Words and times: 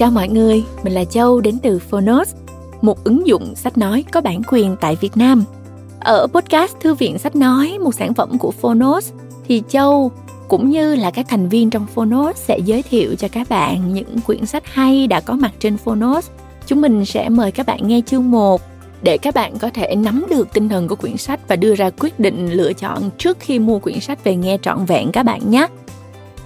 Chào 0.00 0.10
mọi 0.10 0.28
người, 0.28 0.64
mình 0.82 0.92
là 0.92 1.04
Châu 1.04 1.40
đến 1.40 1.58
từ 1.62 1.78
Phonos, 1.78 2.34
một 2.82 3.04
ứng 3.04 3.26
dụng 3.26 3.54
sách 3.54 3.78
nói 3.78 4.04
có 4.12 4.20
bản 4.20 4.42
quyền 4.46 4.76
tại 4.80 4.96
Việt 5.00 5.16
Nam. 5.16 5.44
Ở 6.00 6.26
podcast 6.32 6.76
Thư 6.80 6.94
viện 6.94 7.18
Sách 7.18 7.36
Nói, 7.36 7.78
một 7.80 7.94
sản 7.94 8.14
phẩm 8.14 8.38
của 8.38 8.50
Phonos, 8.50 9.12
thì 9.48 9.62
Châu 9.68 10.12
cũng 10.48 10.70
như 10.70 10.94
là 10.94 11.10
các 11.10 11.26
thành 11.28 11.48
viên 11.48 11.70
trong 11.70 11.86
Phonos 11.86 12.36
sẽ 12.36 12.58
giới 12.58 12.82
thiệu 12.82 13.14
cho 13.14 13.28
các 13.28 13.48
bạn 13.48 13.94
những 13.94 14.20
quyển 14.26 14.46
sách 14.46 14.62
hay 14.66 15.06
đã 15.06 15.20
có 15.20 15.34
mặt 15.34 15.52
trên 15.58 15.76
Phonos. 15.76 16.28
Chúng 16.66 16.80
mình 16.80 17.04
sẽ 17.04 17.28
mời 17.28 17.52
các 17.52 17.66
bạn 17.66 17.88
nghe 17.88 18.00
chương 18.06 18.30
1 18.30 18.60
để 19.02 19.18
các 19.18 19.34
bạn 19.34 19.58
có 19.58 19.70
thể 19.74 19.94
nắm 19.94 20.24
được 20.30 20.48
tinh 20.52 20.68
thần 20.68 20.88
của 20.88 20.96
quyển 20.96 21.16
sách 21.16 21.40
và 21.48 21.56
đưa 21.56 21.74
ra 21.74 21.90
quyết 21.90 22.20
định 22.20 22.52
lựa 22.52 22.72
chọn 22.72 23.10
trước 23.18 23.36
khi 23.40 23.58
mua 23.58 23.78
quyển 23.78 24.00
sách 24.00 24.24
về 24.24 24.36
nghe 24.36 24.58
trọn 24.62 24.84
vẹn 24.84 25.12
các 25.12 25.22
bạn 25.22 25.50
nhé. 25.50 25.66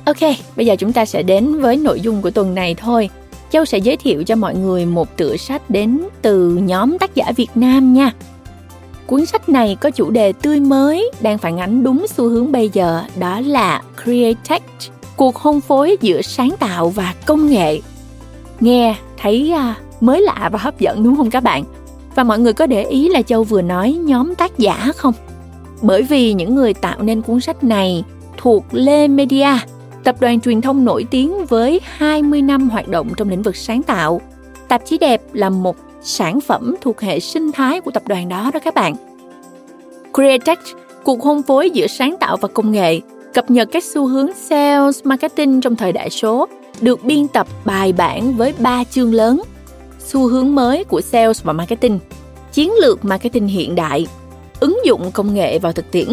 Ok, 0.05 0.21
bây 0.57 0.67
giờ 0.67 0.77
chúng 0.79 0.93
ta 0.93 1.05
sẽ 1.05 1.23
đến 1.23 1.61
với 1.61 1.77
nội 1.77 2.01
dung 2.01 2.23
của 2.23 2.31
tuần 2.31 2.55
này 2.55 2.75
thôi. 2.75 3.11
Châu 3.55 3.65
sẽ 3.65 3.79
giới 3.79 3.97
thiệu 3.97 4.23
cho 4.25 4.37
mọi 4.37 4.55
người 4.55 4.87
một 4.87 5.17
tựa 5.17 5.37
sách 5.37 5.71
đến 5.71 6.01
từ 6.23 6.49
nhóm 6.49 6.99
tác 6.99 7.15
giả 7.15 7.33
Việt 7.37 7.51
Nam 7.55 7.95
nha. 7.95 8.13
Cuốn 9.07 9.27
sách 9.27 9.49
này 9.49 9.77
có 9.81 9.91
chủ 9.91 10.11
đề 10.11 10.33
tươi 10.33 10.61
mới, 10.61 11.11
đang 11.21 11.39
phản 11.39 11.59
ánh 11.59 11.85
đúng 11.85 12.07
xu 12.09 12.29
hướng 12.29 12.53
bây 12.53 12.71
giờ, 12.73 13.03
đó 13.19 13.41
là 13.41 13.83
Createch, 14.05 14.63
cuộc 15.17 15.37
hôn 15.37 15.61
phối 15.61 15.97
giữa 16.01 16.23
sáng 16.23 16.51
tạo 16.59 16.89
và 16.89 17.15
công 17.27 17.47
nghệ. 17.47 17.81
Nghe 18.61 18.97
thấy 19.17 19.53
à, 19.53 19.75
mới 20.01 20.23
lạ 20.23 20.49
và 20.53 20.59
hấp 20.59 20.81
dẫn 20.81 21.05
đúng 21.05 21.17
không 21.17 21.31
các 21.31 21.43
bạn? 21.43 21.65
Và 22.15 22.25
mọi 22.25 22.39
người 22.39 22.53
có 22.53 22.67
để 22.67 22.85
ý 22.85 23.09
là 23.09 23.23
Châu 23.23 23.45
vừa 23.45 23.63
nói 23.63 23.93
nhóm 23.93 24.35
tác 24.35 24.59
giả 24.59 24.93
không? 24.97 25.15
Bởi 25.83 26.03
vì 26.03 26.33
những 26.33 26.55
người 26.55 26.75
tạo 26.75 27.03
nên 27.03 27.23
cuốn 27.23 27.41
sách 27.41 27.65
này 27.65 28.05
thuộc 28.37 28.65
Lê 28.73 29.09
Media, 29.09 29.49
tập 30.05 30.17
đoàn 30.21 30.41
truyền 30.41 30.61
thông 30.61 30.85
nổi 30.85 31.07
tiếng 31.11 31.45
với 31.47 31.81
20 31.85 32.43
năm 32.43 32.71
hoạt 32.71 32.89
động 32.89 33.09
trong 33.17 33.29
lĩnh 33.29 33.43
vực 33.43 33.57
sáng 33.57 33.83
tạo. 33.83 34.21
Tạp 34.69 34.87
chí 34.87 34.99
đẹp 34.99 35.23
là 35.33 35.51
một 35.51 35.77
sản 36.03 36.41
phẩm 36.41 36.75
thuộc 36.81 37.01
hệ 37.01 37.21
sinh 37.21 37.53
thái 37.53 37.81
của 37.81 37.91
tập 37.91 38.03
đoàn 38.07 38.29
đó 38.29 38.51
đó 38.55 38.61
các 38.65 38.75
bạn. 38.75 38.95
Createch, 40.15 40.59
cuộc 41.05 41.23
hôn 41.23 41.43
phối 41.43 41.71
giữa 41.71 41.87
sáng 41.87 42.17
tạo 42.21 42.37
và 42.37 42.49
công 42.49 42.73
nghệ, 42.73 43.01
cập 43.35 43.51
nhật 43.51 43.69
các 43.73 43.85
xu 43.85 44.07
hướng 44.07 44.33
sales, 44.33 45.01
marketing 45.05 45.61
trong 45.61 45.77
thời 45.77 45.93
đại 45.93 46.11
số, 46.11 46.49
được 46.81 47.05
biên 47.05 47.29
tập 47.29 47.47
bài 47.65 47.93
bản 47.93 48.37
với 48.37 48.55
ba 48.59 48.85
chương 48.85 49.15
lớn. 49.15 49.43
Xu 49.99 50.29
hướng 50.29 50.55
mới 50.55 50.85
của 50.85 51.01
sales 51.01 51.43
và 51.43 51.53
marketing, 51.53 51.99
chiến 52.53 52.73
lược 52.81 53.05
marketing 53.05 53.47
hiện 53.47 53.75
đại, 53.75 54.07
ứng 54.61 54.79
dụng 54.85 55.11
công 55.13 55.35
nghệ 55.35 55.59
vào 55.59 55.73
thực 55.73 55.91
tiễn. 55.91 56.09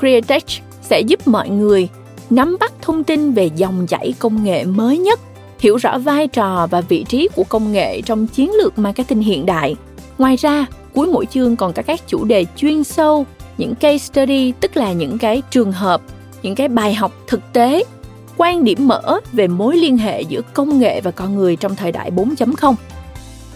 Createch 0.00 0.46
sẽ 0.82 1.00
giúp 1.00 1.28
mọi 1.28 1.48
người 1.48 1.88
nắm 2.30 2.56
bắt 2.60 2.72
thông 2.82 3.04
tin 3.04 3.32
về 3.32 3.50
dòng 3.56 3.86
chảy 3.86 4.14
công 4.18 4.44
nghệ 4.44 4.64
mới 4.64 4.98
nhất, 4.98 5.20
hiểu 5.58 5.76
rõ 5.76 5.98
vai 5.98 6.28
trò 6.28 6.66
và 6.70 6.80
vị 6.80 7.04
trí 7.08 7.28
của 7.36 7.44
công 7.48 7.72
nghệ 7.72 8.00
trong 8.02 8.26
chiến 8.26 8.50
lược 8.54 8.78
marketing 8.78 9.20
hiện 9.20 9.46
đại. 9.46 9.76
Ngoài 10.18 10.36
ra, 10.36 10.66
cuối 10.94 11.06
mỗi 11.06 11.26
chương 11.26 11.56
còn 11.56 11.72
có 11.72 11.82
các 11.82 12.00
chủ 12.06 12.24
đề 12.24 12.44
chuyên 12.56 12.84
sâu, 12.84 13.26
những 13.58 13.74
case 13.74 13.98
study 13.98 14.52
tức 14.52 14.76
là 14.76 14.92
những 14.92 15.18
cái 15.18 15.42
trường 15.50 15.72
hợp, 15.72 16.00
những 16.42 16.54
cái 16.54 16.68
bài 16.68 16.94
học 16.94 17.12
thực 17.26 17.52
tế, 17.52 17.84
quan 18.36 18.64
điểm 18.64 18.88
mở 18.88 19.20
về 19.32 19.46
mối 19.46 19.76
liên 19.76 19.98
hệ 19.98 20.22
giữa 20.22 20.40
công 20.54 20.78
nghệ 20.78 21.00
và 21.00 21.10
con 21.10 21.34
người 21.34 21.56
trong 21.56 21.76
thời 21.76 21.92
đại 21.92 22.10
4.0. 22.10 22.74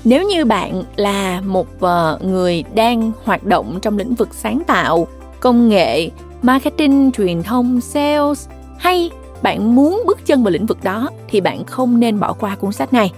Nếu 0.05 0.29
như 0.29 0.45
bạn 0.45 0.83
là 0.97 1.41
một 1.41 1.81
ờ, 1.81 2.19
người 2.23 2.65
đang 2.75 3.13
hoạt 3.25 3.45
động 3.45 3.79
trong 3.83 3.99
lĩnh 3.99 4.15
vực 4.15 4.29
sáng 4.33 4.63
tạo, 4.67 5.07
công 5.41 5.69
nghệ, 5.69 6.11
marketing, 6.43 7.11
truyền 7.13 7.43
thông, 7.43 7.81
sales 7.81 8.49
hay 8.83 9.11
bạn 9.43 9.75
muốn 9.75 10.03
bước 10.07 10.27
chân 10.27 10.43
vào 10.43 10.51
lĩnh 10.51 10.67
vực 10.67 10.79
đó 10.83 11.09
thì 11.29 11.41
bạn 11.41 11.65
không 11.65 12.01
nên 12.01 12.21
bỏ 12.21 12.33
qua 12.33 12.57
cuốn 12.57 12.73
sách 12.73 12.93
này. 12.93 13.13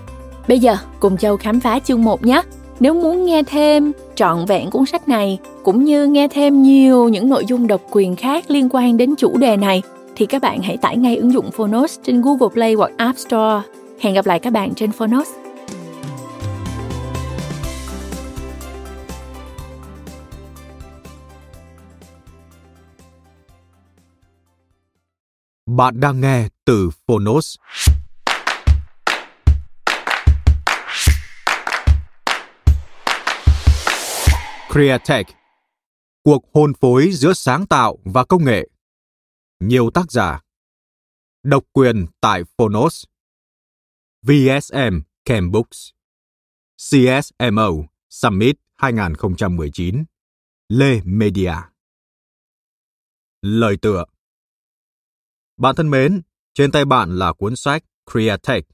Bây 0.48 0.58
giờ 0.58 0.76
cùng 1.00 1.16
Châu 1.16 1.36
khám 1.36 1.60
phá 1.60 1.78
chương 1.78 2.02
1 2.02 2.26
nhé. 2.26 2.42
Nếu 2.80 2.94
muốn 2.94 3.24
nghe 3.24 3.42
thêm 3.42 3.92
trọn 4.14 4.44
vẹn 4.44 4.70
cuốn 4.70 4.86
sách 4.86 5.08
này 5.08 5.38
cũng 5.62 5.84
như 5.84 6.06
nghe 6.06 6.28
thêm 6.28 6.62
nhiều 6.62 7.08
những 7.08 7.28
nội 7.28 7.44
dung 7.46 7.66
độc 7.66 7.80
quyền 7.90 8.16
khác 8.16 8.44
liên 8.48 8.68
quan 8.70 8.96
đến 8.96 9.14
chủ 9.18 9.36
đề 9.36 9.56
này 9.56 9.82
thì 10.16 10.26
các 10.26 10.42
bạn 10.42 10.62
hãy 10.62 10.76
tải 10.76 10.96
ngay 10.96 11.16
ứng 11.16 11.32
dụng 11.32 11.50
Phonos 11.50 11.98
trên 12.02 12.22
Google 12.22 12.48
Play 12.54 12.74
hoặc 12.74 12.90
App 12.96 13.18
Store. 13.18 13.62
Hẹn 14.00 14.14
gặp 14.14 14.26
lại 14.26 14.38
các 14.38 14.52
bạn 14.52 14.74
trên 14.74 14.92
Phonos. 14.92 15.28
Bạn 25.76 26.00
đang 26.00 26.20
nghe 26.20 26.48
từ 26.64 26.90
Phonos. 27.06 27.56
Createch, 34.72 35.26
Cuộc 36.22 36.44
hôn 36.54 36.72
phối 36.80 37.10
giữa 37.12 37.32
sáng 37.32 37.66
tạo 37.66 37.98
và 38.04 38.24
công 38.24 38.44
nghệ. 38.44 38.68
Nhiều 39.60 39.90
tác 39.90 40.12
giả, 40.12 40.40
Độc 41.42 41.64
quyền 41.72 42.06
tại 42.20 42.42
Phonos. 42.58 43.04
VSM 44.22 44.98
Cambooks 45.24 45.88
CSMO 46.76 47.68
Summit 48.10 48.56
2019 48.74 50.04
Lê 50.68 51.00
Media. 51.04 51.54
Lời 53.42 53.76
tựa. 53.82 54.04
Bạn 55.56 55.74
thân 55.74 55.90
mến, 55.90 56.22
trên 56.54 56.72
tay 56.72 56.84
bạn 56.84 57.18
là 57.18 57.32
cuốn 57.32 57.56
sách 57.56 57.84
Createch 58.12 58.64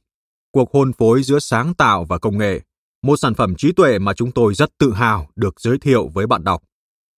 Cuộc 0.53 0.73
hôn 0.73 0.93
phối 0.93 1.23
giữa 1.23 1.39
sáng 1.39 1.75
tạo 1.75 2.05
và 2.05 2.19
công 2.19 2.39
nghệ 2.39 2.61
một 3.03 3.17
sản 3.17 3.35
phẩm 3.35 3.55
trí 3.55 3.73
tuệ 3.73 3.99
mà 3.99 4.15
chúng 4.15 4.33
tôi 4.33 4.55
rất 4.55 4.71
tự 4.79 4.93
hào 4.93 5.29
được 5.37 5.61
giới 5.61 5.79
thiệu 5.79 6.09
với 6.15 6.27
bạn 6.27 6.45
đọc. 6.45 6.63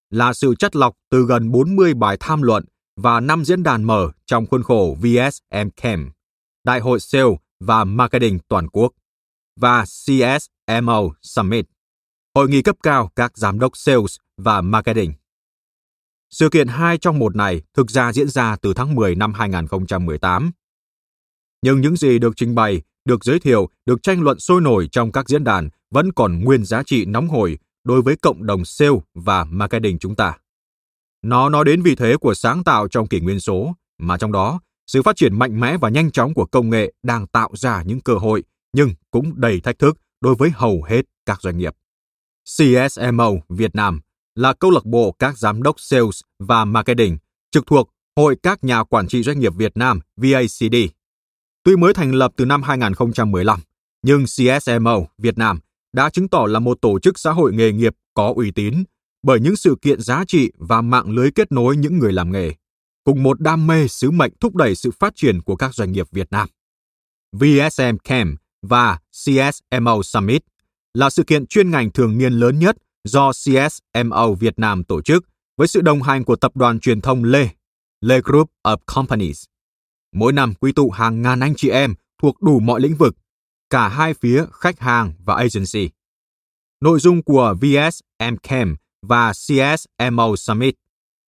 Là 0.09 0.33
sự 0.33 0.55
chất 0.55 0.75
lọc 0.75 0.95
từ 1.11 1.25
gần 1.25 1.51
40 1.51 1.93
bài 1.93 2.17
tham 2.19 2.41
luận 2.41 2.65
và 2.95 3.19
5 3.19 3.45
diễn 3.45 3.63
đàn 3.63 3.83
mở 3.83 4.11
trong 4.25 4.45
khuôn 4.47 4.63
khổ 4.63 4.97
VSMCAM, 5.01 6.11
Đại 6.63 6.79
hội 6.79 6.99
Sale 6.99 7.35
và 7.59 7.83
Marketing 7.83 8.39
toàn 8.47 8.69
quốc 8.69 8.91
và 9.59 9.85
CSMO 9.85 11.01
Summit, 11.21 11.65
hội 12.35 12.49
nghị 12.49 12.61
cấp 12.61 12.75
cao 12.83 13.11
các 13.15 13.37
giám 13.37 13.59
đốc 13.59 13.77
sales 13.77 14.15
và 14.37 14.61
marketing. 14.61 15.13
Sự 16.31 16.49
kiện 16.49 16.67
2 16.67 16.97
trong 16.97 17.19
một 17.19 17.35
này 17.35 17.61
thực 17.73 17.91
ra 17.91 18.13
diễn 18.13 18.29
ra 18.29 18.55
từ 18.55 18.73
tháng 18.73 18.95
10 18.95 19.15
năm 19.15 19.33
2018. 19.33 20.51
Nhưng 21.61 21.81
những 21.81 21.95
gì 21.95 22.19
được 22.19 22.33
trình 22.35 22.55
bày 22.55 22.81
được 23.05 23.23
giới 23.23 23.39
thiệu, 23.39 23.69
được 23.85 24.03
tranh 24.03 24.21
luận 24.21 24.39
sôi 24.39 24.61
nổi 24.61 24.87
trong 24.91 25.11
các 25.11 25.29
diễn 25.29 25.43
đàn 25.43 25.69
vẫn 25.91 26.11
còn 26.11 26.43
nguyên 26.43 26.65
giá 26.65 26.83
trị 26.83 27.05
nóng 27.05 27.27
hổi 27.27 27.57
đối 27.83 28.01
với 28.01 28.15
cộng 28.15 28.45
đồng 28.45 28.65
sale 28.65 28.91
và 29.13 29.43
marketing 29.43 29.99
chúng 29.99 30.15
ta. 30.15 30.37
Nó 31.21 31.49
nói 31.49 31.65
đến 31.65 31.81
vị 31.81 31.95
thế 31.95 32.17
của 32.17 32.33
sáng 32.33 32.63
tạo 32.63 32.87
trong 32.87 33.07
kỷ 33.07 33.19
nguyên 33.19 33.39
số, 33.39 33.73
mà 33.97 34.17
trong 34.17 34.31
đó, 34.31 34.59
sự 34.87 35.01
phát 35.01 35.15
triển 35.15 35.39
mạnh 35.39 35.59
mẽ 35.59 35.77
và 35.77 35.89
nhanh 35.89 36.11
chóng 36.11 36.33
của 36.33 36.45
công 36.45 36.69
nghệ 36.69 36.93
đang 37.03 37.27
tạo 37.27 37.49
ra 37.53 37.83
những 37.83 38.01
cơ 38.01 38.13
hội, 38.13 38.43
nhưng 38.73 38.89
cũng 39.11 39.33
đầy 39.35 39.59
thách 39.59 39.79
thức 39.79 39.97
đối 40.21 40.35
với 40.35 40.49
hầu 40.49 40.83
hết 40.83 41.01
các 41.25 41.41
doanh 41.41 41.57
nghiệp. 41.57 41.75
CSMO 42.57 43.31
Việt 43.49 43.75
Nam 43.75 44.01
là 44.35 44.53
câu 44.53 44.71
lạc 44.71 44.85
bộ 44.85 45.11
các 45.19 45.37
giám 45.37 45.63
đốc 45.63 45.79
sales 45.79 46.21
và 46.39 46.65
marketing 46.65 47.17
trực 47.51 47.67
thuộc 47.67 47.89
Hội 48.15 48.35
các 48.43 48.63
nhà 48.63 48.83
quản 48.83 49.07
trị 49.07 49.23
doanh 49.23 49.39
nghiệp 49.39 49.53
Việt 49.55 49.77
Nam 49.77 49.99
VACD 50.17 50.75
Tuy 51.63 51.75
mới 51.75 51.93
thành 51.93 52.11
lập 52.11 52.31
từ 52.35 52.45
năm 52.45 52.63
2015, 52.63 53.59
nhưng 54.01 54.25
CSMO 54.25 54.97
Việt 55.17 55.37
Nam 55.37 55.59
đã 55.93 56.09
chứng 56.09 56.27
tỏ 56.27 56.45
là 56.47 56.59
một 56.59 56.77
tổ 56.81 56.99
chức 56.99 57.19
xã 57.19 57.31
hội 57.31 57.53
nghề 57.53 57.71
nghiệp 57.71 57.95
có 58.13 58.33
uy 58.35 58.51
tín 58.51 58.83
bởi 59.23 59.39
những 59.39 59.55
sự 59.55 59.75
kiện 59.81 60.01
giá 60.01 60.23
trị 60.27 60.51
và 60.57 60.81
mạng 60.81 61.09
lưới 61.09 61.31
kết 61.31 61.51
nối 61.51 61.77
những 61.77 61.99
người 61.99 62.13
làm 62.13 62.31
nghề, 62.31 62.51
cùng 63.03 63.23
một 63.23 63.41
đam 63.41 63.67
mê 63.67 63.87
sứ 63.87 64.11
mệnh 64.11 64.31
thúc 64.39 64.55
đẩy 64.55 64.75
sự 64.75 64.91
phát 64.99 65.13
triển 65.15 65.41
của 65.41 65.55
các 65.55 65.75
doanh 65.75 65.91
nghiệp 65.91 66.07
Việt 66.11 66.27
Nam. 66.31 66.47
VSM 67.31 67.97
Camp 68.03 68.39
và 68.61 68.99
CSMO 69.11 70.01
Summit 70.03 70.43
là 70.93 71.09
sự 71.09 71.23
kiện 71.23 71.47
chuyên 71.47 71.71
ngành 71.71 71.91
thường 71.91 72.17
niên 72.17 72.33
lớn 72.33 72.59
nhất 72.59 72.77
do 73.03 73.31
CSMO 73.31 74.31
Việt 74.39 74.59
Nam 74.59 74.83
tổ 74.83 75.01
chức 75.01 75.25
với 75.57 75.67
sự 75.67 75.81
đồng 75.81 76.01
hành 76.01 76.23
của 76.23 76.35
tập 76.35 76.55
đoàn 76.55 76.79
truyền 76.79 77.01
thông 77.01 77.23
Lê, 77.23 77.49
Lê 78.01 78.21
Group 78.21 78.51
of 78.63 78.77
Companies. 78.95 79.43
Mỗi 80.13 80.33
năm 80.33 80.53
quy 80.53 80.71
tụ 80.71 80.89
hàng 80.89 81.21
ngàn 81.21 81.39
anh 81.39 81.53
chị 81.57 81.69
em 81.69 81.93
thuộc 82.21 82.41
đủ 82.41 82.59
mọi 82.59 82.81
lĩnh 82.81 82.95
vực, 82.95 83.15
cả 83.69 83.87
hai 83.87 84.13
phía 84.13 84.45
khách 84.51 84.79
hàng 84.79 85.13
và 85.25 85.35
agency. 85.35 85.89
Nội 86.81 86.99
dung 86.99 87.23
của 87.23 87.55
VSMCAM 87.61 88.75
và 89.01 89.31
CSMO 89.33 90.35
Summit 90.35 90.75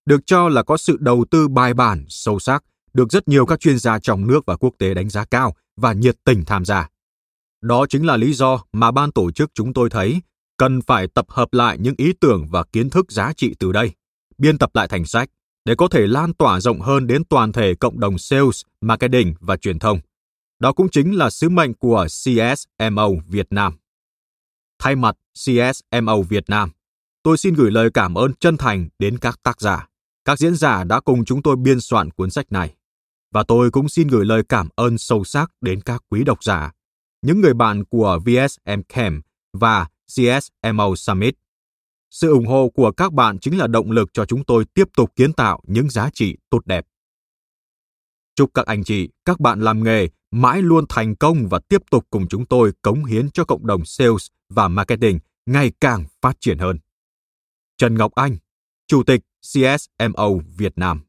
được 0.06 0.20
cho 0.25 0.50
là 0.50 0.64
có 0.64 0.78
sự 0.78 0.98
đầu 1.00 1.25
tư 1.31 1.48
bài 1.48 1.74
bản, 1.74 2.06
sâu 2.10 2.40
sắc, 2.40 2.64
được 2.94 3.12
rất 3.12 3.28
nhiều 3.28 3.46
các 3.46 3.60
chuyên 3.60 3.80
gia 3.80 4.00
trong 4.00 4.28
nước 4.28 4.46
và 4.46 4.56
quốc 4.58 4.74
tế 4.78 4.94
đánh 4.94 5.10
giá 5.10 5.25
cao 5.25 5.56
và 5.78 5.94
nhiệt 5.94 6.16
tình 6.24 6.46
tham 6.46 6.66
gia. 6.66 6.90
Đó 7.62 7.86
chính 7.90 8.06
là 8.06 8.18
lý 8.18 8.34
do 8.34 8.64
mà 8.72 8.92
ban 8.92 9.12
tổ 9.12 9.31
chức 9.31 9.52
chúng 9.54 9.74
tôi 9.74 9.90
thấy 9.90 10.22
cần 10.57 10.81
phải 10.81 11.07
tập 11.07 11.25
hợp 11.29 11.53
lại 11.53 11.77
những 11.79 11.95
ý 11.97 12.13
tưởng 12.21 12.47
và 12.50 12.63
kiến 12.63 12.89
thức 12.89 13.11
giá 13.11 13.33
trị 13.33 13.55
từ 13.59 13.71
đây, 13.71 13.91
biên 14.38 14.57
tập 14.57 14.69
lại 14.73 14.88
thành 14.88 15.05
sách 15.05 15.29
để 15.65 15.75
có 15.75 15.88
thể 15.88 16.07
lan 16.07 16.33
tỏa 16.33 16.59
rộng 16.59 16.81
hơn 16.81 17.07
đến 17.07 17.23
toàn 17.25 17.51
thể 17.51 17.75
cộng 17.75 18.00
đồng 18.00 18.17
sales, 18.17 18.61
marketing 18.81 19.33
và 19.39 19.57
truyền 19.57 19.79
thông. 19.79 20.00
Đó 20.59 20.73
cũng 20.73 20.89
chính 20.89 21.15
là 21.15 21.29
sứ 21.29 21.50
mệnh 21.50 21.73
của 21.73 22.05
CSMO 22.07 23.09
Việt 23.27 23.47
Nam. 23.50 23.73
Thay 24.79 24.95
mặt 24.95 25.15
CSMO 25.33 26.21
Việt 26.29 26.44
Nam, 26.47 26.71
tôi 27.23 27.38
xin 27.38 27.53
gửi 27.53 27.71
lời 27.71 27.89
cảm 27.94 28.17
ơn 28.17 28.33
chân 28.33 28.57
thành 28.57 28.89
đến 29.00 29.17
các 29.17 29.39
tác 29.44 29.61
giả, 29.61 29.88
các 30.25 30.39
diễn 30.39 30.55
giả 30.55 30.83
đã 30.83 31.00
cùng 31.00 31.25
chúng 31.25 31.41
tôi 31.41 31.55
biên 31.55 31.79
soạn 31.79 32.11
cuốn 32.11 32.29
sách 32.29 32.51
này. 32.51 32.75
Và 33.31 33.44
tôi 33.44 33.71
cũng 33.71 33.89
xin 33.89 34.07
gửi 34.07 34.25
lời 34.25 34.44
cảm 34.50 34.69
ơn 34.75 34.97
sâu 34.97 35.23
sắc 35.23 35.51
đến 35.61 35.81
các 35.81 36.03
quý 36.09 36.23
độc 36.23 36.44
giả, 36.44 36.71
những 37.21 37.41
người 37.41 37.53
bạn 37.53 37.83
của 37.85 38.19
VSM 38.25 38.81
Camp 38.89 39.25
và 39.53 39.88
CSMO 40.07 40.95
Summit. 40.95 41.35
Sự 42.09 42.31
ủng 42.31 42.45
hộ 42.45 42.69
của 42.69 42.91
các 42.91 43.13
bạn 43.13 43.39
chính 43.39 43.57
là 43.57 43.67
động 43.67 43.91
lực 43.91 44.09
cho 44.13 44.25
chúng 44.25 44.45
tôi 44.45 44.65
tiếp 44.73 44.88
tục 44.95 45.11
kiến 45.15 45.33
tạo 45.33 45.61
những 45.67 45.89
giá 45.89 46.09
trị 46.13 46.38
tốt 46.50 46.65
đẹp. 46.65 46.85
Chúc 48.35 48.51
các 48.53 48.65
anh 48.65 48.83
chị, 48.83 49.09
các 49.25 49.39
bạn 49.39 49.61
làm 49.61 49.83
nghề 49.83 50.09
mãi 50.31 50.61
luôn 50.61 50.85
thành 50.89 51.15
công 51.15 51.47
và 51.50 51.59
tiếp 51.59 51.81
tục 51.91 52.07
cùng 52.09 52.27
chúng 52.27 52.45
tôi 52.45 52.73
cống 52.81 53.05
hiến 53.05 53.31
cho 53.31 53.45
cộng 53.45 53.67
đồng 53.67 53.85
sales 53.85 54.27
và 54.50 54.67
marketing 54.67 55.19
ngày 55.45 55.71
càng 55.81 56.05
phát 56.21 56.38
triển 56.39 56.57
hơn. 56.57 56.79
Trần 57.77 57.95
Ngọc 57.95 58.15
Anh, 58.15 58.38
Chủ 58.88 59.03
tịch 59.03 59.21
CSMO 59.41 60.29
Việt 60.57 60.73
Nam. 60.75 61.01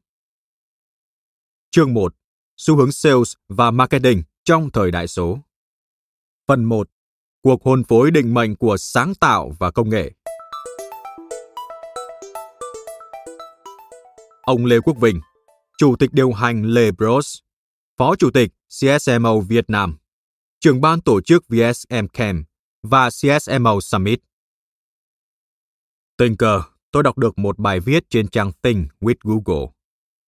Chương 1.71 1.93
1. 1.93 2.15
Xu 2.57 2.77
hướng 2.77 2.91
sales 2.91 3.33
và 3.47 3.71
marketing 3.71 4.23
trong 4.43 4.71
thời 4.71 4.91
đại 4.91 5.07
số. 5.07 5.39
Phần 6.47 6.63
1. 6.63 6.89
Cuộc 7.45 7.63
hôn 7.63 7.83
phối 7.83 8.11
định 8.11 8.33
mệnh 8.33 8.55
của 8.55 8.77
sáng 8.77 9.15
tạo 9.15 9.51
và 9.59 9.71
công 9.71 9.89
nghệ. 9.89 10.11
Ông 14.41 14.65
Lê 14.65 14.79
Quốc 14.79 14.97
Vinh, 15.01 15.21
Chủ 15.77 15.95
tịch 15.95 16.13
điều 16.13 16.31
hành 16.31 16.63
Lê 16.63 16.91
Bros, 16.91 17.37
Phó 17.97 18.15
Chủ 18.15 18.31
tịch 18.31 18.51
CSMO 18.67 19.39
Việt 19.39 19.69
Nam, 19.69 19.97
trưởng 20.59 20.81
ban 20.81 21.01
tổ 21.01 21.21
chức 21.21 21.43
VSM 21.47 22.07
Camp 22.13 22.47
và 22.83 23.09
CSMO 23.09 23.79
Summit. 23.81 24.19
Tình 26.17 26.37
cờ, 26.37 26.61
tôi 26.91 27.03
đọc 27.03 27.17
được 27.17 27.39
một 27.39 27.59
bài 27.59 27.79
viết 27.79 28.09
trên 28.09 28.27
trang 28.27 28.51
Think 28.63 28.87
with 29.01 29.15
Google. 29.23 29.67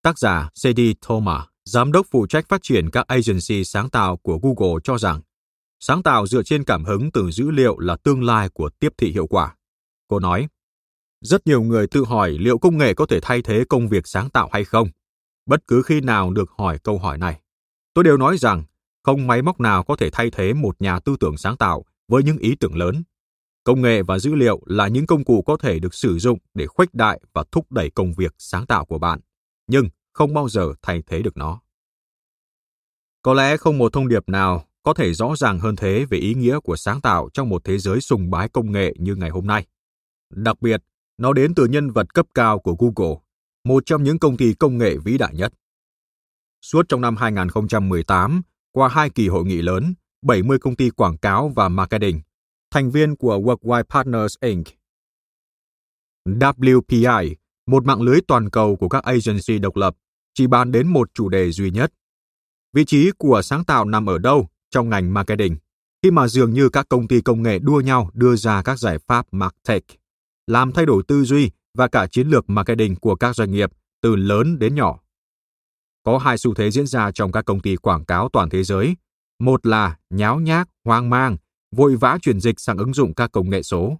Tác 0.02 0.18
giả 0.18 0.48
C.D. 0.62 0.80
Thomas, 1.00 1.42
giám 1.64 1.92
đốc 1.92 2.06
phụ 2.10 2.26
trách 2.26 2.48
phát 2.48 2.62
triển 2.62 2.90
các 2.90 3.06
agency 3.06 3.64
sáng 3.64 3.90
tạo 3.90 4.16
của 4.16 4.38
Google 4.42 4.80
cho 4.84 4.98
rằng 4.98 5.20
sáng 5.80 6.02
tạo 6.02 6.26
dựa 6.26 6.42
trên 6.42 6.64
cảm 6.64 6.84
hứng 6.84 7.10
từ 7.12 7.30
dữ 7.30 7.50
liệu 7.50 7.78
là 7.78 7.96
tương 7.96 8.22
lai 8.22 8.48
của 8.48 8.70
tiếp 8.78 8.94
thị 8.98 9.12
hiệu 9.12 9.26
quả. 9.26 9.54
Cô 10.08 10.18
nói, 10.18 10.48
rất 11.20 11.46
nhiều 11.46 11.62
người 11.62 11.86
tự 11.86 12.04
hỏi 12.04 12.30
liệu 12.30 12.58
công 12.58 12.78
nghệ 12.78 12.94
có 12.94 13.06
thể 13.06 13.18
thay 13.22 13.42
thế 13.42 13.64
công 13.68 13.88
việc 13.88 14.06
sáng 14.06 14.30
tạo 14.30 14.48
hay 14.52 14.64
không. 14.64 14.88
Bất 15.46 15.66
cứ 15.66 15.82
khi 15.82 16.00
nào 16.00 16.30
được 16.30 16.50
hỏi 16.58 16.78
câu 16.78 16.98
hỏi 16.98 17.18
này, 17.18 17.40
tôi 17.94 18.04
đều 18.04 18.16
nói 18.16 18.38
rằng 18.38 18.64
không 19.02 19.26
máy 19.26 19.42
móc 19.42 19.60
nào 19.60 19.84
có 19.84 19.96
thể 19.96 20.10
thay 20.10 20.30
thế 20.30 20.52
một 20.52 20.80
nhà 20.80 21.00
tư 21.00 21.16
tưởng 21.20 21.36
sáng 21.36 21.56
tạo 21.56 21.84
với 22.08 22.22
những 22.22 22.38
ý 22.38 22.54
tưởng 22.60 22.76
lớn. 22.76 23.02
Công 23.64 23.82
nghệ 23.82 24.02
và 24.02 24.18
dữ 24.18 24.34
liệu 24.34 24.60
là 24.66 24.88
những 24.88 25.06
công 25.06 25.24
cụ 25.24 25.42
có 25.42 25.56
thể 25.56 25.78
được 25.78 25.94
sử 25.94 26.18
dụng 26.18 26.38
để 26.54 26.66
khuếch 26.66 26.94
đại 26.94 27.20
và 27.32 27.44
thúc 27.52 27.72
đẩy 27.72 27.90
công 27.90 28.14
việc 28.14 28.34
sáng 28.38 28.66
tạo 28.66 28.84
của 28.84 28.98
bạn, 28.98 29.20
nhưng 29.66 29.88
không 30.12 30.34
bao 30.34 30.48
giờ 30.48 30.74
thay 30.82 31.02
thế 31.06 31.22
được 31.22 31.36
nó. 31.36 31.60
Có 33.22 33.34
lẽ 33.34 33.56
không 33.56 33.78
một 33.78 33.92
thông 33.92 34.08
điệp 34.08 34.28
nào 34.28 34.67
có 34.88 34.94
thể 34.94 35.14
rõ 35.14 35.36
ràng 35.36 35.58
hơn 35.58 35.76
thế 35.76 36.04
về 36.10 36.18
ý 36.18 36.34
nghĩa 36.34 36.60
của 36.60 36.76
sáng 36.76 37.00
tạo 37.00 37.28
trong 37.32 37.48
một 37.48 37.64
thế 37.64 37.78
giới 37.78 38.00
sùng 38.00 38.30
bái 38.30 38.48
công 38.48 38.72
nghệ 38.72 38.94
như 38.98 39.14
ngày 39.16 39.30
hôm 39.30 39.46
nay. 39.46 39.66
Đặc 40.30 40.60
biệt, 40.60 40.82
nó 41.18 41.32
đến 41.32 41.54
từ 41.54 41.66
nhân 41.66 41.90
vật 41.90 42.14
cấp 42.14 42.26
cao 42.34 42.58
của 42.58 42.76
Google, 42.78 43.16
một 43.64 43.86
trong 43.86 44.02
những 44.02 44.18
công 44.18 44.36
ty 44.36 44.54
công 44.54 44.78
nghệ 44.78 44.96
vĩ 44.96 45.18
đại 45.18 45.34
nhất. 45.34 45.52
Suốt 46.62 46.86
trong 46.88 47.00
năm 47.00 47.16
2018, 47.16 48.42
qua 48.72 48.88
hai 48.88 49.10
kỳ 49.10 49.28
hội 49.28 49.44
nghị 49.44 49.62
lớn, 49.62 49.94
70 50.22 50.58
công 50.58 50.76
ty 50.76 50.90
quảng 50.90 51.18
cáo 51.18 51.52
và 51.56 51.68
marketing, 51.68 52.20
thành 52.70 52.90
viên 52.90 53.16
của 53.16 53.38
Worldwide 53.38 53.84
Partners 53.84 54.34
Inc. 54.40 54.66
WPI, 56.24 57.34
một 57.66 57.84
mạng 57.84 58.02
lưới 58.02 58.20
toàn 58.28 58.50
cầu 58.50 58.76
của 58.76 58.88
các 58.88 59.04
agency 59.04 59.58
độc 59.58 59.76
lập, 59.76 59.96
chỉ 60.34 60.46
bàn 60.46 60.72
đến 60.72 60.88
một 60.88 61.10
chủ 61.14 61.28
đề 61.28 61.50
duy 61.50 61.70
nhất. 61.70 61.92
Vị 62.72 62.84
trí 62.84 63.10
của 63.18 63.42
sáng 63.42 63.64
tạo 63.64 63.84
nằm 63.84 64.06
ở 64.06 64.18
đâu 64.18 64.48
trong 64.70 64.88
ngành 64.88 65.14
marketing, 65.14 65.56
khi 66.02 66.10
mà 66.10 66.28
dường 66.28 66.52
như 66.52 66.68
các 66.68 66.86
công 66.88 67.08
ty 67.08 67.20
công 67.20 67.42
nghệ 67.42 67.58
đua 67.58 67.80
nhau 67.80 68.10
đưa 68.14 68.36
ra 68.36 68.62
các 68.62 68.78
giải 68.78 68.98
pháp 68.98 69.26
MarTech, 69.30 69.84
làm 70.46 70.72
thay 70.72 70.86
đổi 70.86 71.02
tư 71.08 71.24
duy 71.24 71.50
và 71.74 71.88
cả 71.88 72.06
chiến 72.06 72.28
lược 72.28 72.50
marketing 72.50 72.96
của 72.96 73.14
các 73.14 73.36
doanh 73.36 73.50
nghiệp 73.50 73.70
từ 74.02 74.16
lớn 74.16 74.58
đến 74.58 74.74
nhỏ. 74.74 75.00
Có 76.02 76.18
hai 76.18 76.38
xu 76.38 76.54
thế 76.54 76.70
diễn 76.70 76.86
ra 76.86 77.12
trong 77.12 77.32
các 77.32 77.44
công 77.44 77.60
ty 77.60 77.76
quảng 77.76 78.04
cáo 78.04 78.28
toàn 78.32 78.48
thế 78.50 78.64
giới. 78.64 78.96
Một 79.38 79.66
là 79.66 79.96
nháo 80.10 80.40
nhác, 80.40 80.68
hoang 80.84 81.10
mang, 81.10 81.36
vội 81.76 81.96
vã 81.96 82.18
chuyển 82.22 82.40
dịch 82.40 82.60
sang 82.60 82.78
ứng 82.78 82.94
dụng 82.94 83.14
các 83.14 83.32
công 83.32 83.50
nghệ 83.50 83.62
số. 83.62 83.98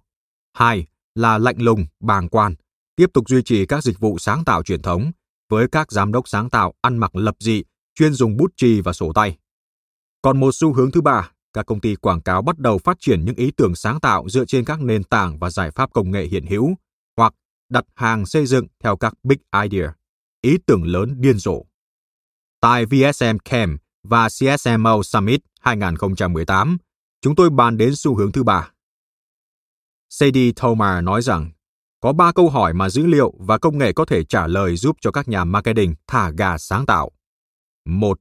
Hai 0.53 0.87
là 1.15 1.37
lạnh 1.37 1.61
lùng, 1.61 1.85
bàng 1.99 2.29
quan, 2.29 2.55
tiếp 2.95 3.09
tục 3.13 3.29
duy 3.29 3.41
trì 3.43 3.65
các 3.65 3.83
dịch 3.83 3.99
vụ 3.99 4.17
sáng 4.19 4.45
tạo 4.45 4.63
truyền 4.63 4.81
thống 4.81 5.11
với 5.49 5.67
các 5.67 5.91
giám 5.91 6.11
đốc 6.11 6.27
sáng 6.27 6.49
tạo 6.49 6.73
ăn 6.81 6.97
mặc 6.97 7.15
lập 7.15 7.35
dị, 7.39 7.63
chuyên 7.95 8.13
dùng 8.13 8.37
bút 8.37 8.53
chì 8.57 8.81
và 8.81 8.93
sổ 8.93 9.11
tay. 9.15 9.37
Còn 10.21 10.39
một 10.39 10.51
xu 10.53 10.73
hướng 10.73 10.91
thứ 10.91 11.01
ba, 11.01 11.31
các 11.53 11.65
công 11.65 11.81
ty 11.81 11.95
quảng 11.95 12.21
cáo 12.21 12.41
bắt 12.41 12.59
đầu 12.59 12.77
phát 12.77 12.97
triển 12.99 13.25
những 13.25 13.35
ý 13.35 13.51
tưởng 13.51 13.75
sáng 13.75 13.99
tạo 13.99 14.29
dựa 14.29 14.45
trên 14.45 14.65
các 14.65 14.81
nền 14.81 15.03
tảng 15.03 15.39
và 15.39 15.49
giải 15.49 15.71
pháp 15.71 15.93
công 15.93 16.11
nghệ 16.11 16.25
hiện 16.25 16.45
hữu, 16.45 16.75
hoặc 17.17 17.33
đặt 17.69 17.85
hàng 17.95 18.25
xây 18.25 18.45
dựng 18.45 18.67
theo 18.83 18.97
các 18.97 19.13
big 19.23 19.37
idea, 19.63 19.93
ý 20.41 20.57
tưởng 20.65 20.83
lớn 20.83 21.15
điên 21.17 21.37
rồ. 21.37 21.63
Tại 22.61 22.85
VSM 22.85 23.37
Camp 23.45 23.81
và 24.03 24.27
CSMO 24.29 25.03
Summit 25.03 25.41
2018, 25.59 26.77
chúng 27.21 27.35
tôi 27.35 27.49
bàn 27.49 27.77
đến 27.77 27.95
xu 27.95 28.15
hướng 28.15 28.31
thứ 28.31 28.43
ba. 28.43 28.71
Sadie 30.09 30.51
Thomar 30.55 31.03
nói 31.03 31.21
rằng, 31.21 31.51
có 31.99 32.13
ba 32.13 32.31
câu 32.31 32.49
hỏi 32.49 32.73
mà 32.73 32.89
dữ 32.89 33.05
liệu 33.05 33.33
và 33.39 33.57
công 33.57 33.77
nghệ 33.77 33.93
có 33.93 34.05
thể 34.05 34.23
trả 34.23 34.47
lời 34.47 34.75
giúp 34.75 34.97
cho 35.01 35.11
các 35.11 35.27
nhà 35.27 35.43
marketing 35.43 35.95
thả 36.07 36.29
gà 36.29 36.57
sáng 36.57 36.85
tạo. 36.85 37.11
Một, 37.85 38.19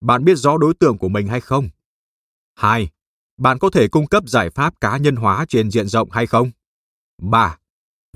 bạn 0.00 0.24
biết 0.24 0.34
rõ 0.34 0.56
đối 0.58 0.74
tượng 0.74 0.98
của 0.98 1.08
mình 1.08 1.28
hay 1.28 1.40
không? 1.40 1.68
Hai, 2.54 2.88
bạn 3.36 3.58
có 3.58 3.70
thể 3.70 3.88
cung 3.88 4.06
cấp 4.06 4.24
giải 4.26 4.50
pháp 4.50 4.80
cá 4.80 4.96
nhân 4.96 5.16
hóa 5.16 5.46
trên 5.48 5.70
diện 5.70 5.88
rộng 5.88 6.10
hay 6.10 6.26
không? 6.26 6.50
Ba, 7.22 7.58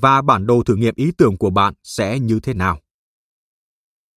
và 0.00 0.22
bản 0.22 0.46
đồ 0.46 0.62
thử 0.62 0.76
nghiệm 0.76 0.94
ý 0.96 1.12
tưởng 1.18 1.38
của 1.38 1.50
bạn 1.50 1.74
sẽ 1.82 2.18
như 2.18 2.40
thế 2.40 2.54
nào? 2.54 2.80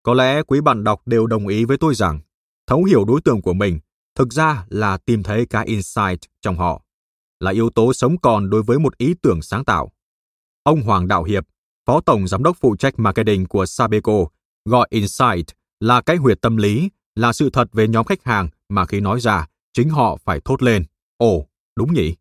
Có 0.04 0.14
lẽ 0.14 0.44
quý 0.44 0.62
bạn 0.62 0.84
đọc 0.84 1.02
đều 1.06 1.28
đồng 1.28 1.48
ý 1.48 1.66
với 1.66 1.78
tôi 1.78 1.96
rằng 1.96 2.20
thấu 2.68 2.84
hiểu 2.84 3.06
đối 3.06 3.22
tượng 3.22 3.42
của 3.42 3.54
mình 3.54 3.80
thực 4.16 4.34
ra 4.34 4.66
là 4.70 4.98
tìm 4.98 5.24
thấy 5.24 5.46
cái 5.46 5.66
insight 5.66 6.20
trong 6.42 6.58
họ, 6.58 6.82
là 7.40 7.52
yếu 7.52 7.70
tố 7.70 7.94
sống 7.94 8.18
còn 8.18 8.50
đối 8.50 8.64
với 8.64 8.80
một 8.80 8.98
ý 8.98 9.14
tưởng 9.22 9.42
sáng 9.42 9.66
tạo. 9.66 9.92
Ông 10.64 10.82
Hoàng 10.82 11.08
Đạo 11.08 11.24
Hiệp, 11.24 11.46
Phó 11.86 12.02
Tổng 12.02 12.28
Giám 12.28 12.44
đốc 12.44 12.58
phụ 12.62 12.76
trách 12.76 13.00
marketing 13.00 13.46
của 13.46 13.66
Sabeco, 13.66 14.26
gọi 14.66 14.88
insight 14.90 15.46
là 15.80 16.02
cái 16.02 16.16
huyệt 16.16 16.42
tâm 16.42 16.58
lý, 16.58 16.90
là 17.16 17.34
sự 17.34 17.50
thật 17.50 17.68
về 17.74 17.88
nhóm 17.88 18.06
khách 18.06 18.24
hàng 18.24 18.50
mà 18.70 18.86
khi 18.86 19.00
nói 19.00 19.20
ra, 19.20 19.48
chính 19.74 19.90
họ 19.90 20.18
phải 20.26 20.42
thốt 20.46 20.64
lên. 20.64 20.86
Ồ, 21.18 21.48
đúng 21.76 21.94
nhỉ? 21.94 22.16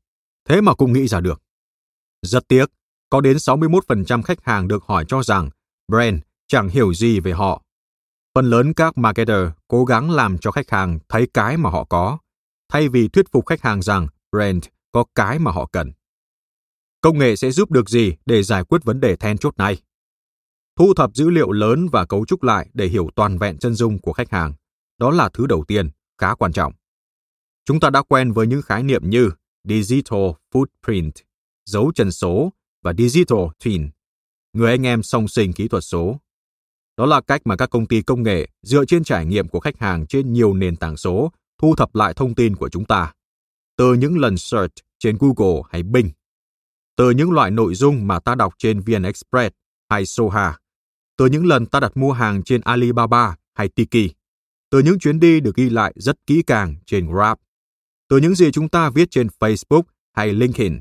Thế 0.48 0.60
mà 0.60 0.74
cũng 0.74 0.92
nghĩ 0.92 1.08
ra 1.08 1.20
được. 1.20 1.42
Rất 2.22 2.48
tiếc, 2.48 2.66
có 3.10 3.20
đến 3.20 3.36
61% 3.36 4.22
khách 4.22 4.44
hàng 4.44 4.68
được 4.68 4.84
hỏi 4.84 5.04
cho 5.08 5.22
rằng 5.22 5.50
brand 5.88 6.18
chẳng 6.46 6.68
hiểu 6.68 6.94
gì 6.94 7.20
về 7.20 7.32
họ 7.32 7.62
Phần 8.34 8.50
lớn 8.50 8.74
các 8.74 8.98
marketer 8.98 9.48
cố 9.68 9.84
gắng 9.84 10.10
làm 10.10 10.38
cho 10.38 10.50
khách 10.50 10.70
hàng 10.70 10.98
thấy 11.08 11.28
cái 11.34 11.56
mà 11.56 11.70
họ 11.70 11.84
có, 11.84 12.18
thay 12.72 12.88
vì 12.88 13.08
thuyết 13.08 13.32
phục 13.32 13.46
khách 13.46 13.62
hàng 13.62 13.82
rằng 13.82 14.06
brand 14.32 14.64
có 14.92 15.04
cái 15.14 15.38
mà 15.38 15.50
họ 15.50 15.66
cần. 15.72 15.92
Công 17.00 17.18
nghệ 17.18 17.36
sẽ 17.36 17.50
giúp 17.50 17.70
được 17.70 17.88
gì 17.88 18.12
để 18.26 18.42
giải 18.42 18.64
quyết 18.64 18.84
vấn 18.84 19.00
đề 19.00 19.16
then 19.16 19.38
chốt 19.38 19.54
này? 19.58 19.82
Thu 20.76 20.94
thập 20.94 21.14
dữ 21.14 21.30
liệu 21.30 21.52
lớn 21.52 21.88
và 21.92 22.04
cấu 22.04 22.26
trúc 22.26 22.42
lại 22.42 22.68
để 22.74 22.86
hiểu 22.86 23.10
toàn 23.16 23.38
vẹn 23.38 23.58
chân 23.58 23.74
dung 23.74 23.98
của 23.98 24.12
khách 24.12 24.30
hàng. 24.30 24.52
Đó 24.98 25.10
là 25.10 25.28
thứ 25.28 25.46
đầu 25.46 25.64
tiên, 25.68 25.90
khá 26.18 26.34
quan 26.34 26.52
trọng. 26.52 26.72
Chúng 27.64 27.80
ta 27.80 27.90
đã 27.90 28.02
quen 28.02 28.32
với 28.32 28.46
những 28.46 28.62
khái 28.62 28.82
niệm 28.82 29.10
như 29.10 29.30
digital 29.64 30.30
footprint, 30.52 31.10
dấu 31.64 31.92
chân 31.94 32.12
số 32.12 32.52
và 32.82 32.92
digital 32.98 33.38
twin, 33.38 33.88
người 34.52 34.70
anh 34.70 34.86
em 34.86 35.02
song 35.02 35.28
sinh 35.28 35.52
kỹ 35.52 35.68
thuật 35.68 35.84
số. 35.84 36.20
Đó 36.96 37.06
là 37.06 37.20
cách 37.20 37.40
mà 37.44 37.56
các 37.56 37.70
công 37.70 37.86
ty 37.86 38.02
công 38.02 38.22
nghệ 38.22 38.48
dựa 38.62 38.84
trên 38.84 39.04
trải 39.04 39.26
nghiệm 39.26 39.48
của 39.48 39.60
khách 39.60 39.78
hàng 39.78 40.06
trên 40.06 40.32
nhiều 40.32 40.54
nền 40.54 40.76
tảng 40.76 40.96
số 40.96 41.32
thu 41.58 41.76
thập 41.76 41.94
lại 41.94 42.14
thông 42.14 42.34
tin 42.34 42.56
của 42.56 42.68
chúng 42.68 42.84
ta. 42.84 43.12
Từ 43.76 43.94
những 43.94 44.18
lần 44.18 44.36
search 44.36 44.74
trên 44.98 45.16
Google 45.20 45.62
hay 45.70 45.82
Bing, 45.82 46.10
từ 46.96 47.10
những 47.10 47.30
loại 47.30 47.50
nội 47.50 47.74
dung 47.74 48.06
mà 48.06 48.20
ta 48.20 48.34
đọc 48.34 48.54
trên 48.58 48.80
VN 48.80 49.02
Express 49.02 49.54
hay 49.88 50.06
Soha, 50.06 50.58
từ 51.16 51.26
những 51.26 51.46
lần 51.46 51.66
ta 51.66 51.80
đặt 51.80 51.96
mua 51.96 52.12
hàng 52.12 52.42
trên 52.42 52.60
Alibaba 52.60 53.36
hay 53.54 53.68
Tiki, 53.68 54.14
từ 54.70 54.78
những 54.78 54.98
chuyến 54.98 55.20
đi 55.20 55.40
được 55.40 55.56
ghi 55.56 55.70
lại 55.70 55.92
rất 55.96 56.26
kỹ 56.26 56.42
càng 56.46 56.76
trên 56.86 57.06
Grab, 57.06 57.38
từ 58.08 58.16
những 58.16 58.34
gì 58.34 58.50
chúng 58.52 58.68
ta 58.68 58.90
viết 58.90 59.10
trên 59.10 59.26
Facebook 59.38 59.82
hay 60.16 60.32
LinkedIn, 60.32 60.80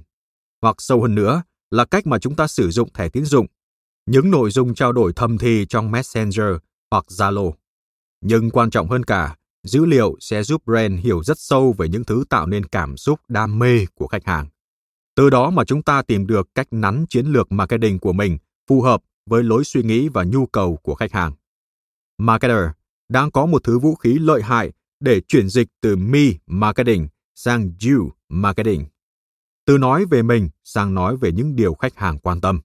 hoặc 0.61 0.75
sâu 0.79 1.01
hơn 1.01 1.15
nữa 1.15 1.43
là 1.71 1.85
cách 1.85 2.07
mà 2.07 2.19
chúng 2.19 2.35
ta 2.35 2.47
sử 2.47 2.71
dụng 2.71 2.93
thẻ 2.93 3.09
tín 3.09 3.25
dụng 3.25 3.47
những 4.05 4.31
nội 4.31 4.51
dung 4.51 4.73
trao 4.73 4.91
đổi 4.91 5.13
thầm 5.15 5.37
thì 5.37 5.65
trong 5.69 5.91
Messenger 5.91 6.55
hoặc 6.91 7.05
Zalo. 7.09 7.51
Nhưng 8.21 8.49
quan 8.49 8.69
trọng 8.69 8.89
hơn 8.89 9.03
cả 9.03 9.35
dữ 9.63 9.85
liệu 9.85 10.15
sẽ 10.19 10.43
giúp 10.43 10.65
brand 10.65 10.99
hiểu 10.99 11.23
rất 11.23 11.39
sâu 11.39 11.75
về 11.77 11.87
những 11.87 12.05
thứ 12.05 12.23
tạo 12.29 12.47
nên 12.47 12.65
cảm 12.65 12.97
xúc 12.97 13.19
đam 13.27 13.59
mê 13.59 13.85
của 13.95 14.07
khách 14.07 14.25
hàng. 14.25 14.47
Từ 15.15 15.29
đó 15.29 15.49
mà 15.49 15.63
chúng 15.65 15.83
ta 15.83 16.01
tìm 16.01 16.27
được 16.27 16.47
cách 16.55 16.67
nắn 16.71 17.05
chiến 17.09 17.25
lược 17.25 17.51
marketing 17.51 17.99
của 17.99 18.13
mình 18.13 18.37
phù 18.69 18.81
hợp 18.81 19.01
với 19.29 19.43
lối 19.43 19.63
suy 19.63 19.83
nghĩ 19.83 20.09
và 20.09 20.23
nhu 20.23 20.45
cầu 20.45 20.77
của 20.83 20.95
khách 20.95 21.11
hàng. 21.11 21.33
Marketer 22.17 22.69
đang 23.13 23.31
có 23.31 23.45
một 23.45 23.63
thứ 23.63 23.79
vũ 23.79 23.95
khí 23.95 24.17
lợi 24.19 24.41
hại 24.41 24.71
để 24.99 25.21
chuyển 25.27 25.49
dịch 25.49 25.67
từ 25.81 25.95
me 25.95 26.19
marketing 26.47 27.07
sang 27.35 27.71
you 27.85 28.11
marketing. 28.29 28.85
Từ 29.65 29.77
nói 29.77 30.05
về 30.05 30.21
mình 30.21 30.49
sang 30.63 30.93
nói 30.93 31.17
về 31.17 31.31
những 31.31 31.55
điều 31.55 31.73
khách 31.73 31.95
hàng 31.95 32.19
quan 32.19 32.41
tâm. 32.41 32.61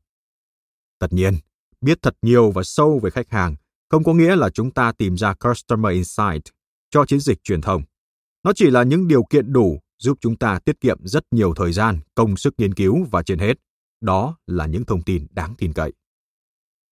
Tất 0.99 1.12
nhiên, 1.12 1.35
biết 1.81 2.02
thật 2.02 2.17
nhiều 2.23 2.50
và 2.50 2.62
sâu 2.62 3.00
về 3.02 3.11
khách 3.11 3.31
hàng 3.31 3.57
không 3.90 4.05
có 4.05 4.14
nghĩa 4.14 4.37
là 4.37 4.50
chúng 4.50 4.71
ta 4.71 4.93
tìm 4.93 5.17
ra 5.17 5.35
customer 5.35 5.93
insight 5.93 6.43
cho 6.90 7.05
chiến 7.05 7.21
dịch 7.21 7.43
truyền 7.43 7.61
thông. 7.61 7.83
Nó 8.45 8.52
chỉ 8.52 8.71
là 8.71 8.83
những 8.83 9.09
điều 9.09 9.23
kiện 9.31 9.52
đủ 9.52 9.81
giúp 9.99 10.19
chúng 10.21 10.37
ta 10.37 10.59
tiết 10.59 10.81
kiệm 10.81 11.07
rất 11.07 11.25
nhiều 11.31 11.55
thời 11.57 11.73
gian, 11.73 11.99
công 12.14 12.37
sức 12.37 12.55
nghiên 12.59 12.75
cứu 12.75 13.07
và 13.11 13.23
trên 13.23 13.38
hết, 13.38 13.55
đó 14.00 14.37
là 14.47 14.67
những 14.67 14.85
thông 14.85 15.02
tin 15.02 15.26
đáng 15.31 15.55
tin 15.59 15.73
cậy. 15.73 15.93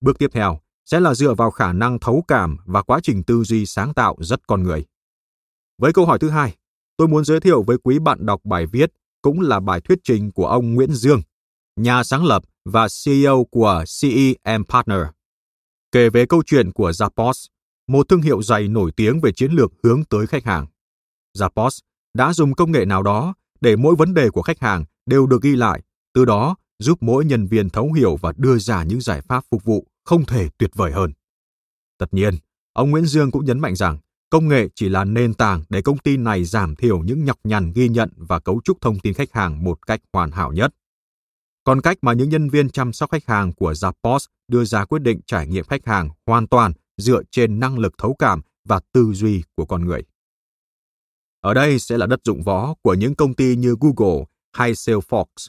Bước 0.01 0.19
tiếp 0.19 0.31
theo 0.33 0.61
sẽ 0.87 1.01
là 1.01 1.15
dựa 1.15 1.35
vào 1.35 1.51
khả 1.51 1.73
năng 1.73 1.99
thấu 1.99 2.25
cảm 2.29 2.57
và 2.65 2.83
quá 2.83 3.01
trình 3.03 3.23
tư 3.23 3.45
duy 3.45 3.67
sáng 3.67 3.95
tạo 3.95 4.17
rất 4.21 4.47
con 4.47 4.63
người. 4.63 4.85
Với 5.79 5.93
câu 5.93 6.07
hỏi 6.07 6.19
thứ 6.19 6.31
hai, 6.31 6.57
tôi 6.97 7.09
muốn 7.09 7.25
giới 7.25 7.41
thiệu 7.41 7.63
với 7.63 7.79
quý 7.79 7.99
bạn 7.99 8.27
đọc 8.27 8.41
bài 8.45 8.67
viết 8.67 8.93
cũng 9.23 9.41
là 9.41 9.61
bài 9.61 9.81
thuyết 9.81 9.99
trình 10.05 10.33
của 10.33 10.47
ông 10.47 10.75
Nguyễn 10.75 10.93
Dương, 10.93 11.23
nhà 11.77 12.05
sáng 12.05 12.25
lập 12.25 12.43
và 12.65 12.87
CEO 13.05 13.47
của 13.51 13.85
CEM 14.01 14.65
Partner. 14.65 15.01
Kể 15.93 16.11
về 16.11 16.27
câu 16.27 16.43
chuyện 16.47 16.73
của 16.73 16.91
Zappos, 16.91 17.47
một 17.89 18.09
thương 18.09 18.23
hiệu 18.23 18.43
giày 18.43 18.69
nổi 18.69 18.93
tiếng 18.97 19.21
về 19.21 19.33
chiến 19.33 19.53
lược 19.53 19.73
hướng 19.83 20.05
tới 20.05 20.27
khách 20.27 20.45
hàng. 20.45 20.67
Zappos 21.39 21.79
đã 22.15 22.33
dùng 22.33 22.55
công 22.55 22.73
nghệ 22.73 22.85
nào 22.85 23.03
đó 23.03 23.35
để 23.61 23.77
mỗi 23.77 23.95
vấn 23.99 24.15
đề 24.15 24.31
của 24.31 24.43
khách 24.43 24.61
hàng 24.61 24.85
đều 25.07 25.27
được 25.27 25.43
ghi 25.43 25.57
lại, 25.57 25.83
từ 26.15 26.25
đó 26.25 26.57
giúp 26.79 26.99
mỗi 27.01 27.25
nhân 27.25 27.47
viên 27.47 27.71
thấu 27.71 27.93
hiểu 27.93 28.17
và 28.17 28.33
đưa 28.37 28.59
ra 28.59 28.83
những 28.85 29.01
giải 29.01 29.21
pháp 29.21 29.45
phục 29.51 29.65
vụ 29.65 29.87
không 30.07 30.25
thể 30.25 30.49
tuyệt 30.59 30.71
vời 30.75 30.93
hơn. 30.93 31.13
Tất 31.99 32.15
nhiên, 32.15 32.35
ông 32.73 32.91
Nguyễn 32.91 33.07
Dương 33.07 33.31
cũng 33.31 33.45
nhấn 33.45 33.59
mạnh 33.59 33.77
rằng 33.77 33.99
công 34.31 34.49
nghệ 34.49 34.69
chỉ 34.75 34.89
là 34.89 35.05
nền 35.05 35.35
tảng 35.35 35.65
để 35.69 35.83
công 35.83 35.99
ty 35.99 36.17
này 36.17 36.45
giảm 36.45 36.77
thiểu 36.77 37.03
những 37.03 37.25
nhọc 37.25 37.39
nhằn 37.45 37.73
ghi 37.73 37.89
nhận 37.89 38.11
và 38.17 38.39
cấu 38.39 38.61
trúc 38.65 38.81
thông 38.81 38.99
tin 38.99 39.15
khách 39.15 39.33
hàng 39.33 39.65
một 39.65 39.87
cách 39.87 40.01
hoàn 40.13 40.31
hảo 40.31 40.53
nhất. 40.53 40.75
Còn 41.65 41.81
cách 41.81 41.99
mà 42.03 42.13
những 42.13 42.29
nhân 42.29 42.49
viên 42.49 42.71
chăm 42.71 42.93
sóc 42.93 43.11
khách 43.11 43.27
hàng 43.27 43.53
của 43.53 43.73
Zappos 43.73 44.27
đưa 44.49 44.65
ra 44.65 44.85
quyết 44.85 45.03
định 45.03 45.21
trải 45.27 45.47
nghiệm 45.47 45.65
khách 45.65 45.87
hàng 45.87 46.11
hoàn 46.27 46.47
toàn 46.47 46.73
dựa 46.97 47.23
trên 47.31 47.61
năng 47.61 47.79
lực 47.79 47.95
thấu 47.99 48.15
cảm 48.19 48.41
và 48.65 48.81
tư 48.93 49.13
duy 49.13 49.43
của 49.55 49.67
con 49.67 49.85
người. 49.85 50.03
Ở 51.41 51.55
đây 51.55 51.79
sẽ 51.79 51.99
là 51.99 52.07
đất 52.07 52.21
dụng 52.25 52.43
võ 52.43 52.75
của 52.83 52.95
những 52.95 53.15
công 53.15 53.35
ty 53.35 53.57
như 53.57 53.77
Google 53.81 54.25
hay 54.53 54.73
Salesforce. 54.73 55.49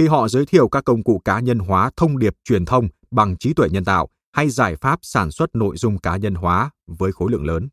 Khi 0.00 0.06
họ 0.06 0.28
giới 0.28 0.46
thiệu 0.46 0.68
các 0.68 0.84
công 0.84 1.02
cụ 1.02 1.22
cá 1.24 1.40
nhân 1.40 1.58
hóa 1.58 1.90
thông 1.96 2.18
điệp 2.18 2.36
truyền 2.44 2.64
thông 2.64 2.88
bằng 3.10 3.36
trí 3.36 3.54
tuệ 3.54 3.68
nhân 3.68 3.84
tạo 3.84 4.08
hay 4.32 4.50
giải 4.50 4.76
pháp 4.76 4.98
sản 5.02 5.30
xuất 5.30 5.54
nội 5.54 5.76
dung 5.76 5.98
cá 5.98 6.16
nhân 6.16 6.34
hóa 6.34 6.70
với 6.86 7.12
khối 7.12 7.30
lượng 7.30 7.46
lớn. 7.46 7.68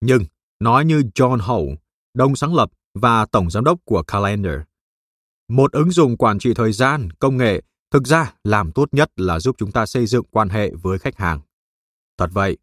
Nhưng, 0.00 0.22
nói 0.60 0.84
như 0.84 1.02
John 1.14 1.38
Howe, 1.38 1.76
đồng 2.14 2.36
sáng 2.36 2.54
lập 2.54 2.70
và 2.94 3.26
tổng 3.26 3.50
giám 3.50 3.64
đốc 3.64 3.78
của 3.84 4.02
Calendar, 4.02 4.60
một 5.48 5.72
ứng 5.72 5.90
dụng 5.90 6.16
quản 6.16 6.38
trị 6.38 6.54
thời 6.54 6.72
gian, 6.72 7.10
công 7.18 7.36
nghệ 7.36 7.62
thực 7.90 8.06
ra 8.06 8.34
làm 8.44 8.72
tốt 8.72 8.88
nhất 8.92 9.10
là 9.16 9.40
giúp 9.40 9.56
chúng 9.58 9.72
ta 9.72 9.86
xây 9.86 10.06
dựng 10.06 10.24
quan 10.30 10.48
hệ 10.48 10.70
với 10.82 10.98
khách 10.98 11.16
hàng. 11.16 11.40
Thật 12.18 12.30
vậy, 12.32 12.58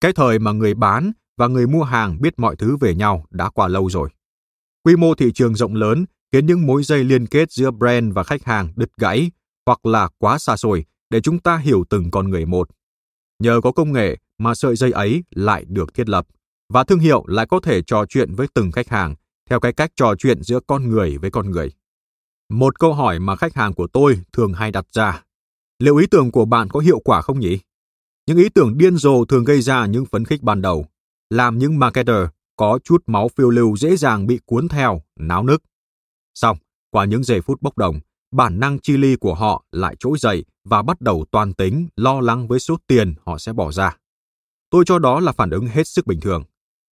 cái 0.00 0.12
thời 0.12 0.38
mà 0.38 0.52
người 0.52 0.74
bán 0.74 1.12
và 1.36 1.46
người 1.46 1.66
mua 1.66 1.82
hàng 1.82 2.20
biết 2.20 2.38
mọi 2.38 2.56
thứ 2.56 2.76
về 2.76 2.94
nhau 2.94 3.24
đã 3.30 3.50
qua 3.50 3.68
lâu 3.68 3.90
rồi. 3.90 4.08
Quy 4.84 4.96
mô 4.96 5.14
thị 5.14 5.32
trường 5.34 5.54
rộng 5.54 5.74
lớn 5.74 6.04
khiến 6.32 6.46
những 6.46 6.66
mối 6.66 6.82
dây 6.82 7.04
liên 7.04 7.26
kết 7.26 7.52
giữa 7.52 7.70
brand 7.70 8.14
và 8.14 8.22
khách 8.22 8.44
hàng 8.44 8.72
đứt 8.76 8.90
gãy 8.96 9.30
hoặc 9.66 9.86
là 9.86 10.08
quá 10.18 10.38
xa 10.38 10.56
xôi 10.56 10.84
để 11.10 11.20
chúng 11.20 11.38
ta 11.38 11.56
hiểu 11.56 11.84
từng 11.90 12.10
con 12.10 12.30
người 12.30 12.46
một. 12.46 12.68
Nhờ 13.38 13.60
có 13.64 13.72
công 13.72 13.92
nghệ 13.92 14.16
mà 14.38 14.54
sợi 14.54 14.76
dây 14.76 14.90
ấy 14.90 15.24
lại 15.30 15.64
được 15.68 15.94
thiết 15.94 16.08
lập 16.08 16.26
và 16.68 16.84
thương 16.84 16.98
hiệu 16.98 17.24
lại 17.26 17.46
có 17.46 17.60
thể 17.60 17.82
trò 17.82 18.06
chuyện 18.06 18.34
với 18.34 18.46
từng 18.54 18.72
khách 18.72 18.88
hàng 18.88 19.14
theo 19.50 19.60
cái 19.60 19.72
cách 19.72 19.90
trò 19.96 20.14
chuyện 20.18 20.42
giữa 20.42 20.60
con 20.66 20.88
người 20.88 21.18
với 21.18 21.30
con 21.30 21.50
người. 21.50 21.72
Một 22.48 22.78
câu 22.78 22.94
hỏi 22.94 23.18
mà 23.18 23.36
khách 23.36 23.54
hàng 23.54 23.74
của 23.74 23.86
tôi 23.86 24.20
thường 24.32 24.52
hay 24.52 24.70
đặt 24.70 24.86
ra, 24.92 25.22
liệu 25.78 25.96
ý 25.96 26.06
tưởng 26.06 26.30
của 26.30 26.44
bạn 26.44 26.68
có 26.68 26.80
hiệu 26.80 27.00
quả 27.04 27.22
không 27.22 27.40
nhỉ? 27.40 27.58
Những 28.26 28.38
ý 28.38 28.48
tưởng 28.48 28.78
điên 28.78 28.96
rồ 28.96 29.24
thường 29.24 29.44
gây 29.44 29.62
ra 29.62 29.86
những 29.86 30.06
phấn 30.06 30.24
khích 30.24 30.42
ban 30.42 30.62
đầu, 30.62 30.86
làm 31.30 31.58
những 31.58 31.78
marketer 31.78 32.26
có 32.56 32.78
chút 32.84 33.02
máu 33.06 33.28
phiêu 33.36 33.50
lưu 33.50 33.76
dễ 33.76 33.96
dàng 33.96 34.26
bị 34.26 34.40
cuốn 34.44 34.68
theo, 34.68 35.02
náo 35.16 35.42
nức. 35.42 35.62
Xong, 36.34 36.58
qua 36.90 37.04
những 37.04 37.24
giây 37.24 37.40
phút 37.40 37.62
bốc 37.62 37.78
đồng, 37.78 38.00
bản 38.30 38.60
năng 38.60 38.78
chi 38.78 38.96
ly 38.96 39.16
của 39.16 39.34
họ 39.34 39.64
lại 39.72 39.96
trỗi 39.98 40.18
dậy 40.18 40.44
và 40.64 40.82
bắt 40.82 41.00
đầu 41.00 41.24
toàn 41.30 41.54
tính, 41.54 41.88
lo 41.96 42.20
lắng 42.20 42.48
với 42.48 42.60
số 42.60 42.76
tiền 42.86 43.14
họ 43.26 43.38
sẽ 43.38 43.52
bỏ 43.52 43.72
ra. 43.72 43.96
Tôi 44.70 44.84
cho 44.86 44.98
đó 44.98 45.20
là 45.20 45.32
phản 45.32 45.50
ứng 45.50 45.66
hết 45.66 45.88
sức 45.88 46.06
bình 46.06 46.20
thường. 46.20 46.44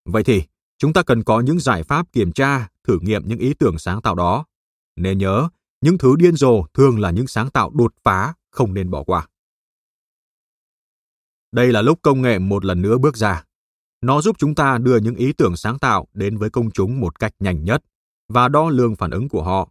Vậy 0.05 0.25
thì, 0.25 0.43
chúng 0.79 0.93
ta 0.93 1.03
cần 1.03 1.25
có 1.25 1.41
những 1.41 1.61
giải 1.61 1.83
pháp 1.83 2.13
kiểm 2.13 2.33
tra, 2.33 2.69
thử 2.85 2.99
nghiệm 3.03 3.29
những 3.29 3.39
ý 3.39 3.55
tưởng 3.55 3.79
sáng 3.79 4.03
tạo 4.03 4.15
đó. 4.15 4.45
Nên 4.97 5.19
nhớ, 5.19 5.49
những 5.81 5.99
thứ 5.99 6.17
điên 6.17 6.37
rồ 6.37 6.65
thường 6.75 6.99
là 6.99 7.11
những 7.11 7.27
sáng 7.27 7.51
tạo 7.51 7.71
đột 7.75 7.95
phá, 8.03 8.35
không 8.51 8.75
nên 8.75 8.91
bỏ 8.91 9.05
qua. 9.05 9.29
Đây 11.53 11.73
là 11.73 11.83
lúc 11.83 11.99
công 12.03 12.23
nghệ 12.23 12.39
một 12.39 12.65
lần 12.65 12.83
nữa 12.83 12.99
bước 12.99 13.17
ra. 13.17 13.45
Nó 14.01 14.21
giúp 14.21 14.37
chúng 14.39 14.55
ta 14.55 14.79
đưa 14.79 14.99
những 14.99 15.15
ý 15.15 15.33
tưởng 15.33 15.57
sáng 15.57 15.79
tạo 15.79 16.07
đến 16.15 16.37
với 16.37 16.51
công 16.51 16.71
chúng 16.71 17.01
một 17.01 17.19
cách 17.19 17.33
nhanh 17.39 17.65
nhất 17.65 17.85
và 18.29 18.49
đo 18.49 18.69
lường 18.69 18.97
phản 18.97 19.11
ứng 19.11 19.29
của 19.29 19.43
họ. 19.43 19.69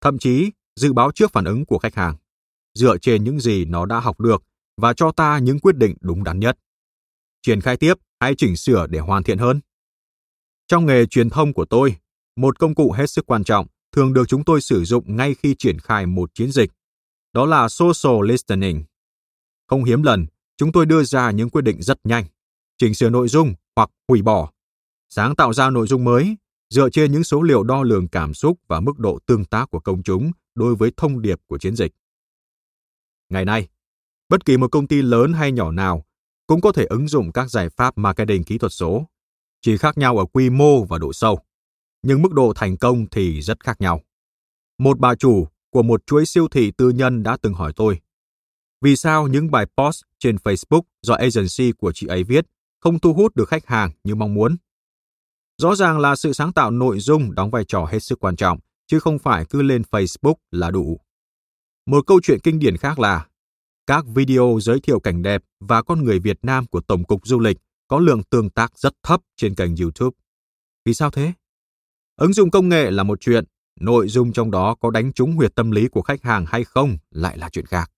Thậm 0.00 0.18
chí, 0.18 0.50
dự 0.76 0.92
báo 0.92 1.12
trước 1.12 1.32
phản 1.32 1.44
ứng 1.44 1.66
của 1.66 1.78
khách 1.78 1.94
hàng, 1.94 2.16
dựa 2.74 2.98
trên 2.98 3.24
những 3.24 3.40
gì 3.40 3.64
nó 3.64 3.86
đã 3.86 4.00
học 4.00 4.20
được 4.20 4.44
và 4.76 4.92
cho 4.94 5.12
ta 5.12 5.38
những 5.38 5.60
quyết 5.60 5.76
định 5.76 5.96
đúng 6.00 6.24
đắn 6.24 6.40
nhất. 6.40 6.58
Triển 7.42 7.60
khai 7.60 7.76
tiếp 7.76 7.94
hay 8.20 8.34
chỉnh 8.38 8.56
sửa 8.56 8.86
để 8.86 8.98
hoàn 8.98 9.22
thiện 9.22 9.38
hơn. 9.38 9.60
Trong 10.68 10.86
nghề 10.86 11.06
truyền 11.06 11.30
thông 11.30 11.52
của 11.52 11.64
tôi, 11.64 11.96
một 12.36 12.58
công 12.58 12.74
cụ 12.74 12.92
hết 12.92 13.10
sức 13.10 13.26
quan 13.26 13.44
trọng 13.44 13.66
thường 13.92 14.12
được 14.12 14.28
chúng 14.28 14.44
tôi 14.44 14.60
sử 14.60 14.84
dụng 14.84 15.16
ngay 15.16 15.34
khi 15.34 15.54
triển 15.58 15.78
khai 15.78 16.06
một 16.06 16.34
chiến 16.34 16.52
dịch. 16.52 16.70
Đó 17.32 17.46
là 17.46 17.68
social 17.68 18.28
listening. 18.28 18.84
Không 19.66 19.84
hiếm 19.84 20.02
lần, 20.02 20.26
chúng 20.56 20.72
tôi 20.72 20.86
đưa 20.86 21.02
ra 21.02 21.30
những 21.30 21.50
quyết 21.50 21.62
định 21.62 21.82
rất 21.82 21.98
nhanh, 22.04 22.24
chỉnh 22.78 22.94
sửa 22.94 23.10
nội 23.10 23.28
dung 23.28 23.54
hoặc 23.76 23.90
hủy 24.08 24.22
bỏ, 24.22 24.50
sáng 25.08 25.36
tạo 25.36 25.52
ra 25.52 25.70
nội 25.70 25.86
dung 25.86 26.04
mới 26.04 26.36
dựa 26.70 26.90
trên 26.90 27.12
những 27.12 27.24
số 27.24 27.42
liệu 27.42 27.62
đo 27.62 27.82
lường 27.82 28.08
cảm 28.08 28.34
xúc 28.34 28.58
và 28.68 28.80
mức 28.80 28.98
độ 28.98 29.18
tương 29.26 29.44
tác 29.44 29.70
của 29.70 29.80
công 29.80 30.02
chúng 30.02 30.32
đối 30.54 30.74
với 30.74 30.90
thông 30.96 31.22
điệp 31.22 31.40
của 31.46 31.58
chiến 31.58 31.76
dịch. 31.76 31.92
Ngày 33.28 33.44
nay, 33.44 33.68
bất 34.28 34.44
kỳ 34.44 34.56
một 34.56 34.68
công 34.72 34.86
ty 34.86 35.02
lớn 35.02 35.32
hay 35.32 35.52
nhỏ 35.52 35.72
nào 35.72 36.04
cũng 36.46 36.60
có 36.60 36.72
thể 36.72 36.84
ứng 36.84 37.08
dụng 37.08 37.32
các 37.32 37.50
giải 37.50 37.68
pháp 37.68 37.98
marketing 37.98 38.44
kỹ 38.44 38.58
thuật 38.58 38.72
số, 38.72 39.06
chỉ 39.60 39.76
khác 39.76 39.98
nhau 39.98 40.18
ở 40.18 40.24
quy 40.26 40.50
mô 40.50 40.84
và 40.84 40.98
độ 40.98 41.12
sâu, 41.12 41.38
nhưng 42.02 42.22
mức 42.22 42.32
độ 42.32 42.52
thành 42.56 42.76
công 42.76 43.06
thì 43.10 43.42
rất 43.42 43.64
khác 43.64 43.80
nhau. 43.80 44.00
Một 44.78 44.98
bà 44.98 45.14
chủ 45.14 45.48
của 45.70 45.82
một 45.82 46.06
chuỗi 46.06 46.26
siêu 46.26 46.48
thị 46.48 46.70
tư 46.70 46.90
nhân 46.90 47.22
đã 47.22 47.36
từng 47.42 47.54
hỏi 47.54 47.72
tôi, 47.76 48.00
vì 48.80 48.96
sao 48.96 49.28
những 49.28 49.50
bài 49.50 49.66
post 49.76 50.02
trên 50.18 50.36
Facebook 50.36 50.82
do 51.02 51.14
agency 51.14 51.72
của 51.72 51.92
chị 51.92 52.06
ấy 52.06 52.24
viết 52.24 52.46
không 52.80 52.98
thu 52.98 53.14
hút 53.14 53.36
được 53.36 53.48
khách 53.48 53.66
hàng 53.66 53.90
như 54.04 54.14
mong 54.14 54.34
muốn? 54.34 54.56
Rõ 55.62 55.74
ràng 55.74 55.98
là 55.98 56.16
sự 56.16 56.32
sáng 56.32 56.52
tạo 56.52 56.70
nội 56.70 57.00
dung 57.00 57.34
đóng 57.34 57.50
vai 57.50 57.64
trò 57.64 57.84
hết 57.84 57.98
sức 57.98 58.20
quan 58.20 58.36
trọng, 58.36 58.58
chứ 58.86 59.00
không 59.00 59.18
phải 59.18 59.44
cứ 59.50 59.62
lên 59.62 59.82
Facebook 59.90 60.34
là 60.50 60.70
đủ. 60.70 61.00
Một 61.86 62.06
câu 62.06 62.20
chuyện 62.22 62.40
kinh 62.42 62.58
điển 62.58 62.76
khác 62.76 62.98
là 62.98 63.26
các 63.86 64.04
video 64.14 64.58
giới 64.60 64.80
thiệu 64.80 65.00
cảnh 65.00 65.22
đẹp 65.22 65.42
và 65.60 65.82
con 65.82 66.04
người 66.04 66.18
Việt 66.18 66.38
Nam 66.42 66.66
của 66.66 66.80
Tổng 66.80 67.04
cục 67.04 67.26
Du 67.26 67.40
lịch 67.40 67.56
có 67.88 67.98
lượng 67.98 68.22
tương 68.22 68.50
tác 68.50 68.78
rất 68.78 68.92
thấp 69.02 69.20
trên 69.36 69.54
kênh 69.54 69.76
YouTube. 69.76 70.14
Vì 70.84 70.94
sao 70.94 71.10
thế? 71.10 71.32
Ứng 72.16 72.32
dụng 72.32 72.50
công 72.50 72.68
nghệ 72.68 72.90
là 72.90 73.02
một 73.02 73.20
chuyện, 73.20 73.44
nội 73.80 74.08
dung 74.08 74.32
trong 74.32 74.50
đó 74.50 74.76
có 74.80 74.90
đánh 74.90 75.12
trúng 75.12 75.32
huyệt 75.32 75.54
tâm 75.54 75.70
lý 75.70 75.88
của 75.88 76.02
khách 76.02 76.22
hàng 76.22 76.44
hay 76.48 76.64
không 76.64 76.98
lại 77.10 77.38
là 77.38 77.48
chuyện 77.48 77.66
khác. 77.66 77.90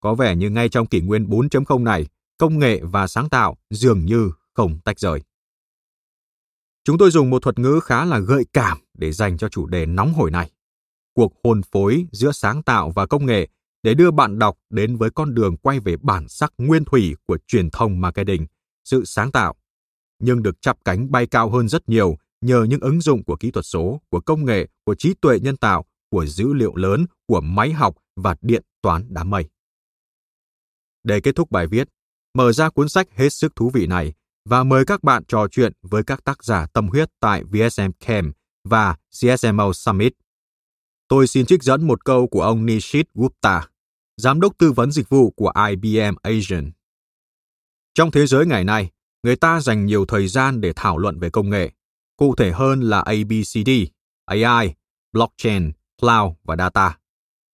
Có 0.00 0.14
vẻ 0.14 0.36
như 0.36 0.50
ngay 0.50 0.68
trong 0.68 0.86
kỷ 0.86 1.00
nguyên 1.00 1.26
4.0 1.26 1.82
này, 1.82 2.06
công 2.38 2.58
nghệ 2.58 2.80
và 2.82 3.06
sáng 3.06 3.28
tạo 3.28 3.56
dường 3.70 4.04
như 4.04 4.30
không 4.54 4.78
tách 4.84 4.98
rời. 4.98 5.22
Chúng 6.84 6.98
tôi 6.98 7.10
dùng 7.10 7.30
một 7.30 7.42
thuật 7.42 7.58
ngữ 7.58 7.80
khá 7.84 8.04
là 8.04 8.18
gợi 8.18 8.44
cảm 8.52 8.78
để 8.94 9.12
dành 9.12 9.38
cho 9.38 9.48
chủ 9.48 9.66
đề 9.66 9.86
nóng 9.86 10.12
hổi 10.12 10.30
này. 10.30 10.50
Cuộc 11.14 11.32
hôn 11.44 11.60
phối 11.72 12.06
giữa 12.12 12.32
sáng 12.32 12.62
tạo 12.62 12.90
và 12.90 13.06
công 13.06 13.26
nghệ 13.26 13.48
để 13.82 13.94
đưa 13.94 14.10
bạn 14.10 14.38
đọc 14.38 14.58
đến 14.70 14.96
với 14.96 15.10
con 15.10 15.34
đường 15.34 15.56
quay 15.56 15.80
về 15.80 15.96
bản 16.02 16.28
sắc 16.28 16.52
nguyên 16.58 16.84
thủy 16.84 17.14
của 17.26 17.38
truyền 17.46 17.70
thông 17.70 18.00
marketing, 18.00 18.46
sự 18.84 19.04
sáng 19.04 19.32
tạo, 19.32 19.54
nhưng 20.18 20.42
được 20.42 20.62
chắp 20.62 20.76
cánh 20.84 21.10
bay 21.10 21.26
cao 21.26 21.50
hơn 21.50 21.68
rất 21.68 21.88
nhiều 21.88 22.16
nhờ 22.40 22.64
những 22.64 22.80
ứng 22.80 23.00
dụng 23.00 23.24
của 23.24 23.36
kỹ 23.36 23.50
thuật 23.50 23.66
số, 23.66 24.00
của 24.10 24.20
công 24.20 24.44
nghệ, 24.44 24.68
của 24.84 24.94
trí 24.94 25.14
tuệ 25.14 25.40
nhân 25.40 25.56
tạo, 25.56 25.84
của 26.10 26.26
dữ 26.26 26.52
liệu 26.52 26.76
lớn, 26.76 27.06
của 27.26 27.40
máy 27.40 27.72
học 27.72 27.96
và 28.16 28.36
điện 28.40 28.62
toán 28.82 29.06
đám 29.08 29.30
mây. 29.30 29.48
Để 31.04 31.20
kết 31.20 31.36
thúc 31.36 31.50
bài 31.50 31.66
viết, 31.66 31.88
mở 32.34 32.52
ra 32.52 32.70
cuốn 32.70 32.88
sách 32.88 33.08
hết 33.14 33.28
sức 33.32 33.56
thú 33.56 33.70
vị 33.70 33.86
này 33.86 34.12
và 34.50 34.64
mời 34.64 34.84
các 34.84 35.02
bạn 35.02 35.24
trò 35.28 35.46
chuyện 35.48 35.72
với 35.82 36.02
các 36.02 36.24
tác 36.24 36.44
giả 36.44 36.66
tâm 36.66 36.88
huyết 36.88 37.08
tại 37.20 37.42
VSM 37.44 37.90
Camp 38.06 38.36
và 38.64 38.96
CSMO 39.10 39.72
Summit. 39.72 40.12
Tôi 41.08 41.26
xin 41.26 41.46
trích 41.46 41.62
dẫn 41.62 41.86
một 41.86 42.04
câu 42.04 42.26
của 42.26 42.42
ông 42.42 42.66
Nishit 42.66 43.06
Gupta, 43.14 43.68
giám 44.16 44.40
đốc 44.40 44.58
tư 44.58 44.72
vấn 44.72 44.90
dịch 44.90 45.08
vụ 45.08 45.30
của 45.30 45.52
IBM 45.68 46.14
Asian. 46.22 46.70
Trong 47.94 48.10
thế 48.10 48.26
giới 48.26 48.46
ngày 48.46 48.64
nay, 48.64 48.90
người 49.22 49.36
ta 49.36 49.60
dành 49.60 49.86
nhiều 49.86 50.06
thời 50.06 50.28
gian 50.28 50.60
để 50.60 50.72
thảo 50.76 50.98
luận 50.98 51.18
về 51.18 51.30
công 51.30 51.50
nghệ, 51.50 51.70
cụ 52.16 52.34
thể 52.34 52.52
hơn 52.52 52.80
là 52.80 53.00
ABCD, 53.00 53.70
AI, 54.24 54.74
blockchain, 55.12 55.72
cloud 56.02 56.32
và 56.44 56.56
data. 56.56 56.98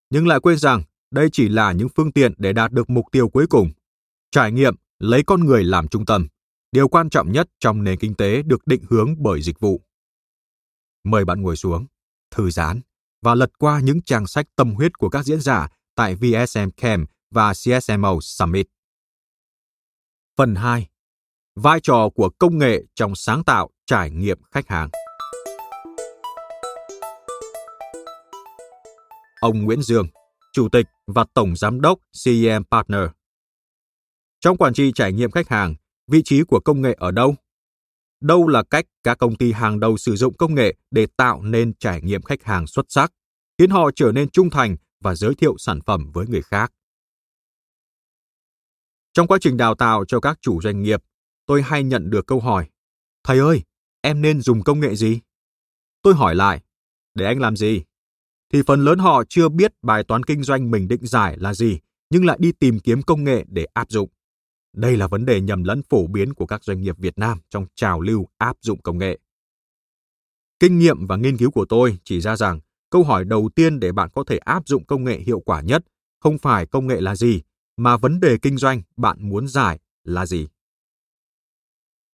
Nhưng 0.09 0.27
lại 0.27 0.39
quên 0.39 0.57
rằng 0.57 0.83
đây 1.11 1.29
chỉ 1.31 1.49
là 1.49 1.71
những 1.71 1.89
phương 1.95 2.11
tiện 2.11 2.33
để 2.37 2.53
đạt 2.53 2.71
được 2.71 2.89
mục 2.89 3.05
tiêu 3.11 3.29
cuối 3.29 3.47
cùng. 3.47 3.71
Trải 4.31 4.51
nghiệm 4.51 4.75
lấy 4.99 5.23
con 5.23 5.45
người 5.45 5.63
làm 5.63 5.87
trung 5.87 6.05
tâm, 6.05 6.27
điều 6.71 6.87
quan 6.87 7.09
trọng 7.09 7.31
nhất 7.31 7.49
trong 7.59 7.83
nền 7.83 7.99
kinh 7.99 8.15
tế 8.15 8.41
được 8.41 8.67
định 8.67 8.83
hướng 8.89 9.15
bởi 9.23 9.41
dịch 9.41 9.59
vụ. 9.59 9.81
Mời 11.03 11.25
bạn 11.25 11.41
ngồi 11.41 11.55
xuống, 11.55 11.85
thư 12.31 12.49
giãn 12.49 12.81
và 13.21 13.35
lật 13.35 13.49
qua 13.59 13.79
những 13.79 14.01
trang 14.01 14.27
sách 14.27 14.45
tâm 14.55 14.71
huyết 14.71 14.97
của 14.97 15.09
các 15.09 15.25
diễn 15.25 15.41
giả 15.41 15.67
tại 15.95 16.15
VSM 16.15 16.69
Camp 16.77 17.09
và 17.31 17.53
CSMO 17.53 18.17
Summit. 18.21 18.67
Phần 20.37 20.55
2. 20.55 20.89
Vai 21.55 21.79
trò 21.83 22.09
của 22.15 22.29
công 22.39 22.57
nghệ 22.57 22.83
trong 22.95 23.15
sáng 23.15 23.43
tạo 23.43 23.69
trải 23.85 24.11
nghiệm 24.11 24.37
khách 24.51 24.67
hàng. 24.67 24.89
Ông 29.39 29.63
Nguyễn 29.63 29.81
Dương, 29.81 30.07
Chủ 30.53 30.69
tịch 30.69 30.85
và 31.07 31.25
Tổng 31.33 31.55
Giám 31.55 31.81
đốc 31.81 31.99
CEM 32.25 32.63
Partner. 32.71 33.03
Trong 34.39 34.57
quản 34.57 34.73
trị 34.73 34.91
trải 34.95 35.13
nghiệm 35.13 35.31
khách 35.31 35.49
hàng, 35.49 35.75
vị 36.07 36.21
trí 36.25 36.43
của 36.43 36.59
công 36.59 36.81
nghệ 36.81 36.95
ở 36.97 37.11
đâu? 37.11 37.35
Đâu 38.21 38.47
là 38.47 38.63
cách 38.63 38.85
các 39.03 39.17
công 39.17 39.35
ty 39.35 39.51
hàng 39.51 39.79
đầu 39.79 39.97
sử 39.97 40.15
dụng 40.15 40.37
công 40.37 40.55
nghệ 40.55 40.75
để 40.91 41.07
tạo 41.17 41.41
nên 41.41 41.73
trải 41.73 42.01
nghiệm 42.01 42.21
khách 42.21 42.43
hàng 42.43 42.67
xuất 42.67 42.85
sắc, 42.89 43.11
khiến 43.57 43.69
họ 43.69 43.91
trở 43.95 44.11
nên 44.11 44.29
trung 44.29 44.49
thành 44.49 44.75
và 44.99 45.15
giới 45.15 45.35
thiệu 45.35 45.55
sản 45.57 45.79
phẩm 45.85 46.11
với 46.13 46.27
người 46.27 46.41
khác. 46.41 46.71
Trong 49.13 49.27
quá 49.27 49.37
trình 49.41 49.57
đào 49.57 49.75
tạo 49.75 50.05
cho 50.05 50.19
các 50.19 50.37
chủ 50.41 50.61
doanh 50.61 50.81
nghiệp, 50.81 51.03
tôi 51.45 51.61
hay 51.61 51.83
nhận 51.83 52.09
được 52.09 52.27
câu 52.27 52.39
hỏi, 52.39 52.67
Thầy 53.25 53.39
ơi, 53.39 53.61
em 54.01 54.21
nên 54.21 54.41
dùng 54.41 54.63
công 54.63 54.79
nghệ 54.79 54.95
gì? 54.95 55.19
Tôi 56.01 56.13
hỏi 56.13 56.35
lại, 56.35 56.61
để 57.13 57.25
anh 57.25 57.39
làm 57.39 57.55
gì? 57.55 57.83
Thì 58.53 58.61
phần 58.67 58.85
lớn 58.85 58.99
họ 58.99 59.23
chưa 59.29 59.49
biết 59.49 59.73
bài 59.81 60.03
toán 60.03 60.23
kinh 60.23 60.43
doanh 60.43 60.71
mình 60.71 60.87
định 60.87 61.07
giải 61.07 61.37
là 61.37 61.53
gì, 61.53 61.79
nhưng 62.09 62.25
lại 62.25 62.37
đi 62.41 62.51
tìm 62.51 62.79
kiếm 62.79 63.01
công 63.01 63.23
nghệ 63.23 63.45
để 63.47 63.65
áp 63.73 63.91
dụng. 63.91 64.09
Đây 64.75 64.97
là 64.97 65.07
vấn 65.07 65.25
đề 65.25 65.41
nhầm 65.41 65.63
lẫn 65.63 65.81
phổ 65.89 66.07
biến 66.07 66.33
của 66.33 66.45
các 66.45 66.63
doanh 66.63 66.81
nghiệp 66.81 66.97
Việt 66.97 67.17
Nam 67.17 67.39
trong 67.49 67.65
trào 67.75 68.01
lưu 68.01 68.27
áp 68.37 68.57
dụng 68.61 68.81
công 68.81 68.97
nghệ. 68.97 69.19
Kinh 70.59 70.79
nghiệm 70.79 71.07
và 71.07 71.15
nghiên 71.15 71.37
cứu 71.37 71.51
của 71.51 71.65
tôi 71.65 71.97
chỉ 72.03 72.21
ra 72.21 72.35
rằng 72.35 72.59
câu 72.89 73.03
hỏi 73.03 73.25
đầu 73.25 73.49
tiên 73.55 73.79
để 73.79 73.91
bạn 73.91 74.09
có 74.13 74.23
thể 74.27 74.37
áp 74.37 74.67
dụng 74.67 74.85
công 74.85 75.03
nghệ 75.03 75.19
hiệu 75.19 75.39
quả 75.39 75.61
nhất 75.61 75.85
không 76.19 76.37
phải 76.37 76.65
công 76.65 76.87
nghệ 76.87 77.01
là 77.01 77.15
gì, 77.15 77.41
mà 77.77 77.97
vấn 77.97 78.19
đề 78.19 78.37
kinh 78.37 78.57
doanh 78.57 78.81
bạn 78.97 79.29
muốn 79.29 79.47
giải 79.47 79.79
là 80.03 80.25
gì. 80.25 80.47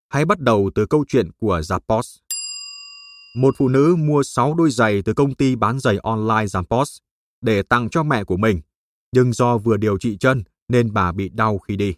Hãy 0.09 0.25
bắt 0.25 0.39
đầu 0.39 0.71
từ 0.75 0.85
câu 0.85 1.05
chuyện 1.07 1.31
của 1.37 1.59
Zappos. 1.59 2.17
Một 3.35 3.55
phụ 3.57 3.67
nữ 3.67 3.95
mua 3.99 4.23
6 4.23 4.53
đôi 4.53 4.71
giày 4.71 5.01
từ 5.01 5.13
công 5.13 5.35
ty 5.35 5.55
bán 5.55 5.79
giày 5.79 5.97
online 6.03 6.45
Zappos 6.45 6.99
để 7.41 7.63
tặng 7.63 7.89
cho 7.89 8.03
mẹ 8.03 8.23
của 8.23 8.37
mình, 8.37 8.61
nhưng 9.11 9.33
do 9.33 9.57
vừa 9.57 9.77
điều 9.77 9.97
trị 9.97 10.17
chân 10.17 10.43
nên 10.67 10.93
bà 10.93 11.11
bị 11.11 11.29
đau 11.29 11.57
khi 11.57 11.75
đi. 11.75 11.95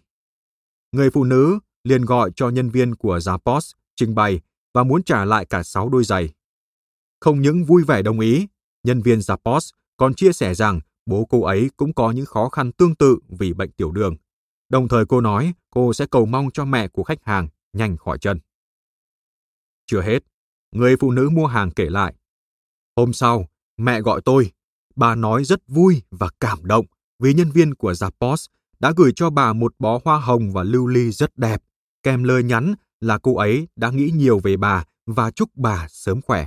Người 0.94 1.10
phụ 1.10 1.24
nữ 1.24 1.58
liền 1.84 2.04
gọi 2.04 2.30
cho 2.36 2.48
nhân 2.48 2.70
viên 2.70 2.94
của 2.94 3.18
Zappos 3.18 3.72
trình 3.96 4.14
bày 4.14 4.40
và 4.74 4.84
muốn 4.84 5.02
trả 5.02 5.24
lại 5.24 5.46
cả 5.46 5.62
6 5.62 5.88
đôi 5.88 6.04
giày. 6.04 6.34
Không 7.20 7.40
những 7.40 7.64
vui 7.64 7.84
vẻ 7.84 8.02
đồng 8.02 8.20
ý, 8.20 8.46
nhân 8.82 9.02
viên 9.02 9.18
Zappos 9.18 9.70
còn 9.96 10.14
chia 10.14 10.32
sẻ 10.32 10.54
rằng 10.54 10.80
bố 11.06 11.26
cô 11.30 11.42
ấy 11.42 11.70
cũng 11.76 11.94
có 11.94 12.10
những 12.10 12.26
khó 12.26 12.48
khăn 12.48 12.72
tương 12.72 12.94
tự 12.94 13.18
vì 13.28 13.52
bệnh 13.52 13.70
tiểu 13.70 13.92
đường. 13.92 14.16
Đồng 14.68 14.88
thời 14.88 15.06
cô 15.06 15.20
nói 15.20 15.54
cô 15.70 15.92
sẽ 15.92 16.06
cầu 16.10 16.26
mong 16.26 16.50
cho 16.50 16.64
mẹ 16.64 16.88
của 16.88 17.04
khách 17.04 17.24
hàng 17.24 17.48
nhanh 17.72 17.96
khỏi 17.96 18.18
chân. 18.18 18.40
Chưa 19.86 20.02
hết, 20.02 20.18
người 20.72 20.96
phụ 21.00 21.10
nữ 21.10 21.30
mua 21.32 21.46
hàng 21.46 21.70
kể 21.70 21.90
lại. 21.90 22.14
Hôm 22.96 23.12
sau, 23.12 23.48
mẹ 23.76 24.00
gọi 24.00 24.20
tôi. 24.24 24.52
Bà 24.96 25.14
nói 25.14 25.44
rất 25.44 25.62
vui 25.68 26.02
và 26.10 26.28
cảm 26.40 26.66
động 26.66 26.86
vì 27.18 27.34
nhân 27.34 27.50
viên 27.50 27.74
của 27.74 27.92
Zappos 27.92 28.46
đã 28.80 28.92
gửi 28.96 29.12
cho 29.16 29.30
bà 29.30 29.52
một 29.52 29.74
bó 29.78 30.00
hoa 30.04 30.18
hồng 30.20 30.52
và 30.52 30.62
lưu 30.62 30.86
ly 30.86 31.10
rất 31.10 31.36
đẹp, 31.36 31.62
kèm 32.02 32.24
lời 32.24 32.42
nhắn 32.42 32.74
là 33.00 33.18
cô 33.18 33.36
ấy 33.36 33.68
đã 33.76 33.90
nghĩ 33.90 34.10
nhiều 34.14 34.38
về 34.38 34.56
bà 34.56 34.84
và 35.06 35.30
chúc 35.30 35.50
bà 35.54 35.86
sớm 35.88 36.20
khỏe. 36.22 36.46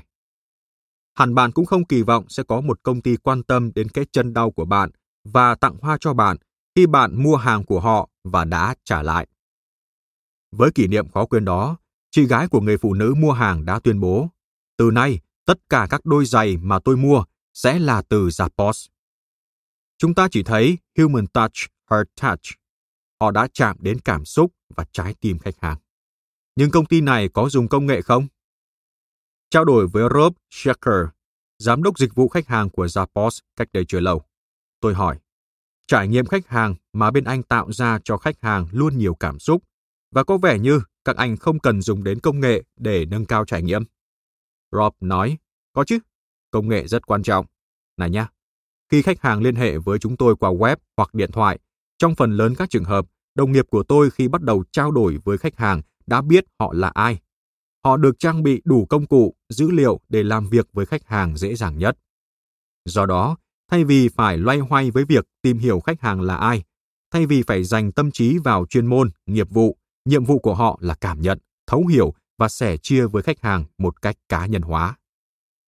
Hẳn 1.15 1.35
bạn 1.35 1.51
cũng 1.51 1.65
không 1.65 1.85
kỳ 1.85 2.01
vọng 2.01 2.25
sẽ 2.29 2.43
có 2.43 2.61
một 2.61 2.83
công 2.83 3.01
ty 3.01 3.17
quan 3.17 3.43
tâm 3.43 3.71
đến 3.73 3.89
cái 3.89 4.05
chân 4.11 4.33
đau 4.33 4.51
của 4.51 4.65
bạn 4.65 4.89
và 5.23 5.55
tặng 5.55 5.77
hoa 5.81 5.97
cho 5.99 6.13
bạn 6.13 6.37
khi 6.75 6.87
bạn 6.87 7.23
mua 7.23 7.35
hàng 7.35 7.63
của 7.63 7.79
họ 7.79 8.09
và 8.23 8.45
đã 8.45 8.75
trả 8.83 9.03
lại. 9.03 9.27
Với 10.51 10.71
kỷ 10.71 10.87
niệm 10.87 11.09
khó 11.09 11.25
quên 11.25 11.45
đó, 11.45 11.77
chị 12.11 12.25
gái 12.25 12.47
của 12.47 12.61
người 12.61 12.77
phụ 12.77 12.93
nữ 12.93 13.13
mua 13.17 13.31
hàng 13.31 13.65
đã 13.65 13.79
tuyên 13.79 13.99
bố, 13.99 14.29
từ 14.77 14.91
nay 14.91 15.19
tất 15.45 15.59
cả 15.69 15.87
các 15.89 16.05
đôi 16.05 16.25
giày 16.25 16.57
mà 16.57 16.79
tôi 16.79 16.97
mua 16.97 17.23
sẽ 17.53 17.79
là 17.79 18.01
từ 18.01 18.27
Zappos. 18.27 18.87
Chúng 19.97 20.13
ta 20.13 20.27
chỉ 20.31 20.43
thấy 20.43 20.77
Human 20.97 21.27
Touch, 21.27 21.53
Heart 21.91 22.07
Touch. 22.21 22.59
Họ 23.21 23.31
đã 23.31 23.47
chạm 23.53 23.77
đến 23.79 23.99
cảm 23.99 24.25
xúc 24.25 24.53
và 24.75 24.85
trái 24.91 25.15
tim 25.21 25.39
khách 25.39 25.55
hàng. 25.61 25.77
Nhưng 26.55 26.71
công 26.71 26.85
ty 26.85 27.01
này 27.01 27.29
có 27.33 27.49
dùng 27.49 27.67
công 27.67 27.85
nghệ 27.85 28.01
không? 28.01 28.27
Trao 29.49 29.65
đổi 29.65 29.87
với 29.87 30.03
Rob 30.13 30.33
Shecker, 30.49 31.05
giám 31.59 31.83
đốc 31.83 31.99
dịch 31.99 32.15
vụ 32.15 32.29
khách 32.29 32.47
hàng 32.47 32.69
của 32.69 32.85
Zappos 32.85 33.39
cách 33.55 33.67
đây 33.73 33.85
chưa 33.87 33.99
lâu. 33.99 34.21
Tôi 34.79 34.93
hỏi, 34.93 35.19
trải 35.87 36.07
nghiệm 36.07 36.25
khách 36.25 36.47
hàng 36.47 36.75
mà 36.93 37.11
bên 37.11 37.23
anh 37.23 37.43
tạo 37.43 37.71
ra 37.71 37.99
cho 38.03 38.17
khách 38.17 38.41
hàng 38.41 38.67
luôn 38.71 38.97
nhiều 38.97 39.15
cảm 39.15 39.39
xúc 39.39 39.63
và 40.11 40.23
có 40.23 40.37
vẻ 40.37 40.59
như 40.59 40.81
các 41.05 41.15
anh 41.15 41.37
không 41.37 41.59
cần 41.59 41.81
dùng 41.81 42.03
đến 42.03 42.19
công 42.19 42.39
nghệ 42.39 42.63
để 42.75 43.05
nâng 43.05 43.25
cao 43.25 43.45
trải 43.45 43.61
nghiệm. 43.61 43.83
Rob 44.71 44.93
nói, 44.99 45.37
có 45.73 45.83
chứ, 45.83 45.99
công 46.51 46.69
nghệ 46.69 46.87
rất 46.87 47.07
quan 47.07 47.23
trọng. 47.23 47.45
Này 47.97 48.09
nhá, 48.09 48.27
khi 48.89 49.01
khách 49.01 49.21
hàng 49.21 49.41
liên 49.41 49.55
hệ 49.55 49.77
với 49.77 49.99
chúng 49.99 50.17
tôi 50.17 50.35
qua 50.35 50.49
web 50.49 50.75
hoặc 50.97 51.13
điện 51.13 51.31
thoại, 51.31 51.59
trong 51.97 52.15
phần 52.15 52.31
lớn 52.31 52.55
các 52.55 52.69
trường 52.69 52.83
hợp, 52.83 53.05
đồng 53.35 53.51
nghiệp 53.51 53.65
của 53.69 53.83
tôi 53.83 54.09
khi 54.09 54.27
bắt 54.27 54.41
đầu 54.41 54.63
trao 54.71 54.91
đổi 54.91 55.19
với 55.23 55.37
khách 55.37 55.55
hàng 55.55 55.81
đã 56.07 56.21
biết 56.21 56.45
họ 56.59 56.73
là 56.73 56.87
ai. 56.87 57.19
Họ 57.85 57.97
được 57.97 58.19
trang 58.19 58.43
bị 58.43 58.61
đủ 58.65 58.85
công 58.85 59.05
cụ, 59.05 59.35
dữ 59.49 59.71
liệu 59.71 59.99
để 60.09 60.23
làm 60.23 60.49
việc 60.49 60.67
với 60.73 60.85
khách 60.85 61.05
hàng 61.05 61.37
dễ 61.37 61.55
dàng 61.55 61.77
nhất. 61.77 61.97
Do 62.85 63.05
đó, 63.05 63.37
thay 63.71 63.83
vì 63.83 64.09
phải 64.09 64.37
loay 64.37 64.59
hoay 64.59 64.91
với 64.91 65.05
việc 65.05 65.25
tìm 65.41 65.57
hiểu 65.57 65.79
khách 65.79 66.01
hàng 66.01 66.21
là 66.21 66.35
ai, 66.35 66.63
thay 67.13 67.25
vì 67.25 67.43
phải 67.43 67.63
dành 67.63 67.91
tâm 67.91 68.11
trí 68.11 68.37
vào 68.37 68.65
chuyên 68.65 68.85
môn, 68.85 69.09
nghiệp 69.25 69.47
vụ 69.49 69.77
nhiệm 70.07 70.23
vụ 70.23 70.39
của 70.39 70.55
họ 70.55 70.77
là 70.81 70.95
cảm 70.95 71.21
nhận 71.21 71.39
thấu 71.67 71.85
hiểu 71.85 72.13
và 72.37 72.49
sẻ 72.49 72.77
chia 72.77 73.05
với 73.05 73.23
khách 73.23 73.41
hàng 73.41 73.65
một 73.77 74.01
cách 74.01 74.15
cá 74.29 74.45
nhân 74.45 74.61
hóa 74.61 74.95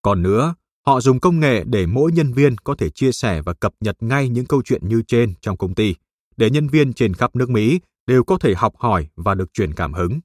còn 0.01 0.23
nữa 0.23 0.55
họ 0.85 1.01
dùng 1.01 1.19
công 1.19 1.39
nghệ 1.39 1.63
để 1.65 1.85
mỗi 1.85 2.11
nhân 2.11 2.33
viên 2.33 2.57
có 2.57 2.75
thể 2.75 2.89
chia 2.89 3.11
sẻ 3.11 3.41
và 3.41 3.53
cập 3.53 3.73
nhật 3.79 3.97
ngay 3.99 4.29
những 4.29 4.45
câu 4.45 4.61
chuyện 4.65 4.87
như 4.87 5.01
trên 5.07 5.33
trong 5.41 5.57
công 5.57 5.75
ty 5.75 5.95
để 6.39 6.49
nhân 6.49 6.67
viên 6.67 6.93
trên 6.93 7.13
khắp 7.13 7.36
nước 7.36 7.49
mỹ 7.49 7.80
đều 8.08 8.23
có 8.23 8.38
thể 8.38 8.54
học 8.56 8.73
hỏi 8.78 9.08
và 9.15 9.36
được 9.36 9.54
truyền 9.54 9.73
cảm 9.73 9.93
hứng 9.93 10.19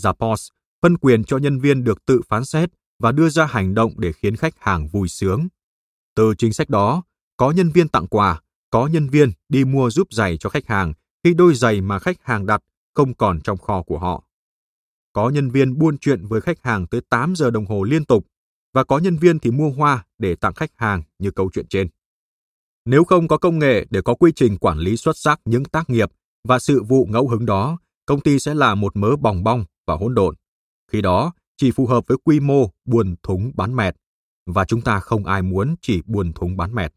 Zappos 0.00 0.48
phân 0.82 0.98
quyền 0.98 1.24
cho 1.24 1.38
nhân 1.38 1.58
viên 1.58 1.84
được 1.84 2.04
tự 2.04 2.20
phán 2.28 2.44
xét 2.44 2.70
và 3.02 3.12
đưa 3.12 3.28
ra 3.28 3.46
hành 3.46 3.74
động 3.74 3.92
để 3.96 4.12
khiến 4.12 4.36
khách 4.36 4.54
hàng 4.58 4.88
vui 4.88 5.08
sướng. 5.08 5.48
Từ 6.16 6.34
chính 6.38 6.52
sách 6.52 6.68
đó, 6.68 7.02
có 7.36 7.50
nhân 7.50 7.70
viên 7.70 7.88
tặng 7.88 8.06
quà, 8.06 8.40
có 8.70 8.86
nhân 8.86 9.08
viên 9.08 9.32
đi 9.48 9.64
mua 9.64 9.90
giúp 9.90 10.08
giày 10.10 10.36
cho 10.36 10.50
khách 10.50 10.66
hàng 10.66 10.92
khi 11.24 11.34
đôi 11.34 11.54
giày 11.54 11.80
mà 11.80 11.98
khách 11.98 12.16
hàng 12.22 12.46
đặt 12.46 12.62
không 12.94 13.14
còn 13.14 13.40
trong 13.40 13.58
kho 13.58 13.82
của 13.82 13.98
họ. 13.98 14.24
Có 15.12 15.30
nhân 15.30 15.50
viên 15.50 15.78
buôn 15.78 15.98
chuyện 15.98 16.26
với 16.26 16.40
khách 16.40 16.62
hàng 16.62 16.86
tới 16.86 17.00
8 17.10 17.36
giờ 17.36 17.50
đồng 17.50 17.66
hồ 17.66 17.82
liên 17.82 18.04
tục 18.04 18.26
và 18.74 18.84
có 18.84 18.98
nhân 18.98 19.16
viên 19.16 19.38
thì 19.38 19.50
mua 19.50 19.70
hoa 19.70 20.04
để 20.18 20.34
tặng 20.34 20.54
khách 20.54 20.70
hàng 20.76 21.02
như 21.18 21.30
câu 21.30 21.50
chuyện 21.52 21.66
trên. 21.68 21.88
Nếu 22.84 23.04
không 23.04 23.28
có 23.28 23.38
công 23.38 23.58
nghệ 23.58 23.86
để 23.90 24.02
có 24.02 24.14
quy 24.14 24.32
trình 24.36 24.58
quản 24.58 24.78
lý 24.78 24.96
xuất 24.96 25.16
sắc 25.16 25.40
những 25.44 25.64
tác 25.64 25.90
nghiệp 25.90 26.10
và 26.48 26.58
sự 26.58 26.82
vụ 26.82 27.06
ngẫu 27.10 27.28
hứng 27.28 27.46
đó, 27.46 27.78
công 28.06 28.20
ty 28.20 28.38
sẽ 28.38 28.54
là 28.54 28.74
một 28.74 28.96
mớ 28.96 29.16
bòng 29.16 29.44
bong 29.44 29.64
và 29.86 29.94
hỗn 29.96 30.14
độn. 30.14 30.34
Khi 30.92 31.02
đó, 31.02 31.32
chỉ 31.56 31.70
phù 31.70 31.86
hợp 31.86 32.06
với 32.06 32.18
quy 32.24 32.40
mô 32.40 32.70
buồn 32.84 33.14
thúng 33.22 33.52
bán 33.54 33.76
mẹt, 33.76 33.96
và 34.46 34.64
chúng 34.64 34.80
ta 34.80 35.00
không 35.00 35.26
ai 35.26 35.42
muốn 35.42 35.74
chỉ 35.80 36.02
buồn 36.06 36.32
thúng 36.32 36.56
bán 36.56 36.74
mẹt. 36.74 36.92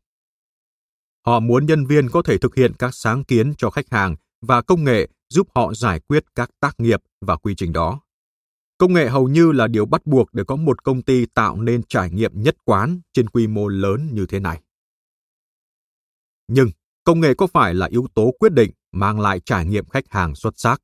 Họ 1.26 1.40
muốn 1.40 1.66
nhân 1.66 1.86
viên 1.86 2.10
có 2.10 2.22
thể 2.22 2.38
thực 2.38 2.56
hiện 2.56 2.74
các 2.80 2.96
sáng 2.96 3.24
kiến 3.24 3.54
cho 3.58 3.70
khách 3.70 3.90
hàng 3.92 4.16
và 4.42 4.62
công 4.62 4.84
nghệ 4.84 5.08
giúp 5.30 5.48
họ 5.56 5.74
giải 5.74 6.00
quyết 6.00 6.24
các 6.36 6.50
tác 6.60 6.80
nghiệp 6.80 7.02
và 7.22 7.36
quy 7.36 7.56
trình 7.56 7.74
đó. 7.74 8.00
Công 8.78 8.94
nghệ 8.94 9.10
hầu 9.10 9.28
như 9.28 9.52
là 9.52 9.68
điều 9.68 9.86
bắt 9.86 10.06
buộc 10.06 10.34
để 10.34 10.44
có 10.48 10.56
một 10.56 10.84
công 10.84 11.02
ty 11.02 11.26
tạo 11.26 11.62
nên 11.62 11.84
trải 11.84 12.12
nghiệm 12.12 12.42
nhất 12.42 12.56
quán 12.66 13.00
trên 13.14 13.30
quy 13.30 13.48
mô 13.48 13.68
lớn 13.68 14.10
như 14.14 14.26
thế 14.26 14.40
này. 14.40 14.62
Nhưng 16.48 16.70
công 17.04 17.20
nghệ 17.20 17.34
có 17.34 17.48
phải 17.48 17.74
là 17.74 17.88
yếu 17.88 18.08
tố 18.16 18.34
quyết 18.40 18.54
định 18.54 18.72
mang 18.92 19.20
lại 19.20 19.40
trải 19.40 19.66
nghiệm 19.66 19.90
khách 19.90 20.06
hàng 20.10 20.36
xuất 20.36 20.54
sắc? 20.58 20.82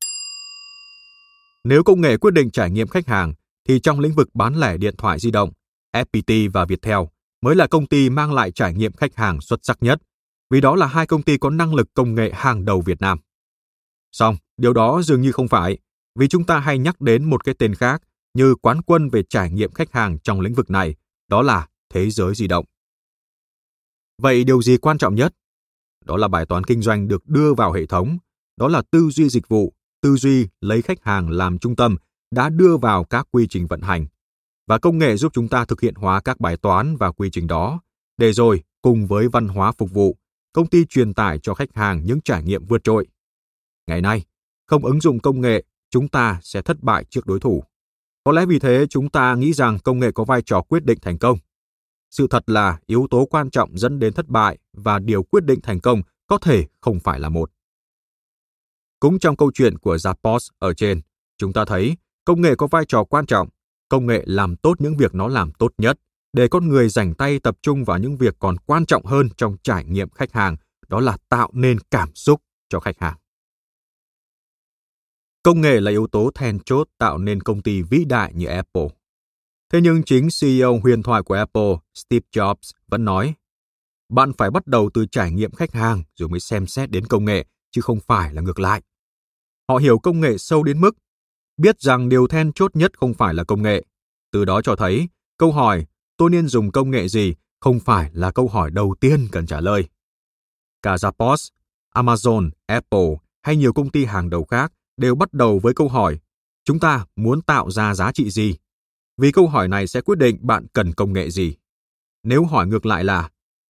Nếu 1.63 1.84
công 1.84 2.02
nghệ 2.02 2.17
quyết 2.17 2.34
định 2.34 2.52
trải 2.52 2.71
nghiệm 2.71 2.88
khách 2.88 3.08
hàng, 3.08 3.34
thì 3.67 3.80
trong 3.80 4.00
lĩnh 4.00 4.13
vực 4.13 4.30
bán 4.34 4.60
lẻ 4.60 4.78
điện 4.78 4.95
thoại 4.97 5.19
di 5.19 5.32
động, 5.32 5.52
FPT 5.93 6.52
và 6.54 6.65
Viettel 6.65 7.00
mới 7.41 7.56
là 7.56 7.67
công 7.67 7.88
ty 7.88 8.10
mang 8.10 8.34
lại 8.34 8.52
trải 8.52 8.74
nghiệm 8.74 8.93
khách 8.93 9.15
hàng 9.15 9.41
xuất 9.41 9.60
sắc 9.63 9.78
nhất, 9.82 10.02
vì 10.50 10.62
đó 10.62 10.76
là 10.76 10.88
hai 10.88 11.08
công 11.08 11.24
ty 11.24 11.38
có 11.38 11.50
năng 11.50 11.76
lực 11.76 11.88
công 11.93 12.15
nghệ 12.15 12.32
hàng 12.34 12.65
đầu 12.65 12.82
Việt 12.82 13.02
Nam. 13.02 13.19
Song, 14.12 14.38
điều 14.58 14.74
đó 14.74 15.02
dường 15.02 15.21
như 15.21 15.32
không 15.32 15.47
phải, 15.47 15.78
vì 16.15 16.28
chúng 16.28 16.43
ta 16.43 16.60
hay 16.60 16.78
nhắc 16.78 17.02
đến 17.02 17.30
một 17.30 17.43
cái 17.43 17.56
tên 17.60 17.76
khác 17.76 18.02
như 18.34 18.56
quán 18.56 18.82
quân 18.82 19.10
về 19.10 19.24
trải 19.30 19.52
nghiệm 19.52 19.71
khách 19.71 19.91
hàng 19.91 20.19
trong 20.19 20.41
lĩnh 20.41 20.54
vực 20.54 20.69
này, 20.69 20.95
đó 21.28 21.41
là 21.41 21.67
thế 21.89 22.10
giới 22.10 22.36
di 22.36 22.47
động. 22.47 22.65
Vậy 24.21 24.43
điều 24.43 24.62
gì 24.62 24.78
quan 24.78 24.97
trọng 24.97 25.15
nhất? 25.15 25.34
Đó 26.05 26.17
là 26.17 26.27
bài 26.27 26.45
toán 26.45 26.63
kinh 26.63 26.81
doanh 26.81 27.07
được 27.07 27.27
đưa 27.27 27.53
vào 27.53 27.71
hệ 27.71 27.85
thống, 27.85 28.17
đó 28.57 28.67
là 28.67 28.81
tư 28.91 29.09
duy 29.09 29.29
dịch 29.29 29.47
vụ, 29.47 29.73
tư 30.01 30.15
duy 30.15 30.47
lấy 30.61 30.81
khách 30.81 31.03
hàng 31.03 31.29
làm 31.29 31.59
trung 31.59 31.75
tâm 31.75 31.95
đã 32.31 32.49
đưa 32.49 32.77
vào 32.77 33.03
các 33.03 33.27
quy 33.31 33.47
trình 33.47 33.67
vận 33.67 33.81
hành. 33.81 34.05
Và 34.67 34.77
công 34.77 34.97
nghệ 34.97 35.15
giúp 35.15 35.31
chúng 35.33 35.47
ta 35.47 35.65
thực 35.65 35.81
hiện 35.81 35.95
hóa 35.95 36.21
các 36.21 36.39
bài 36.39 36.57
toán 36.57 36.95
và 36.95 37.11
quy 37.11 37.29
trình 37.29 37.47
đó. 37.47 37.79
Để 38.17 38.33
rồi 38.33 38.63
cùng 38.81 39.07
với 39.07 39.27
văn 39.27 39.47
hóa 39.47 39.71
phục 39.77 39.91
vụ 39.91 40.17
công 40.53 40.67
ty 40.67 40.85
truyền 40.85 41.13
tải 41.13 41.39
cho 41.39 41.53
khách 41.53 41.75
hàng 41.75 42.05
những 42.05 42.21
trải 42.21 42.43
nghiệm 42.43 42.65
vượt 42.65 42.83
trội. 42.83 43.07
Ngày 43.87 44.01
nay 44.01 44.23
không 44.67 44.85
ứng 44.85 45.01
dụng 45.01 45.19
công 45.19 45.41
nghệ 45.41 45.63
chúng 45.89 46.07
ta 46.07 46.39
sẽ 46.43 46.61
thất 46.61 46.83
bại 46.83 47.05
trước 47.09 47.25
đối 47.25 47.39
thủ. 47.39 47.63
Có 48.23 48.31
lẽ 48.31 48.45
vì 48.45 48.59
thế 48.59 48.85
chúng 48.89 49.09
ta 49.09 49.35
nghĩ 49.35 49.53
rằng 49.53 49.79
công 49.79 49.99
nghệ 49.99 50.11
có 50.11 50.23
vai 50.23 50.41
trò 50.41 50.61
quyết 50.61 50.85
định 50.85 50.97
thành 51.01 51.17
công 51.17 51.37
sự 52.12 52.28
thật 52.30 52.50
là 52.50 52.80
yếu 52.86 53.08
tố 53.10 53.26
quan 53.26 53.50
trọng 53.50 53.78
dẫn 53.78 54.00
đến 54.00 54.13
thất 54.13 54.28
bại 54.28 54.58
và 54.74 55.00
điều 55.00 55.24
quyết 55.24 55.43
định 55.43 55.60
thành 55.62 55.80
công 55.80 56.02
có 56.28 56.38
thể 56.38 56.65
không 56.82 57.00
phải 57.00 57.19
là 57.19 57.30
một 57.30 57.52
cũng 59.02 59.19
trong 59.19 59.36
câu 59.36 59.52
chuyện 59.54 59.78
của 59.78 59.95
Zappos 59.95 60.50
ở 60.60 60.74
trên, 60.74 61.02
chúng 61.38 61.54
ta 61.54 61.65
thấy 61.65 61.97
công 62.26 62.41
nghệ 62.41 62.56
có 62.56 62.67
vai 62.67 62.86
trò 62.88 63.04
quan 63.04 63.26
trọng. 63.26 63.50
Công 63.89 64.06
nghệ 64.06 64.24
làm 64.26 64.56
tốt 64.56 64.82
những 64.82 64.97
việc 64.97 65.15
nó 65.15 65.28
làm 65.28 65.52
tốt 65.52 65.74
nhất, 65.78 66.00
để 66.34 66.47
con 66.47 66.67
người 66.67 66.89
dành 66.89 67.13
tay 67.13 67.39
tập 67.39 67.58
trung 67.62 67.84
vào 67.84 67.97
những 67.97 68.17
việc 68.17 68.36
còn 68.39 68.58
quan 68.58 68.86
trọng 68.86 69.06
hơn 69.06 69.30
trong 69.38 69.58
trải 69.63 69.86
nghiệm 69.86 70.10
khách 70.10 70.32
hàng, 70.32 70.56
đó 70.88 71.00
là 71.00 71.17
tạo 71.30 71.50
nên 71.54 71.78
cảm 71.91 72.15
xúc 72.15 72.41
cho 72.69 72.80
khách 72.80 73.00
hàng. 73.00 73.17
Công 75.43 75.62
nghệ 75.62 75.80
là 75.80 75.91
yếu 75.91 76.08
tố 76.08 76.32
then 76.36 76.60
chốt 76.60 76.88
tạo 76.97 77.17
nên 77.17 77.41
công 77.41 77.62
ty 77.62 77.82
vĩ 77.82 78.06
đại 78.06 78.34
như 78.34 78.45
Apple. 78.45 78.88
Thế 79.71 79.81
nhưng 79.81 80.03
chính 80.03 80.27
CEO 80.41 80.79
huyền 80.79 81.03
thoại 81.03 81.23
của 81.23 81.34
Apple, 81.34 81.75
Steve 81.93 82.25
Jobs, 82.36 82.71
vẫn 82.88 83.05
nói, 83.05 83.34
bạn 84.10 84.31
phải 84.38 84.51
bắt 84.51 84.67
đầu 84.67 84.89
từ 84.93 85.05
trải 85.05 85.31
nghiệm 85.31 85.51
khách 85.51 85.71
hàng 85.71 86.03
rồi 86.15 86.29
mới 86.29 86.39
xem 86.39 86.67
xét 86.67 86.91
đến 86.91 87.05
công 87.05 87.25
nghệ, 87.25 87.45
chứ 87.71 87.81
không 87.81 87.99
phải 88.07 88.34
là 88.34 88.41
ngược 88.41 88.60
lại. 88.60 88.81
Họ 89.69 89.77
hiểu 89.77 89.99
công 89.99 90.19
nghệ 90.19 90.38
sâu 90.38 90.63
đến 90.63 90.81
mức 90.81 90.97
biết 91.57 91.81
rằng 91.81 92.10
điều 92.10 92.27
then 92.27 92.53
chốt 92.53 92.75
nhất 92.75 92.99
không 92.99 93.13
phải 93.13 93.34
là 93.34 93.43
công 93.43 93.62
nghệ. 93.62 93.84
Từ 94.31 94.45
đó 94.45 94.62
cho 94.62 94.75
thấy, 94.75 95.10
câu 95.38 95.51
hỏi 95.51 95.86
tôi 96.17 96.29
nên 96.29 96.47
dùng 96.47 96.71
công 96.71 96.91
nghệ 96.91 97.07
gì 97.07 97.36
không 97.60 97.79
phải 97.79 98.12
là 98.13 98.31
câu 98.31 98.47
hỏi 98.47 98.71
đầu 98.71 98.95
tiên 98.99 99.27
cần 99.31 99.45
trả 99.45 99.62
lời. 99.62 99.88
Cả 100.81 100.95
Zappos, 100.95 101.49
Amazon, 101.95 102.49
Apple 102.65 103.15
hay 103.41 103.55
nhiều 103.55 103.73
công 103.73 103.89
ty 103.89 104.05
hàng 104.05 104.29
đầu 104.29 104.43
khác 104.43 104.73
đều 104.97 105.15
bắt 105.15 105.34
đầu 105.34 105.60
với 105.60 105.73
câu 105.73 105.89
hỏi 105.89 106.19
chúng 106.65 106.79
ta 106.79 107.05
muốn 107.15 107.41
tạo 107.41 107.71
ra 107.71 107.93
giá 107.93 108.12
trị 108.12 108.29
gì? 108.29 108.55
Vì 109.17 109.32
câu 109.32 109.47
hỏi 109.47 109.67
này 109.67 109.88
sẽ 109.88 110.02
quyết 110.02 110.17
định 110.17 110.38
bạn 110.41 110.65
cần 110.74 110.93
công 110.93 111.13
nghệ 111.13 111.30
gì. 111.30 111.56
Nếu 112.24 112.45
hỏi 112.45 112.67
ngược 112.67 112.86
lại 112.86 113.04
là 113.04 113.30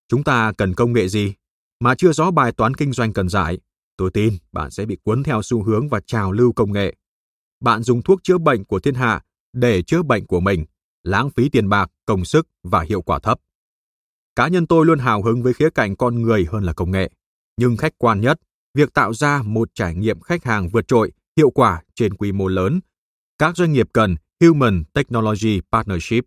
chúng 0.08 0.24
ta 0.24 0.52
cần 0.58 0.74
công 0.74 0.92
nghệ 0.92 1.08
gì 1.08 1.34
mà 1.80 1.94
chưa 1.94 2.12
rõ 2.12 2.30
bài 2.30 2.52
toán 2.52 2.74
kinh 2.74 2.92
doanh 2.92 3.12
cần 3.12 3.28
giải, 3.28 3.58
tôi 3.96 4.10
tin 4.10 4.34
bạn 4.52 4.70
sẽ 4.70 4.86
bị 4.86 4.96
cuốn 5.02 5.22
theo 5.22 5.42
xu 5.42 5.62
hướng 5.62 5.88
và 5.88 6.00
trào 6.06 6.32
lưu 6.32 6.52
công 6.52 6.72
nghệ. 6.72 6.94
Bạn 7.60 7.82
dùng 7.82 8.02
thuốc 8.02 8.20
chữa 8.22 8.38
bệnh 8.38 8.64
của 8.64 8.80
thiên 8.80 8.94
hạ 8.94 9.22
để 9.52 9.82
chữa 9.82 10.02
bệnh 10.02 10.26
của 10.26 10.40
mình, 10.40 10.64
lãng 11.02 11.30
phí 11.30 11.48
tiền 11.48 11.68
bạc, 11.68 11.90
công 12.06 12.24
sức 12.24 12.48
và 12.62 12.80
hiệu 12.80 13.02
quả 13.02 13.18
thấp. 13.18 13.38
Cá 14.36 14.48
nhân 14.48 14.66
tôi 14.66 14.86
luôn 14.86 14.98
hào 14.98 15.22
hứng 15.22 15.42
với 15.42 15.54
khía 15.54 15.70
cạnh 15.70 15.96
con 15.96 16.22
người 16.22 16.46
hơn 16.50 16.64
là 16.64 16.72
công 16.72 16.90
nghệ, 16.90 17.10
nhưng 17.56 17.76
khách 17.76 17.92
quan 17.98 18.20
nhất, 18.20 18.40
việc 18.74 18.94
tạo 18.94 19.14
ra 19.14 19.42
một 19.42 19.68
trải 19.74 19.94
nghiệm 19.94 20.20
khách 20.20 20.44
hàng 20.44 20.68
vượt 20.68 20.88
trội, 20.88 21.12
hiệu 21.36 21.50
quả 21.50 21.82
trên 21.94 22.14
quy 22.14 22.32
mô 22.32 22.48
lớn, 22.48 22.80
các 23.38 23.56
doanh 23.56 23.72
nghiệp 23.72 23.88
cần 23.92 24.16
Human 24.40 24.84
Technology 24.92 25.60
Partnership 25.72 26.24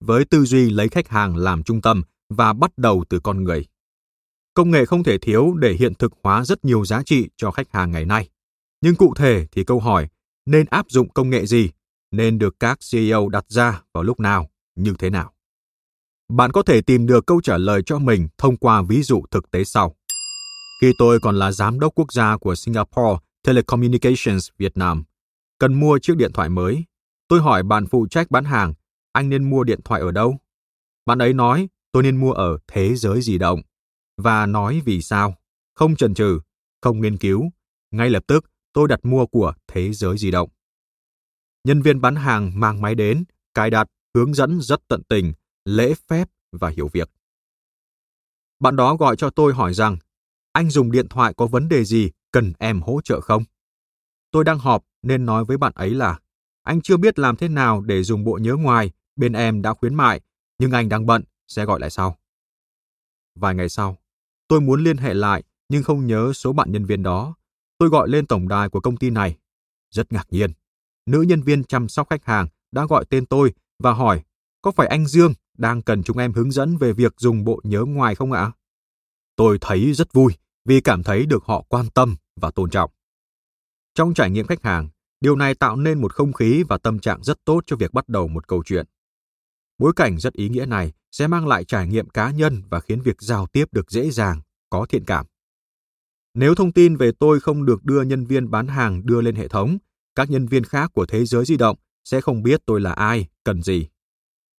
với 0.00 0.24
tư 0.24 0.44
duy 0.44 0.70
lấy 0.70 0.88
khách 0.88 1.08
hàng 1.08 1.36
làm 1.36 1.62
trung 1.62 1.80
tâm 1.80 2.02
và 2.28 2.52
bắt 2.52 2.78
đầu 2.78 3.04
từ 3.08 3.20
con 3.20 3.44
người. 3.44 3.66
Công 4.54 4.70
nghệ 4.70 4.84
không 4.84 5.04
thể 5.04 5.18
thiếu 5.18 5.54
để 5.54 5.72
hiện 5.72 5.94
thực 5.94 6.12
hóa 6.22 6.44
rất 6.44 6.64
nhiều 6.64 6.84
giá 6.84 7.02
trị 7.06 7.28
cho 7.36 7.50
khách 7.50 7.70
hàng 7.70 7.90
ngày 7.90 8.04
nay. 8.04 8.28
Nhưng 8.80 8.96
cụ 8.96 9.14
thể 9.16 9.46
thì 9.52 9.64
câu 9.64 9.80
hỏi 9.80 10.08
nên 10.46 10.66
áp 10.66 10.86
dụng 10.88 11.08
công 11.08 11.30
nghệ 11.30 11.46
gì 11.46 11.70
nên 12.10 12.38
được 12.38 12.60
các 12.60 12.78
CEO 12.92 13.28
đặt 13.28 13.44
ra 13.48 13.82
vào 13.92 14.02
lúc 14.02 14.20
nào, 14.20 14.50
như 14.74 14.94
thế 14.98 15.10
nào. 15.10 15.32
Bạn 16.28 16.52
có 16.52 16.62
thể 16.62 16.80
tìm 16.80 17.06
được 17.06 17.26
câu 17.26 17.40
trả 17.40 17.58
lời 17.58 17.82
cho 17.86 17.98
mình 17.98 18.28
thông 18.38 18.56
qua 18.56 18.82
ví 18.82 19.02
dụ 19.02 19.24
thực 19.30 19.50
tế 19.50 19.64
sau. 19.64 19.96
Khi 20.80 20.92
tôi 20.98 21.20
còn 21.20 21.36
là 21.36 21.52
giám 21.52 21.80
đốc 21.80 21.92
quốc 21.94 22.12
gia 22.12 22.36
của 22.36 22.54
Singapore 22.54 23.18
Telecommunications 23.42 24.48
Việt 24.58 24.76
Nam, 24.76 25.04
cần 25.58 25.80
mua 25.80 25.98
chiếc 25.98 26.16
điện 26.16 26.32
thoại 26.32 26.48
mới, 26.48 26.84
tôi 27.28 27.40
hỏi 27.40 27.62
bạn 27.62 27.86
phụ 27.86 28.06
trách 28.06 28.30
bán 28.30 28.44
hàng, 28.44 28.74
anh 29.12 29.28
nên 29.28 29.50
mua 29.50 29.64
điện 29.64 29.80
thoại 29.84 30.00
ở 30.00 30.10
đâu? 30.10 30.38
Bạn 31.06 31.18
ấy 31.18 31.32
nói, 31.32 31.68
tôi 31.92 32.02
nên 32.02 32.16
mua 32.16 32.32
ở 32.32 32.58
thế 32.66 32.96
giới 32.96 33.20
di 33.20 33.38
động 33.38 33.60
và 34.16 34.46
nói 34.46 34.82
vì 34.84 35.02
sao. 35.02 35.34
Không 35.74 35.96
chần 35.96 36.14
chừ, 36.14 36.40
không 36.80 37.00
nghiên 37.00 37.16
cứu, 37.16 37.50
ngay 37.90 38.10
lập 38.10 38.24
tức 38.26 38.44
tôi 38.72 38.88
đặt 38.88 39.04
mua 39.04 39.26
của 39.26 39.54
thế 39.66 39.92
giới 39.92 40.18
di 40.18 40.30
động. 40.30 40.48
Nhân 41.64 41.82
viên 41.82 42.00
bán 42.00 42.16
hàng 42.16 42.60
mang 42.60 42.82
máy 42.82 42.94
đến, 42.94 43.24
cài 43.54 43.70
đặt, 43.70 43.88
hướng 44.14 44.34
dẫn 44.34 44.60
rất 44.60 44.80
tận 44.88 45.02
tình, 45.08 45.32
lễ 45.64 45.94
phép 46.08 46.28
và 46.52 46.68
hiểu 46.68 46.88
việc. 46.92 47.10
Bạn 48.60 48.76
đó 48.76 48.96
gọi 48.96 49.16
cho 49.16 49.30
tôi 49.30 49.54
hỏi 49.54 49.74
rằng, 49.74 49.96
anh 50.52 50.70
dùng 50.70 50.92
điện 50.92 51.08
thoại 51.08 51.34
có 51.36 51.46
vấn 51.46 51.68
đề 51.68 51.84
gì 51.84 52.10
cần 52.30 52.52
em 52.58 52.80
hỗ 52.82 53.00
trợ 53.04 53.20
không? 53.20 53.44
Tôi 54.30 54.44
đang 54.44 54.58
họp 54.58 54.84
nên 55.02 55.26
nói 55.26 55.44
với 55.44 55.56
bạn 55.56 55.72
ấy 55.74 55.90
là, 55.90 56.18
anh 56.64 56.80
chưa 56.80 56.96
biết 56.96 57.18
làm 57.18 57.36
thế 57.36 57.48
nào 57.48 57.80
để 57.80 58.02
dùng 58.02 58.24
bộ 58.24 58.38
nhớ 58.42 58.54
ngoài, 58.54 58.90
bên 59.16 59.32
em 59.32 59.62
đã 59.62 59.74
khuyến 59.74 59.94
mại, 59.94 60.20
nhưng 60.58 60.70
anh 60.70 60.88
đang 60.88 61.06
bận, 61.06 61.24
sẽ 61.48 61.64
gọi 61.64 61.80
lại 61.80 61.90
sau. 61.90 62.18
Vài 63.34 63.54
ngày 63.54 63.68
sau, 63.68 63.98
Tôi 64.48 64.60
muốn 64.60 64.84
liên 64.84 64.96
hệ 64.96 65.14
lại 65.14 65.42
nhưng 65.68 65.82
không 65.82 66.06
nhớ 66.06 66.32
số 66.32 66.52
bạn 66.52 66.72
nhân 66.72 66.84
viên 66.84 67.02
đó. 67.02 67.34
Tôi 67.78 67.88
gọi 67.88 68.08
lên 68.08 68.26
tổng 68.26 68.48
đài 68.48 68.68
của 68.68 68.80
công 68.80 68.96
ty 68.96 69.10
này. 69.10 69.36
Rất 69.90 70.12
ngạc 70.12 70.26
nhiên. 70.30 70.50
Nữ 71.06 71.22
nhân 71.22 71.42
viên 71.42 71.64
chăm 71.64 71.88
sóc 71.88 72.10
khách 72.10 72.24
hàng 72.24 72.48
đã 72.72 72.86
gọi 72.86 73.04
tên 73.10 73.26
tôi 73.26 73.54
và 73.78 73.92
hỏi 73.92 74.22
có 74.62 74.70
phải 74.70 74.86
anh 74.86 75.06
Dương 75.06 75.32
đang 75.58 75.82
cần 75.82 76.02
chúng 76.02 76.18
em 76.18 76.32
hướng 76.32 76.50
dẫn 76.50 76.76
về 76.76 76.92
việc 76.92 77.14
dùng 77.18 77.44
bộ 77.44 77.60
nhớ 77.64 77.84
ngoài 77.86 78.14
không 78.14 78.32
ạ? 78.32 78.52
Tôi 79.36 79.58
thấy 79.60 79.92
rất 79.92 80.12
vui 80.12 80.32
vì 80.64 80.80
cảm 80.80 81.02
thấy 81.02 81.26
được 81.26 81.44
họ 81.44 81.62
quan 81.68 81.86
tâm 81.94 82.16
và 82.36 82.50
tôn 82.50 82.70
trọng. 82.70 82.90
Trong 83.94 84.14
trải 84.14 84.30
nghiệm 84.30 84.46
khách 84.46 84.62
hàng, 84.62 84.88
điều 85.24 85.36
này 85.36 85.54
tạo 85.54 85.76
nên 85.76 86.00
một 86.00 86.12
không 86.12 86.32
khí 86.32 86.64
và 86.68 86.78
tâm 86.78 86.98
trạng 86.98 87.22
rất 87.22 87.44
tốt 87.44 87.60
cho 87.66 87.76
việc 87.76 87.92
bắt 87.92 88.08
đầu 88.08 88.28
một 88.28 88.48
câu 88.48 88.62
chuyện. 88.66 88.86
Bối 89.78 89.92
cảnh 89.96 90.18
rất 90.18 90.32
ý 90.32 90.48
nghĩa 90.48 90.66
này 90.66 90.92
sẽ 91.12 91.26
mang 91.26 91.46
lại 91.46 91.64
trải 91.64 91.86
nghiệm 91.88 92.08
cá 92.08 92.30
nhân 92.30 92.62
và 92.70 92.80
khiến 92.80 93.00
việc 93.00 93.22
giao 93.22 93.46
tiếp 93.46 93.64
được 93.72 93.90
dễ 93.90 94.10
dàng, 94.10 94.40
có 94.70 94.86
thiện 94.88 95.04
cảm. 95.04 95.26
Nếu 96.34 96.54
thông 96.54 96.72
tin 96.72 96.96
về 96.96 97.12
tôi 97.18 97.40
không 97.40 97.64
được 97.64 97.84
đưa 97.84 98.02
nhân 98.02 98.24
viên 98.26 98.50
bán 98.50 98.66
hàng 98.66 99.06
đưa 99.06 99.20
lên 99.20 99.34
hệ 99.34 99.48
thống, 99.48 99.78
các 100.14 100.30
nhân 100.30 100.46
viên 100.46 100.64
khác 100.64 100.90
của 100.94 101.06
thế 101.06 101.24
giới 101.24 101.44
di 101.44 101.56
động 101.56 101.76
sẽ 102.04 102.20
không 102.20 102.42
biết 102.42 102.60
tôi 102.66 102.80
là 102.80 102.92
ai, 102.92 103.28
cần 103.44 103.62
gì. 103.62 103.88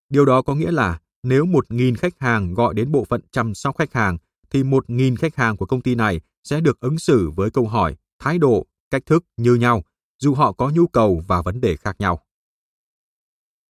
Điều 0.10 0.26
đó 0.26 0.42
có 0.42 0.56
nghĩa 0.56 0.72
là 0.72 1.00
nếu 1.24 1.46
1.000 1.46 1.96
khách 1.96 2.20
hàng 2.20 2.54
gọi 2.54 2.74
đến 2.74 2.92
bộ 2.92 3.06
phận 3.10 3.22
chăm 3.32 3.54
sóc 3.54 3.78
khách 3.78 3.94
hàng, 3.94 4.18
thì 4.50 4.64
1.000 4.64 5.16
khách 5.16 5.36
hàng 5.36 5.58
của 5.58 5.66
công 5.66 5.82
ty 5.82 5.96
này 5.96 6.22
sẽ 6.44 6.62
được 6.62 6.80
ứng 6.80 7.00
xử 7.00 7.30
với 7.36 7.52
câu 7.52 7.68
hỏi, 7.68 7.96
thái 8.20 8.38
độ, 8.38 8.66
cách 8.92 9.06
thức 9.06 9.26
như 9.38 9.56
nhau, 9.56 9.84
dù 10.26 10.34
họ 10.34 10.52
có 10.52 10.70
nhu 10.70 10.88
cầu 10.88 11.24
và 11.28 11.42
vấn 11.42 11.62
đề 11.62 11.76
khác 11.76 11.96
nhau. 12.00 12.26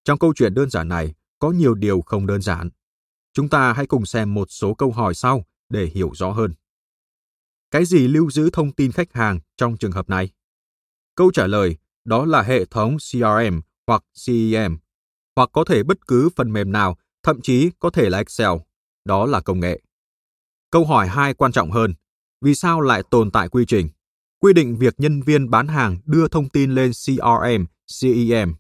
Trong 0.04 0.20
câu 0.20 0.34
chuyện 0.36 0.54
đơn 0.54 0.70
giản 0.70 0.88
này, 0.88 1.14
có 1.40 1.52
nhiều 1.52 1.76
điều 1.76 2.02
không 2.02 2.28
đơn 2.28 2.42
giản. 2.42 2.70
Chúng 3.34 3.50
ta 3.50 3.74
hãy 3.74 3.86
cùng 3.88 4.06
xem 4.06 4.34
một 4.34 4.48
số 4.52 4.74
câu 4.74 4.92
hỏi 4.92 5.14
sau 5.16 5.46
để 5.70 5.86
hiểu 5.86 6.12
rõ 6.14 6.32
hơn. 6.32 6.54
Cái 7.72 7.86
gì 7.86 8.08
lưu 8.08 8.32
giữ 8.32 8.50
thông 8.54 8.72
tin 8.72 8.92
khách 8.92 9.14
hàng 9.14 9.40
trong 9.58 9.78
trường 9.78 9.92
hợp 9.92 10.10
này? 10.10 10.30
Câu 11.16 11.32
trả 11.32 11.48
lời 11.48 11.78
đó 12.06 12.26
là 12.26 12.42
hệ 12.42 12.66
thống 12.66 12.98
CRM 12.98 13.60
hoặc 13.88 14.04
CEM, 14.26 14.78
hoặc 15.36 15.50
có 15.54 15.64
thể 15.64 15.84
bất 15.84 16.08
cứ 16.08 16.30
phần 16.36 16.54
mềm 16.54 16.72
nào, 16.72 16.98
thậm 17.24 17.42
chí 17.42 17.70
có 17.80 17.90
thể 17.90 18.10
là 18.10 18.18
Excel. 18.18 18.52
Đó 19.06 19.26
là 19.26 19.42
công 19.42 19.60
nghệ. 19.60 19.82
Câu 20.72 20.86
hỏi 20.86 21.08
hai 21.08 21.34
quan 21.34 21.52
trọng 21.52 21.72
hơn, 21.72 21.94
vì 22.42 22.56
sao 22.56 22.82
lại 22.82 23.04
tồn 23.12 23.32
tại 23.32 23.50
quy 23.50 23.66
trình? 23.66 23.90
Quy 24.46 24.54
định 24.54 24.78
việc 24.78 24.94
nhân 24.98 25.22
viên 25.22 25.50
bán 25.50 25.68
hàng 25.68 25.98
đưa 26.06 26.28
thông 26.28 26.50
tin 26.50 26.72
lên 26.72 26.92
CRM, 26.92 27.66
CEM 28.02 28.54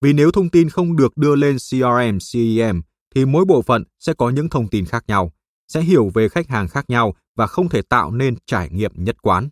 vì 0.00 0.12
nếu 0.12 0.30
thông 0.30 0.50
tin 0.50 0.68
không 0.68 0.96
được 0.96 1.16
đưa 1.16 1.34
lên 1.34 1.56
CRM, 1.56 2.18
CEM, 2.32 2.82
thì 3.14 3.24
mỗi 3.24 3.44
bộ 3.44 3.62
phận 3.62 3.84
sẽ 3.98 4.14
có 4.14 4.30
những 4.30 4.48
thông 4.48 4.68
tin 4.68 4.84
khác 4.84 5.04
nhau, 5.08 5.32
sẽ 5.68 5.80
hiểu 5.80 6.10
về 6.14 6.28
khách 6.28 6.48
hàng 6.48 6.68
khác 6.68 6.90
nhau 6.90 7.14
và 7.36 7.46
không 7.46 7.68
thể 7.68 7.82
tạo 7.82 8.10
nên 8.10 8.34
trải 8.46 8.70
nghiệm 8.70 8.92
nhất 8.96 9.22
quán. 9.22 9.48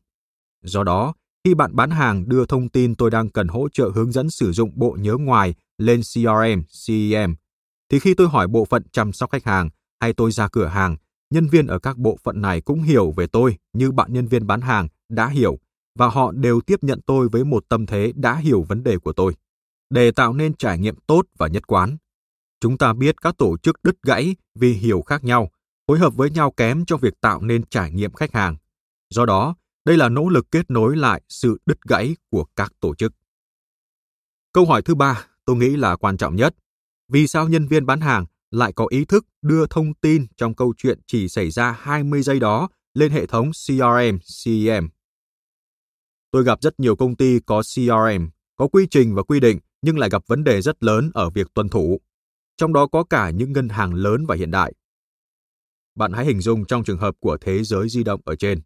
Do 0.62 0.84
đó, 0.84 1.14
khi 1.44 1.54
bạn 1.54 1.76
bán 1.76 1.90
hàng 1.90 2.28
đưa 2.28 2.46
thông 2.46 2.68
tin 2.68 2.94
tôi 2.94 3.10
đang 3.10 3.30
cần 3.30 3.48
hỗ 3.48 3.68
trợ 3.68 3.90
hướng 3.94 4.12
dẫn 4.12 4.30
sử 4.30 4.52
dụng 4.52 4.70
bộ 4.74 4.96
nhớ 5.00 5.16
ngoài 5.16 5.54
lên 5.78 6.00
CRM, 6.14 6.62
CEM, 6.86 7.34
thì 7.90 7.98
khi 7.98 8.14
tôi 8.14 8.28
hỏi 8.28 8.48
bộ 8.48 8.64
phận 8.64 8.82
chăm 8.92 9.12
sóc 9.12 9.30
khách 9.30 9.44
hàng 9.44 9.70
hay 10.00 10.12
tôi 10.12 10.32
ra 10.32 10.48
cửa 10.48 10.66
hàng, 10.66 10.96
nhân 11.30 11.48
viên 11.48 11.66
ở 11.66 11.78
các 11.78 11.98
bộ 11.98 12.18
phận 12.24 12.42
này 12.42 12.60
cũng 12.60 12.82
hiểu 12.82 13.10
về 13.16 13.26
tôi 13.26 13.56
như 13.72 13.92
bạn 13.92 14.12
nhân 14.12 14.26
viên 14.26 14.46
bán 14.46 14.60
hàng 14.60 14.88
đã 15.12 15.28
hiểu 15.28 15.58
và 15.98 16.08
họ 16.08 16.32
đều 16.32 16.60
tiếp 16.60 16.78
nhận 16.82 17.00
tôi 17.06 17.28
với 17.28 17.44
một 17.44 17.64
tâm 17.68 17.86
thế 17.86 18.12
đã 18.14 18.36
hiểu 18.36 18.62
vấn 18.62 18.82
đề 18.82 18.98
của 18.98 19.12
tôi 19.12 19.34
để 19.92 20.12
tạo 20.12 20.32
nên 20.32 20.54
trải 20.54 20.78
nghiệm 20.78 20.94
tốt 21.06 21.22
và 21.38 21.48
nhất 21.48 21.66
quán. 21.66 21.96
Chúng 22.60 22.78
ta 22.78 22.92
biết 22.92 23.20
các 23.20 23.36
tổ 23.38 23.56
chức 23.58 23.76
đứt 23.82 24.02
gãy 24.02 24.36
vì 24.54 24.72
hiểu 24.72 25.02
khác 25.02 25.24
nhau, 25.24 25.50
phối 25.86 25.98
hợp 25.98 26.14
với 26.14 26.30
nhau 26.30 26.50
kém 26.50 26.84
trong 26.84 27.00
việc 27.00 27.20
tạo 27.20 27.42
nên 27.42 27.62
trải 27.70 27.90
nghiệm 27.90 28.12
khách 28.12 28.32
hàng. 28.32 28.56
Do 29.10 29.26
đó, 29.26 29.56
đây 29.84 29.96
là 29.96 30.08
nỗ 30.08 30.28
lực 30.28 30.50
kết 30.50 30.70
nối 30.70 30.96
lại 30.96 31.22
sự 31.28 31.58
đứt 31.66 31.80
gãy 31.88 32.16
của 32.30 32.44
các 32.56 32.72
tổ 32.80 32.94
chức. 32.94 33.12
Câu 34.52 34.66
hỏi 34.66 34.82
thứ 34.82 34.94
ba, 34.94 35.26
tôi 35.44 35.56
nghĩ 35.56 35.76
là 35.76 35.96
quan 35.96 36.16
trọng 36.16 36.36
nhất. 36.36 36.54
Vì 37.08 37.26
sao 37.26 37.48
nhân 37.48 37.66
viên 37.66 37.86
bán 37.86 38.00
hàng 38.00 38.26
lại 38.50 38.72
có 38.72 38.86
ý 38.90 39.04
thức 39.04 39.26
đưa 39.42 39.66
thông 39.66 39.94
tin 39.94 40.26
trong 40.36 40.54
câu 40.54 40.74
chuyện 40.76 40.98
chỉ 41.06 41.28
xảy 41.28 41.50
ra 41.50 41.76
20 41.80 42.22
giây 42.22 42.40
đó 42.40 42.68
lên 42.94 43.12
hệ 43.12 43.26
thống 43.26 43.50
CRM, 43.66 44.18
CEM? 44.44 44.88
Tôi 46.32 46.44
gặp 46.44 46.62
rất 46.62 46.80
nhiều 46.80 46.96
công 46.96 47.16
ty 47.16 47.40
có 47.46 47.62
CRM, 47.62 48.28
có 48.56 48.68
quy 48.68 48.86
trình 48.90 49.14
và 49.14 49.22
quy 49.22 49.40
định 49.40 49.58
nhưng 49.82 49.98
lại 49.98 50.10
gặp 50.10 50.22
vấn 50.26 50.44
đề 50.44 50.62
rất 50.62 50.82
lớn 50.82 51.10
ở 51.14 51.30
việc 51.30 51.54
tuân 51.54 51.68
thủ. 51.68 52.00
Trong 52.56 52.72
đó 52.72 52.86
có 52.86 53.04
cả 53.04 53.30
những 53.30 53.52
ngân 53.52 53.68
hàng 53.68 53.94
lớn 53.94 54.26
và 54.26 54.36
hiện 54.36 54.50
đại. 54.50 54.72
Bạn 55.94 56.12
hãy 56.12 56.24
hình 56.24 56.40
dung 56.40 56.64
trong 56.64 56.84
trường 56.84 56.98
hợp 56.98 57.14
của 57.20 57.36
thế 57.40 57.64
giới 57.64 57.88
di 57.88 58.04
động 58.04 58.20
ở 58.24 58.36
trên. 58.36 58.60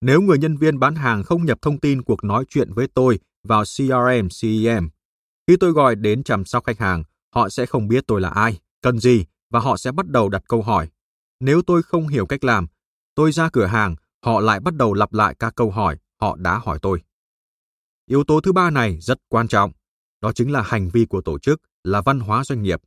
Nếu 0.00 0.20
người 0.20 0.38
nhân 0.38 0.56
viên 0.56 0.78
bán 0.78 0.94
hàng 0.94 1.22
không 1.22 1.44
nhập 1.44 1.58
thông 1.62 1.80
tin 1.80 2.02
cuộc 2.02 2.24
nói 2.24 2.44
chuyện 2.48 2.72
với 2.72 2.86
tôi 2.94 3.18
vào 3.48 3.64
CRM, 3.64 4.28
CEM, 4.40 4.88
khi 5.46 5.56
tôi 5.56 5.72
gọi 5.72 5.94
đến 5.94 6.22
chăm 6.22 6.44
sóc 6.44 6.64
khách 6.64 6.78
hàng, 6.78 7.04
họ 7.34 7.48
sẽ 7.48 7.66
không 7.66 7.88
biết 7.88 8.04
tôi 8.06 8.20
là 8.20 8.28
ai, 8.28 8.58
cần 8.82 8.98
gì 8.98 9.24
và 9.50 9.60
họ 9.60 9.76
sẽ 9.76 9.92
bắt 9.92 10.06
đầu 10.08 10.28
đặt 10.28 10.42
câu 10.48 10.62
hỏi. 10.62 10.88
Nếu 11.40 11.62
tôi 11.62 11.82
không 11.82 12.08
hiểu 12.08 12.26
cách 12.26 12.44
làm, 12.44 12.66
tôi 13.14 13.32
ra 13.32 13.50
cửa 13.52 13.66
hàng, 13.66 13.96
họ 14.24 14.40
lại 14.40 14.60
bắt 14.60 14.74
đầu 14.74 14.94
lặp 14.94 15.12
lại 15.12 15.34
các 15.38 15.54
câu 15.54 15.70
hỏi 15.70 15.98
họ 16.20 16.36
đã 16.36 16.58
hỏi 16.58 16.78
tôi. 16.82 17.00
Yếu 18.06 18.24
tố 18.24 18.40
thứ 18.40 18.52
ba 18.52 18.70
này 18.70 18.98
rất 19.00 19.18
quan 19.28 19.48
trọng, 19.48 19.72
đó 20.20 20.32
chính 20.32 20.52
là 20.52 20.62
hành 20.62 20.88
vi 20.88 21.04
của 21.04 21.20
tổ 21.20 21.38
chức, 21.38 21.60
là 21.84 22.00
văn 22.00 22.20
hóa 22.20 22.44
doanh 22.44 22.62
nghiệp. 22.62 22.80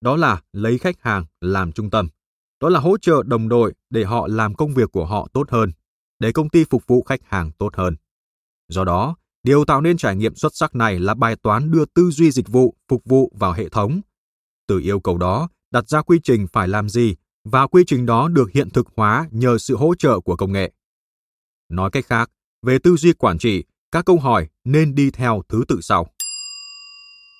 Đó 0.00 0.16
là 0.16 0.42
lấy 0.52 0.78
khách 0.78 1.00
hàng 1.00 1.26
làm 1.40 1.72
trung 1.72 1.90
tâm. 1.90 2.08
Đó 2.60 2.68
là 2.68 2.80
hỗ 2.80 2.98
trợ 2.98 3.22
đồng 3.22 3.48
đội 3.48 3.74
để 3.90 4.04
họ 4.04 4.26
làm 4.28 4.54
công 4.54 4.74
việc 4.74 4.92
của 4.92 5.06
họ 5.06 5.28
tốt 5.32 5.50
hơn, 5.50 5.70
để 6.18 6.32
công 6.32 6.48
ty 6.48 6.64
phục 6.64 6.86
vụ 6.86 7.02
khách 7.02 7.20
hàng 7.24 7.50
tốt 7.58 7.76
hơn. 7.76 7.96
Do 8.68 8.84
đó, 8.84 9.16
điều 9.42 9.64
tạo 9.64 9.80
nên 9.80 9.96
trải 9.96 10.16
nghiệm 10.16 10.34
xuất 10.34 10.52
sắc 10.54 10.74
này 10.74 11.00
là 11.00 11.14
bài 11.14 11.36
toán 11.42 11.70
đưa 11.70 11.84
tư 11.84 12.10
duy 12.10 12.30
dịch 12.30 12.48
vụ 12.48 12.76
phục 12.88 13.02
vụ 13.04 13.32
vào 13.34 13.52
hệ 13.52 13.68
thống. 13.68 14.00
Từ 14.66 14.78
yêu 14.78 15.00
cầu 15.00 15.18
đó, 15.18 15.48
đặt 15.70 15.88
ra 15.88 16.02
quy 16.02 16.20
trình 16.24 16.46
phải 16.52 16.68
làm 16.68 16.88
gì 16.88 17.16
và 17.44 17.66
quy 17.66 17.84
trình 17.86 18.06
đó 18.06 18.28
được 18.28 18.50
hiện 18.50 18.70
thực 18.70 18.86
hóa 18.96 19.28
nhờ 19.30 19.58
sự 19.58 19.76
hỗ 19.76 19.94
trợ 19.94 20.20
của 20.20 20.36
công 20.36 20.52
nghệ. 20.52 20.72
Nói 21.68 21.90
cách 21.90 22.06
khác, 22.06 22.30
về 22.62 22.78
tư 22.78 22.96
duy 22.96 23.12
quản 23.12 23.38
trị, 23.38 23.64
các 23.92 24.04
câu 24.04 24.18
hỏi 24.18 24.48
nên 24.64 24.94
đi 24.94 25.10
theo 25.10 25.42
thứ 25.48 25.64
tự 25.68 25.80
sau. 25.82 26.06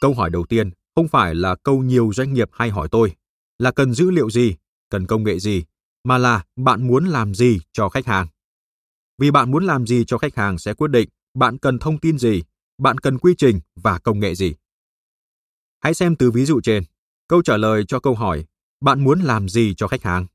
Câu 0.01 0.15
hỏi 0.15 0.31
đầu 0.31 0.47
tiên 0.49 0.71
không 0.95 1.09
phải 1.09 1.35
là 1.35 1.57
câu 1.63 1.83
nhiều 1.83 2.11
doanh 2.15 2.33
nghiệp 2.33 2.51
hay 2.53 2.71
hỏi 2.71 2.89
tôi, 2.91 3.15
là 3.59 3.71
cần 3.71 3.95
dữ 3.95 4.11
liệu 4.11 4.31
gì, 4.31 4.57
cần 4.91 5.07
công 5.07 5.25
nghệ 5.25 5.39
gì, 5.39 5.65
mà 6.05 6.19
là 6.19 6.45
bạn 6.57 6.87
muốn 6.87 7.07
làm 7.07 7.35
gì 7.35 7.61
cho 7.73 7.89
khách 7.89 8.07
hàng. 8.07 8.27
Vì 9.19 9.31
bạn 9.31 9.51
muốn 9.51 9.65
làm 9.65 9.87
gì 9.87 10.05
cho 10.07 10.19
khách 10.19 10.35
hàng 10.35 10.59
sẽ 10.59 10.75
quyết 10.75 10.91
định 10.91 11.09
bạn 11.35 11.59
cần 11.59 11.79
thông 11.79 11.99
tin 11.99 12.19
gì, 12.19 12.43
bạn 12.79 12.99
cần 12.99 13.19
quy 13.19 13.35
trình 13.39 13.61
và 13.77 13.99
công 13.99 14.21
nghệ 14.21 14.35
gì. 14.35 14.55
Hãy 15.81 15.95
xem 15.95 16.17
từ 16.17 16.31
ví 16.31 16.45
dụ 16.45 16.61
trên. 16.61 16.83
Câu 17.29 17.43
trả 17.43 17.57
lời 17.57 17.85
cho 17.89 18.01
câu 18.01 18.15
hỏi 18.15 18.45
bạn 18.81 19.05
muốn 19.05 19.21
làm 19.21 19.49
gì 19.49 19.75
cho 19.77 19.89
khách 19.89 20.03
hàng 20.03 20.27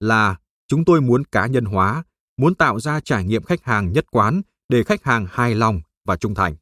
là 0.00 0.36
chúng 0.68 0.84
tôi 0.84 1.00
muốn 1.00 1.24
cá 1.24 1.46
nhân 1.46 1.64
hóa, 1.64 2.04
muốn 2.36 2.54
tạo 2.54 2.80
ra 2.80 3.00
trải 3.00 3.24
nghiệm 3.24 3.42
khách 3.42 3.62
hàng 3.62 3.92
nhất 3.92 4.06
quán 4.10 4.42
để 4.68 4.84
khách 4.84 5.04
hàng 5.04 5.26
hài 5.30 5.54
lòng 5.54 5.80
và 6.04 6.16
trung 6.16 6.34
thành. 6.34 6.56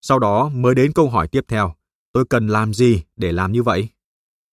Sau 0.00 0.18
đó 0.18 0.48
mới 0.48 0.74
đến 0.74 0.92
câu 0.92 1.08
hỏi 1.08 1.28
tiếp 1.28 1.44
theo, 1.48 1.74
tôi 2.12 2.24
cần 2.30 2.48
làm 2.48 2.74
gì 2.74 3.02
để 3.16 3.32
làm 3.32 3.52
như 3.52 3.62
vậy? 3.62 3.88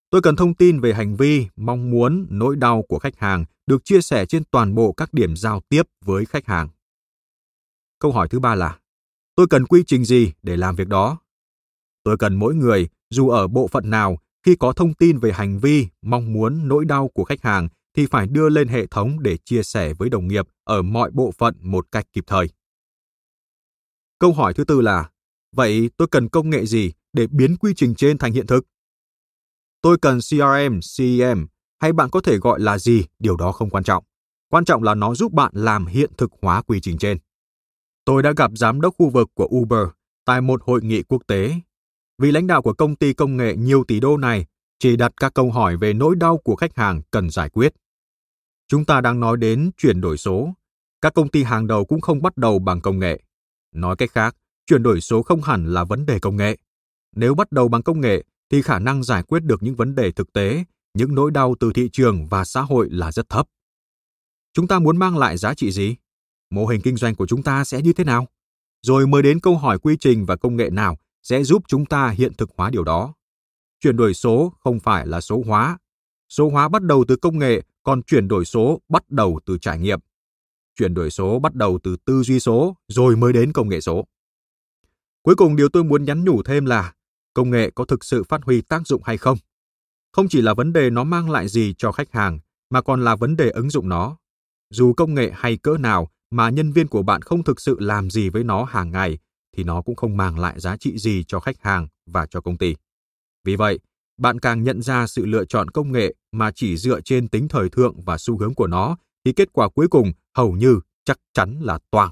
Tôi 0.10 0.22
cần 0.22 0.36
thông 0.36 0.54
tin 0.54 0.80
về 0.80 0.94
hành 0.94 1.16
vi, 1.16 1.48
mong 1.56 1.92
muốn, 1.92 2.28
nỗi 2.30 2.56
đau 2.56 2.84
của 2.90 3.00
khách 3.00 3.18
hàng 3.18 3.46
được 3.66 3.86
chia 3.86 4.02
sẻ 4.02 4.26
trên 4.26 4.44
toàn 4.52 4.76
bộ 4.76 4.92
các 4.92 5.14
điểm 5.14 5.36
giao 5.36 5.62
tiếp 5.70 5.84
với 6.06 6.26
khách 6.26 6.46
hàng. 6.46 6.68
Câu 8.00 8.12
hỏi 8.12 8.28
thứ 8.28 8.40
ba 8.40 8.56
là, 8.56 8.80
tôi 9.36 9.48
cần 9.50 9.66
quy 9.66 9.84
trình 9.88 10.06
gì 10.06 10.34
để 10.44 10.58
làm 10.58 10.76
việc 10.76 10.88
đó? 10.88 11.18
Tôi 12.04 12.18
cần 12.18 12.36
mỗi 12.36 12.56
người, 12.56 12.90
dù 13.10 13.30
ở 13.30 13.48
bộ 13.48 13.68
phận 13.68 13.90
nào, 13.90 14.18
khi 14.44 14.56
có 14.56 14.74
thông 14.74 14.94
tin 14.94 15.20
về 15.20 15.32
hành 15.32 15.60
vi, 15.60 15.88
mong 16.02 16.34
muốn, 16.34 16.68
nỗi 16.68 16.86
đau 16.86 17.08
của 17.08 17.24
khách 17.24 17.42
hàng 17.42 17.68
thì 17.98 18.06
phải 18.06 18.28
đưa 18.28 18.50
lên 18.50 18.68
hệ 18.68 18.88
thống 18.88 19.24
để 19.24 19.38
chia 19.38 19.64
sẻ 19.64 19.94
với 19.94 20.10
đồng 20.10 20.28
nghiệp 20.28 20.48
ở 20.64 20.82
mọi 20.82 21.12
bộ 21.14 21.32
phận 21.38 21.56
một 21.62 21.88
cách 21.92 22.06
kịp 22.14 22.24
thời. 22.28 22.50
Câu 24.20 24.34
hỏi 24.34 24.54
thứ 24.54 24.64
tư 24.64 24.82
là, 24.82 25.10
vậy 25.56 25.90
tôi 25.98 26.08
cần 26.12 26.30
công 26.30 26.50
nghệ 26.50 26.66
gì 26.66 26.92
để 27.14 27.28
biến 27.28 27.58
quy 27.58 27.74
trình 27.76 27.96
trên 27.96 28.18
thành 28.18 28.34
hiện 28.34 28.48
thực? 28.48 28.68
Tôi 29.82 29.98
cần 30.02 30.20
CRM, 30.20 30.80
CEM 30.98 31.48
hay 31.80 31.94
bạn 31.94 32.10
có 32.10 32.22
thể 32.22 32.38
gọi 32.38 32.60
là 32.60 32.78
gì, 32.78 33.06
điều 33.20 33.38
đó 33.38 33.52
không 33.52 33.70
quan 33.70 33.84
trọng. 33.84 34.04
Quan 34.50 34.66
trọng 34.66 34.84
là 34.84 34.96
nó 34.96 35.16
giúp 35.16 35.32
bạn 35.34 35.52
làm 35.56 35.86
hiện 35.86 36.12
thực 36.18 36.32
hóa 36.42 36.62
quy 36.62 36.80
trình 36.80 36.98
trên. 36.98 37.18
Tôi 38.06 38.24
đã 38.24 38.34
gặp 38.38 38.52
giám 38.56 38.82
đốc 38.82 38.96
khu 38.98 39.10
vực 39.10 39.30
của 39.34 39.50
Uber 39.56 39.88
tại 40.26 40.42
một 40.42 40.62
hội 40.64 40.82
nghị 40.84 41.04
quốc 41.04 41.22
tế. 41.28 41.56
vì 42.18 42.32
lãnh 42.32 42.48
đạo 42.48 42.62
của 42.62 42.74
công 42.74 42.96
ty 42.96 43.14
công 43.14 43.38
nghệ 43.38 43.56
nhiều 43.56 43.84
tỷ 43.88 44.00
đô 44.00 44.18
này 44.18 44.46
chỉ 44.80 44.96
đặt 44.96 45.12
các 45.18 45.34
câu 45.34 45.52
hỏi 45.52 45.78
về 45.78 45.94
nỗi 45.94 46.16
đau 46.16 46.38
của 46.38 46.56
khách 46.56 46.76
hàng 46.76 47.02
cần 47.12 47.30
giải 47.30 47.50
quyết. 47.50 47.74
Chúng 48.68 48.86
ta 48.86 49.02
đang 49.02 49.20
nói 49.20 49.38
đến 49.38 49.72
chuyển 49.78 50.02
đổi 50.02 50.18
số. 50.18 50.54
Các 51.02 51.14
công 51.14 51.30
ty 51.30 51.44
hàng 51.44 51.68
đầu 51.68 51.86
cũng 51.86 52.02
không 52.02 52.22
bắt 52.22 52.38
đầu 52.38 52.60
bằng 52.60 52.82
công 52.82 53.00
nghệ. 53.00 53.22
Nói 53.76 53.96
cách 53.96 54.12
khác, 54.12 54.36
chuyển 54.66 54.84
đổi 54.84 55.02
số 55.02 55.24
không 55.24 55.42
hẳn 55.42 55.74
là 55.74 55.84
vấn 55.84 56.06
đề 56.06 56.20
công 56.20 56.38
nghệ. 56.38 56.58
Nếu 57.16 57.36
bắt 57.36 57.52
đầu 57.52 57.68
bằng 57.68 57.84
công 57.84 58.02
nghệ 58.02 58.24
thì 58.52 58.62
khả 58.62 58.80
năng 58.80 59.04
giải 59.04 59.24
quyết 59.24 59.44
được 59.44 59.64
những 59.64 59.76
vấn 59.76 59.96
đề 59.96 60.12
thực 60.12 60.34
tế, 60.34 60.64
những 60.94 61.16
nỗi 61.16 61.32
đau 61.32 61.56
từ 61.60 61.74
thị 61.74 61.90
trường 61.94 62.28
và 62.28 62.46
xã 62.46 62.62
hội 62.62 62.88
là 62.92 63.12
rất 63.12 63.30
thấp. 63.30 63.48
Chúng 64.54 64.68
ta 64.68 64.80
muốn 64.80 64.98
mang 64.98 65.18
lại 65.18 65.38
giá 65.38 65.54
trị 65.54 65.72
gì? 65.72 65.96
Mô 66.50 66.66
hình 66.66 66.82
kinh 66.82 66.98
doanh 66.98 67.16
của 67.16 67.28
chúng 67.28 67.44
ta 67.44 67.64
sẽ 67.64 67.82
như 67.82 67.94
thế 67.94 68.04
nào? 68.04 68.28
Rồi 68.82 69.08
mới 69.08 69.24
đến 69.24 69.40
câu 69.40 69.58
hỏi 69.58 69.80
quy 69.80 69.98
trình 70.00 70.26
và 70.26 70.36
công 70.36 70.56
nghệ 70.56 70.70
nào 70.70 70.98
sẽ 71.24 71.44
giúp 71.44 71.64
chúng 71.68 71.86
ta 71.86 72.10
hiện 72.10 72.34
thực 72.34 72.50
hóa 72.58 72.70
điều 72.70 72.84
đó. 72.84 73.14
Chuyển 73.80 73.98
đổi 73.98 74.14
số 74.14 74.54
không 74.60 74.80
phải 74.80 75.08
là 75.08 75.22
số 75.22 75.44
hóa. 75.46 75.78
Số 76.30 76.50
hóa 76.50 76.70
bắt 76.70 76.84
đầu 76.84 77.06
từ 77.08 77.16
công 77.16 77.40
nghệ, 77.40 77.62
còn 77.88 78.04
chuyển 78.04 78.28
đổi 78.28 78.46
số 78.46 78.82
bắt 78.90 79.10
đầu 79.10 79.40
từ 79.46 79.58
trải 79.58 79.80
nghiệm. 79.80 80.00
Chuyển 80.76 80.94
đổi 80.94 81.12
số 81.12 81.40
bắt 81.40 81.56
đầu 81.56 81.80
từ 81.84 81.98
tư 82.06 82.24
duy 82.24 82.40
số, 82.40 82.76
rồi 82.88 83.16
mới 83.16 83.34
đến 83.34 83.54
công 83.54 83.70
nghệ 83.70 83.82
số. 83.82 84.06
Cuối 85.22 85.36
cùng 85.36 85.56
điều 85.56 85.70
tôi 85.70 85.84
muốn 85.84 86.06
nhắn 86.06 86.24
nhủ 86.24 86.44
thêm 86.44 86.66
là 86.66 86.94
công 87.34 87.50
nghệ 87.50 87.72
có 87.76 87.86
thực 87.86 88.04
sự 88.04 88.24
phát 88.24 88.44
huy 88.44 88.62
tác 88.62 88.88
dụng 88.88 89.04
hay 89.04 89.18
không? 89.18 89.38
Không 90.12 90.28
chỉ 90.30 90.42
là 90.42 90.54
vấn 90.54 90.74
đề 90.74 90.90
nó 90.90 91.04
mang 91.04 91.30
lại 91.30 91.48
gì 91.48 91.74
cho 91.78 91.92
khách 91.92 92.12
hàng, 92.12 92.40
mà 92.70 92.82
còn 92.82 93.04
là 93.04 93.16
vấn 93.16 93.36
đề 93.36 93.50
ứng 93.50 93.70
dụng 93.70 93.90
nó. 93.90 94.18
Dù 94.70 94.94
công 94.94 95.14
nghệ 95.14 95.32
hay 95.36 95.58
cỡ 95.58 95.78
nào 95.78 96.08
mà 96.32 96.50
nhân 96.50 96.72
viên 96.72 96.88
của 96.88 97.02
bạn 97.04 97.22
không 97.22 97.44
thực 97.44 97.62
sự 97.62 97.78
làm 97.80 98.10
gì 98.10 98.30
với 98.30 98.44
nó 98.44 98.64
hàng 98.64 98.92
ngày, 98.92 99.20
thì 99.58 99.64
nó 99.64 99.82
cũng 99.82 99.96
không 99.96 100.18
mang 100.18 100.40
lại 100.40 100.60
giá 100.60 100.78
trị 100.78 100.98
gì 100.98 101.24
cho 101.28 101.40
khách 101.40 101.62
hàng 101.62 101.88
và 102.06 102.26
cho 102.26 102.42
công 102.42 102.58
ty. 102.58 102.76
Vì 103.44 103.56
vậy, 103.56 103.80
bạn 104.18 104.40
càng 104.40 104.64
nhận 104.64 104.82
ra 104.82 105.08
sự 105.08 105.26
lựa 105.26 105.46
chọn 105.46 105.70
công 105.70 105.92
nghệ 105.92 106.16
mà 106.32 106.52
chỉ 106.52 106.78
dựa 106.78 107.02
trên 107.02 107.28
tính 107.28 107.48
thời 107.48 107.70
thượng 107.70 108.02
và 108.02 108.18
xu 108.18 108.38
hướng 108.38 108.54
của 108.54 108.68
nó, 108.68 108.98
thì 109.26 109.34
kết 109.34 109.54
quả 109.54 109.70
cuối 109.70 109.88
cùng 109.88 110.12
hầu 110.36 110.52
như 110.52 110.80
chắc 111.06 111.20
chắn 111.34 111.60
là 111.62 111.80
toang. 111.92 112.12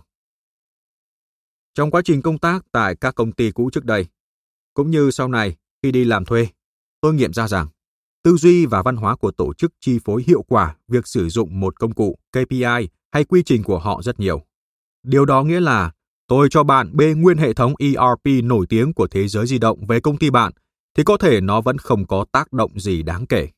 Trong 1.73 1.91
quá 1.91 2.01
trình 2.05 2.21
công 2.21 2.37
tác 2.37 2.65
tại 2.71 2.95
các 2.95 3.15
công 3.15 3.31
ty 3.31 3.51
cũ 3.51 3.69
trước 3.73 3.85
đây, 3.85 4.05
cũng 4.73 4.91
như 4.91 5.11
sau 5.11 5.27
này 5.27 5.55
khi 5.83 5.91
đi 5.91 6.05
làm 6.05 6.25
thuê, 6.25 6.47
tôi 7.01 7.13
nghiệm 7.13 7.33
ra 7.33 7.47
rằng 7.47 7.67
tư 8.23 8.37
duy 8.37 8.65
và 8.65 8.81
văn 8.81 8.95
hóa 8.95 9.15
của 9.15 9.31
tổ 9.31 9.53
chức 9.53 9.73
chi 9.79 9.99
phối 10.05 10.23
hiệu 10.27 10.41
quả 10.41 10.75
việc 10.87 11.07
sử 11.07 11.29
dụng 11.29 11.59
một 11.59 11.79
công 11.79 11.93
cụ 11.93 12.17
KPI 12.31 12.89
hay 13.11 13.23
quy 13.23 13.43
trình 13.43 13.63
của 13.63 13.79
họ 13.79 14.01
rất 14.01 14.19
nhiều. 14.19 14.41
Điều 15.03 15.25
đó 15.25 15.43
nghĩa 15.43 15.59
là 15.59 15.91
tôi 16.27 16.47
cho 16.51 16.63
bạn 16.63 16.89
bê 16.93 17.13
nguyên 17.13 17.37
hệ 17.37 17.53
thống 17.53 17.73
ERP 17.79 18.43
nổi 18.43 18.65
tiếng 18.69 18.93
của 18.93 19.07
thế 19.07 19.27
giới 19.27 19.47
di 19.47 19.57
động 19.57 19.85
về 19.87 19.99
công 19.99 20.17
ty 20.17 20.29
bạn 20.29 20.53
thì 20.95 21.03
có 21.03 21.17
thể 21.17 21.41
nó 21.41 21.61
vẫn 21.61 21.77
không 21.77 22.07
có 22.07 22.25
tác 22.31 22.53
động 22.53 22.79
gì 22.79 23.03
đáng 23.03 23.25
kể. 23.25 23.49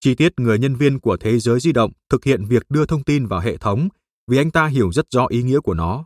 Chi 0.00 0.14
tiết 0.14 0.32
người 0.36 0.58
nhân 0.58 0.74
viên 0.74 1.00
của 1.00 1.16
thế 1.16 1.38
giới 1.38 1.60
di 1.60 1.72
động 1.72 1.92
thực 2.10 2.24
hiện 2.24 2.44
việc 2.44 2.62
đưa 2.70 2.86
thông 2.86 3.04
tin 3.04 3.26
vào 3.26 3.40
hệ 3.40 3.56
thống 3.56 3.88
vì 4.26 4.38
anh 4.38 4.50
ta 4.50 4.66
hiểu 4.66 4.92
rất 4.92 5.06
rõ 5.10 5.26
ý 5.26 5.42
nghĩa 5.42 5.60
của 5.60 5.74
nó. 5.74 6.04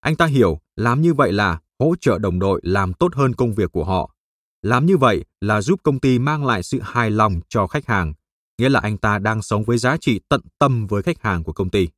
Anh 0.00 0.16
ta 0.16 0.26
hiểu 0.26 0.60
làm 0.76 1.00
như 1.00 1.14
vậy 1.14 1.32
là 1.32 1.60
hỗ 1.78 1.94
trợ 2.00 2.18
đồng 2.18 2.38
đội 2.38 2.60
làm 2.64 2.92
tốt 2.92 3.14
hơn 3.14 3.34
công 3.34 3.54
việc 3.54 3.72
của 3.72 3.84
họ. 3.84 4.14
Làm 4.62 4.86
như 4.86 4.96
vậy 4.96 5.24
là 5.40 5.62
giúp 5.62 5.80
công 5.82 6.00
ty 6.00 6.18
mang 6.18 6.44
lại 6.44 6.62
sự 6.62 6.80
hài 6.82 7.10
lòng 7.10 7.40
cho 7.48 7.66
khách 7.66 7.86
hàng, 7.86 8.14
nghĩa 8.58 8.68
là 8.68 8.80
anh 8.80 8.98
ta 8.98 9.18
đang 9.18 9.42
sống 9.42 9.64
với 9.64 9.78
giá 9.78 9.96
trị 9.96 10.20
tận 10.28 10.40
tâm 10.58 10.86
với 10.86 11.02
khách 11.02 11.22
hàng 11.22 11.44
của 11.44 11.52
công 11.52 11.70
ty. 11.70 11.88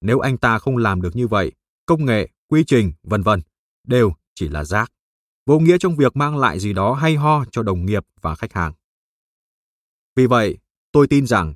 Nếu 0.00 0.18
anh 0.18 0.38
ta 0.38 0.58
không 0.58 0.76
làm 0.76 1.02
được 1.02 1.16
như 1.16 1.26
vậy, 1.26 1.52
công 1.86 2.04
nghệ, 2.04 2.28
quy 2.48 2.64
trình, 2.66 2.92
vân 3.02 3.22
vân 3.22 3.40
đều 3.86 4.12
chỉ 4.34 4.48
là 4.48 4.64
rác, 4.64 4.92
vô 5.46 5.58
nghĩa 5.58 5.78
trong 5.78 5.96
việc 5.96 6.16
mang 6.16 6.36
lại 6.36 6.60
gì 6.60 6.72
đó 6.72 6.94
hay 6.94 7.16
ho 7.16 7.44
cho 7.52 7.62
đồng 7.62 7.86
nghiệp 7.86 8.06
và 8.20 8.34
khách 8.34 8.52
hàng. 8.52 8.72
Vì 10.16 10.26
vậy, 10.26 10.58
tôi 10.92 11.06
tin 11.06 11.26
rằng 11.26 11.54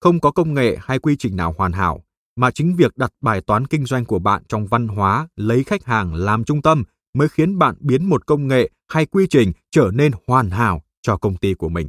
không 0.00 0.20
có 0.20 0.30
công 0.30 0.54
nghệ 0.54 0.76
hay 0.80 0.98
quy 0.98 1.16
trình 1.18 1.36
nào 1.36 1.54
hoàn 1.58 1.72
hảo, 1.72 2.04
mà 2.36 2.50
chính 2.50 2.76
việc 2.76 2.96
đặt 2.96 3.12
bài 3.20 3.40
toán 3.40 3.66
kinh 3.66 3.86
doanh 3.86 4.04
của 4.04 4.18
bạn 4.18 4.42
trong 4.48 4.66
văn 4.66 4.88
hóa 4.88 5.28
lấy 5.36 5.64
khách 5.64 5.84
hàng 5.84 6.14
làm 6.14 6.44
trung 6.44 6.62
tâm 6.62 6.84
mới 7.14 7.28
khiến 7.28 7.58
bạn 7.58 7.74
biến 7.80 8.08
một 8.08 8.26
công 8.26 8.48
nghệ 8.48 8.70
hay 8.88 9.06
quy 9.06 9.26
trình 9.30 9.52
trở 9.70 9.90
nên 9.94 10.12
hoàn 10.26 10.50
hảo 10.50 10.82
cho 11.02 11.16
công 11.16 11.36
ty 11.36 11.54
của 11.54 11.68
mình. 11.68 11.88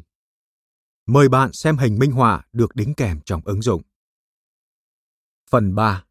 Mời 1.05 1.29
bạn 1.29 1.53
xem 1.53 1.77
hình 1.77 1.99
minh 1.99 2.11
họa 2.11 2.43
được 2.53 2.75
đính 2.75 2.93
kèm 2.93 3.19
trong 3.25 3.41
ứng 3.45 3.61
dụng. 3.61 3.81
Phần 5.49 5.75
3. 5.75 6.03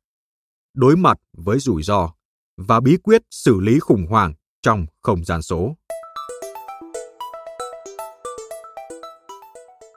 Đối 0.75 0.97
mặt 0.97 1.19
với 1.33 1.59
rủi 1.59 1.83
ro 1.83 2.13
và 2.57 2.81
bí 2.81 2.97
quyết 2.97 3.23
xử 3.31 3.61
lý 3.61 3.79
khủng 3.79 4.07
hoảng 4.07 4.35
trong 4.67 4.87
không 5.03 5.25
gian 5.25 5.43
số. 5.43 5.77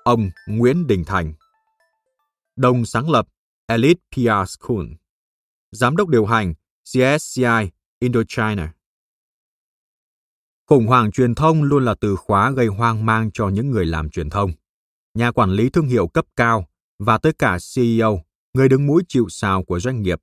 Ông 0.03 0.29
Nguyễn 0.47 0.88
Đình 0.88 1.03
Thành 1.05 1.34
Đồng 2.55 2.86
sáng 2.86 3.10
lập 3.10 3.27
Elite 3.67 3.99
PR 4.15 4.49
School 4.49 4.86
Giám 5.71 5.95
đốc 5.95 6.10
điều 6.10 6.25
hành 6.25 6.53
CSCI 6.84 7.71
Indochina 7.99 8.73
Khủng 10.65 10.88
hoảng 10.88 11.12
truyền 11.12 11.36
thông 11.36 11.63
luôn 11.63 11.86
là 11.86 11.95
từ 12.01 12.15
khóa 12.15 12.51
gây 12.51 12.67
hoang 12.67 13.05
mang 13.05 13.32
cho 13.34 13.49
những 13.49 13.71
người 13.71 13.86
làm 13.86 14.10
truyền 14.10 14.29
thông, 14.29 14.51
nhà 15.13 15.32
quản 15.32 15.51
lý 15.51 15.69
thương 15.69 15.88
hiệu 15.88 16.08
cấp 16.08 16.25
cao 16.36 16.69
và 16.99 17.17
tới 17.17 17.34
cả 17.34 17.58
CEO, 17.75 18.23
người 18.53 18.69
đứng 18.69 18.88
mũi 18.88 19.03
chịu 19.08 19.25
sào 19.29 19.63
của 19.63 19.79
doanh 19.79 20.01
nghiệp. 20.01 20.19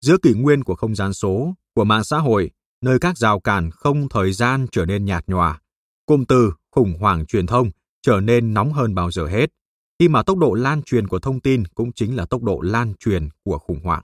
Giữa 0.00 0.16
kỷ 0.22 0.32
nguyên 0.34 0.64
của 0.64 0.74
không 0.74 0.94
gian 0.94 1.12
số, 1.12 1.54
của 1.74 1.84
mạng 1.84 2.04
xã 2.04 2.18
hội, 2.18 2.50
nơi 2.82 2.98
các 2.98 3.18
rào 3.18 3.40
cản 3.40 3.70
không 3.70 4.08
thời 4.08 4.32
gian 4.32 4.66
trở 4.72 4.86
nên 4.86 5.04
nhạt 5.04 5.24
nhòa, 5.26 5.60
cụm 6.06 6.24
từ 6.24 6.52
khủng 6.70 6.94
hoảng 7.00 7.26
truyền 7.26 7.46
thông 7.46 7.70
trở 8.02 8.20
nên 8.20 8.54
nóng 8.54 8.72
hơn 8.72 8.94
bao 8.94 9.10
giờ 9.10 9.26
hết, 9.26 9.50
khi 9.98 10.08
mà 10.08 10.22
tốc 10.22 10.38
độ 10.38 10.54
lan 10.54 10.82
truyền 10.82 11.08
của 11.08 11.18
thông 11.18 11.40
tin 11.40 11.64
cũng 11.66 11.92
chính 11.92 12.16
là 12.16 12.26
tốc 12.26 12.42
độ 12.42 12.60
lan 12.60 12.94
truyền 12.98 13.28
của 13.44 13.58
khủng 13.58 13.80
hoảng. 13.84 14.02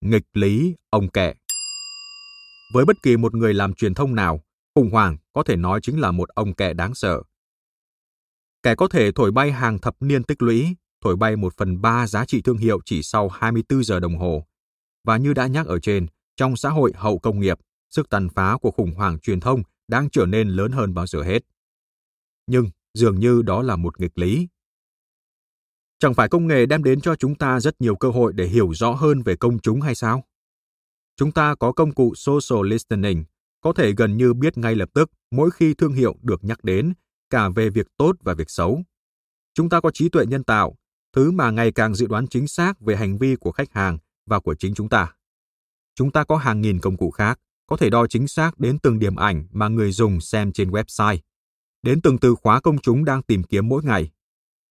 Nghịch 0.00 0.24
lý 0.32 0.74
ông 0.90 1.08
kệ 1.08 1.34
với 2.74 2.84
bất 2.84 2.96
kỳ 3.02 3.16
một 3.16 3.34
người 3.34 3.54
làm 3.54 3.74
truyền 3.74 3.94
thông 3.94 4.14
nào, 4.14 4.40
khủng 4.74 4.90
hoảng 4.90 5.16
có 5.32 5.42
thể 5.42 5.56
nói 5.56 5.80
chính 5.82 6.00
là 6.00 6.10
một 6.10 6.28
ông 6.28 6.54
kệ 6.54 6.72
đáng 6.72 6.94
sợ. 6.94 7.22
Kẻ 8.62 8.74
có 8.74 8.88
thể 8.88 9.12
thổi 9.12 9.32
bay 9.32 9.52
hàng 9.52 9.78
thập 9.78 9.96
niên 10.00 10.22
tích 10.24 10.42
lũy, 10.42 10.76
thổi 11.04 11.16
bay 11.16 11.36
một 11.36 11.54
phần 11.56 11.80
ba 11.80 12.06
giá 12.06 12.24
trị 12.24 12.42
thương 12.42 12.58
hiệu 12.58 12.80
chỉ 12.84 13.02
sau 13.02 13.28
24 13.28 13.84
giờ 13.84 14.00
đồng 14.00 14.18
hồ. 14.18 14.44
Và 15.04 15.16
như 15.16 15.34
đã 15.34 15.46
nhắc 15.46 15.66
ở 15.66 15.78
trên, 15.78 16.06
trong 16.36 16.56
xã 16.56 16.70
hội 16.70 16.92
hậu 16.94 17.18
công 17.18 17.40
nghiệp, 17.40 17.58
sức 17.90 18.10
tàn 18.10 18.28
phá 18.28 18.56
của 18.60 18.70
khủng 18.70 18.94
hoảng 18.94 19.18
truyền 19.18 19.40
thông 19.40 19.62
đang 19.88 20.10
trở 20.10 20.26
nên 20.26 20.48
lớn 20.48 20.72
hơn 20.72 20.94
bao 20.94 21.06
giờ 21.06 21.22
hết. 21.22 21.42
Nhưng 22.46 22.70
dường 22.94 23.20
như 23.20 23.42
đó 23.42 23.62
là 23.62 23.76
một 23.76 24.00
nghịch 24.00 24.18
lý. 24.18 24.48
Chẳng 25.98 26.14
phải 26.14 26.28
công 26.28 26.46
nghệ 26.46 26.66
đem 26.66 26.84
đến 26.84 27.00
cho 27.00 27.16
chúng 27.16 27.34
ta 27.34 27.60
rất 27.60 27.80
nhiều 27.80 27.96
cơ 27.96 28.10
hội 28.10 28.32
để 28.32 28.46
hiểu 28.46 28.74
rõ 28.74 28.90
hơn 28.90 29.22
về 29.22 29.36
công 29.36 29.58
chúng 29.58 29.80
hay 29.80 29.94
sao? 29.94 30.24
Chúng 31.16 31.32
ta 31.32 31.54
có 31.54 31.72
công 31.72 31.94
cụ 31.94 32.12
social 32.14 32.68
listening, 32.68 33.24
có 33.60 33.72
thể 33.72 33.92
gần 33.92 34.16
như 34.16 34.34
biết 34.34 34.58
ngay 34.58 34.74
lập 34.74 34.88
tức 34.94 35.10
mỗi 35.30 35.50
khi 35.50 35.74
thương 35.74 35.92
hiệu 35.92 36.16
được 36.22 36.44
nhắc 36.44 36.64
đến, 36.64 36.94
cả 37.30 37.48
về 37.48 37.70
việc 37.70 37.86
tốt 37.96 38.16
và 38.20 38.34
việc 38.34 38.50
xấu. 38.50 38.82
Chúng 39.54 39.68
ta 39.68 39.80
có 39.80 39.90
trí 39.90 40.08
tuệ 40.08 40.26
nhân 40.26 40.44
tạo, 40.44 40.76
thứ 41.12 41.30
mà 41.30 41.50
ngày 41.50 41.72
càng 41.72 41.94
dự 41.94 42.06
đoán 42.06 42.26
chính 42.26 42.48
xác 42.48 42.80
về 42.80 42.96
hành 42.96 43.18
vi 43.18 43.36
của 43.36 43.52
khách 43.52 43.72
hàng 43.72 43.98
và 44.26 44.40
của 44.40 44.54
chính 44.54 44.74
chúng 44.74 44.88
ta. 44.88 45.12
Chúng 45.94 46.12
ta 46.12 46.24
có 46.24 46.36
hàng 46.36 46.60
nghìn 46.60 46.80
công 46.80 46.96
cụ 46.96 47.10
khác, 47.10 47.40
có 47.66 47.76
thể 47.76 47.90
đo 47.90 48.06
chính 48.06 48.28
xác 48.28 48.58
đến 48.58 48.78
từng 48.78 48.98
điểm 48.98 49.16
ảnh 49.16 49.46
mà 49.52 49.68
người 49.68 49.92
dùng 49.92 50.20
xem 50.20 50.52
trên 50.52 50.70
website, 50.70 51.18
đến 51.82 52.00
từng 52.00 52.18
từ 52.18 52.34
khóa 52.34 52.60
công 52.60 52.78
chúng 52.78 53.04
đang 53.04 53.22
tìm 53.22 53.42
kiếm 53.42 53.68
mỗi 53.68 53.82
ngày, 53.84 54.10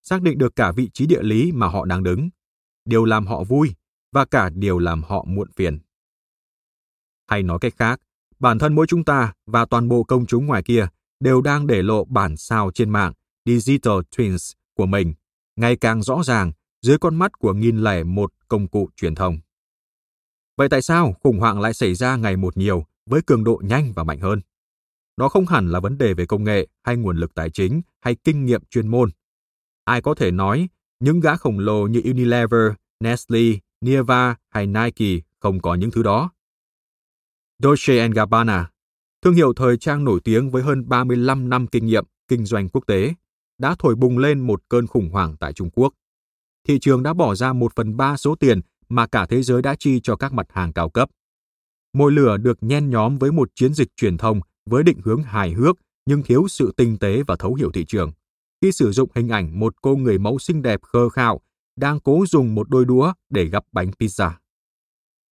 xác 0.03 0.21
định 0.21 0.37
được 0.37 0.55
cả 0.55 0.71
vị 0.71 0.89
trí 0.93 1.05
địa 1.05 1.23
lý 1.23 1.51
mà 1.51 1.67
họ 1.67 1.85
đang 1.85 2.03
đứng, 2.03 2.29
điều 2.85 3.05
làm 3.05 3.27
họ 3.27 3.43
vui 3.43 3.75
và 4.11 4.25
cả 4.25 4.49
điều 4.49 4.79
làm 4.79 5.03
họ 5.03 5.25
muộn 5.27 5.47
phiền. 5.55 5.79
Hay 7.27 7.43
nói 7.43 7.57
cách 7.61 7.73
khác, 7.77 7.99
bản 8.39 8.59
thân 8.59 8.75
mỗi 8.75 8.87
chúng 8.87 9.05
ta 9.05 9.33
và 9.45 9.65
toàn 9.65 9.89
bộ 9.89 10.03
công 10.03 10.25
chúng 10.25 10.45
ngoài 10.45 10.63
kia 10.63 10.87
đều 11.19 11.41
đang 11.41 11.67
để 11.67 11.83
lộ 11.83 12.05
bản 12.05 12.37
sao 12.37 12.71
trên 12.75 12.89
mạng 12.89 13.13
Digital 13.45 13.97
Twins 14.15 14.53
của 14.73 14.85
mình, 14.85 15.13
ngày 15.55 15.75
càng 15.75 16.03
rõ 16.03 16.23
ràng 16.23 16.51
dưới 16.81 16.97
con 16.97 17.15
mắt 17.15 17.31
của 17.39 17.53
nghìn 17.53 17.77
lẻ 17.77 18.03
một 18.03 18.33
công 18.47 18.67
cụ 18.67 18.89
truyền 18.95 19.15
thông. 19.15 19.37
Vậy 20.57 20.69
tại 20.69 20.81
sao 20.81 21.15
khủng 21.23 21.39
hoảng 21.39 21.61
lại 21.61 21.73
xảy 21.73 21.95
ra 21.95 22.15
ngày 22.15 22.37
một 22.37 22.57
nhiều 22.57 22.85
với 23.05 23.21
cường 23.21 23.43
độ 23.43 23.61
nhanh 23.63 23.93
và 23.95 24.03
mạnh 24.03 24.19
hơn? 24.19 24.41
nó 25.17 25.29
không 25.29 25.45
hẳn 25.45 25.71
là 25.71 25.79
vấn 25.79 25.97
đề 25.97 26.13
về 26.13 26.25
công 26.25 26.43
nghệ 26.43 26.67
hay 26.83 26.95
nguồn 26.95 27.17
lực 27.17 27.35
tài 27.35 27.49
chính 27.49 27.81
hay 28.01 28.15
kinh 28.15 28.45
nghiệm 28.45 28.61
chuyên 28.69 28.87
môn. 28.87 29.09
Ai 29.83 30.01
có 30.01 30.15
thể 30.15 30.31
nói 30.31 30.69
những 30.99 31.19
gã 31.19 31.35
khổng 31.35 31.59
lồ 31.59 31.87
như 31.87 32.01
Unilever, 32.05 32.71
Nestle, 32.99 33.53
Nieva 33.81 34.35
hay 34.49 34.67
Nike 34.67 35.21
không 35.39 35.59
có 35.59 35.75
những 35.75 35.91
thứ 35.91 36.03
đó? 36.03 36.29
Dolce 37.59 38.07
Gabbana, 38.07 38.71
thương 39.21 39.33
hiệu 39.33 39.53
thời 39.53 39.77
trang 39.77 40.03
nổi 40.03 40.19
tiếng 40.23 40.49
với 40.49 40.63
hơn 40.63 40.89
35 40.89 41.49
năm 41.49 41.67
kinh 41.67 41.85
nghiệm 41.85 42.05
kinh 42.27 42.45
doanh 42.45 42.69
quốc 42.69 42.87
tế, 42.87 43.13
đã 43.57 43.75
thổi 43.79 43.95
bùng 43.95 44.17
lên 44.17 44.47
một 44.47 44.61
cơn 44.69 44.87
khủng 44.87 45.09
hoảng 45.09 45.35
tại 45.39 45.53
Trung 45.53 45.69
Quốc. 45.69 45.93
Thị 46.67 46.79
trường 46.79 47.03
đã 47.03 47.13
bỏ 47.13 47.35
ra 47.35 47.53
một 47.53 47.75
phần 47.75 47.97
ba 47.97 48.17
số 48.17 48.35
tiền 48.35 48.61
mà 48.95 49.07
cả 49.07 49.25
thế 49.29 49.43
giới 49.43 49.61
đã 49.61 49.75
chi 49.79 49.99
cho 50.03 50.15
các 50.15 50.33
mặt 50.33 50.47
hàng 50.49 50.73
cao 50.73 50.89
cấp. 50.89 51.09
Mồi 51.93 52.11
lửa 52.11 52.37
được 52.37 52.63
nhen 52.63 52.89
nhóm 52.89 53.17
với 53.17 53.31
một 53.31 53.49
chiến 53.55 53.73
dịch 53.73 53.87
truyền 53.95 54.17
thông 54.17 54.39
với 54.65 54.83
định 54.83 54.99
hướng 55.03 55.23
hài 55.23 55.51
hước 55.51 55.75
nhưng 56.05 56.23
thiếu 56.23 56.47
sự 56.47 56.73
tinh 56.77 56.97
tế 56.99 57.23
và 57.27 57.35
thấu 57.35 57.53
hiểu 57.53 57.71
thị 57.71 57.85
trường. 57.85 58.11
Khi 58.61 58.71
sử 58.71 58.91
dụng 58.91 59.09
hình 59.15 59.29
ảnh 59.29 59.59
một 59.59 59.81
cô 59.81 59.95
người 59.95 60.17
mẫu 60.17 60.39
xinh 60.39 60.61
đẹp 60.61 60.81
khơ 60.81 61.09
khạo 61.09 61.41
đang 61.75 61.99
cố 61.99 62.25
dùng 62.27 62.55
một 62.55 62.69
đôi 62.69 62.85
đũa 62.85 63.13
để 63.29 63.45
gắp 63.45 63.63
bánh 63.71 63.91
pizza. 63.99 64.31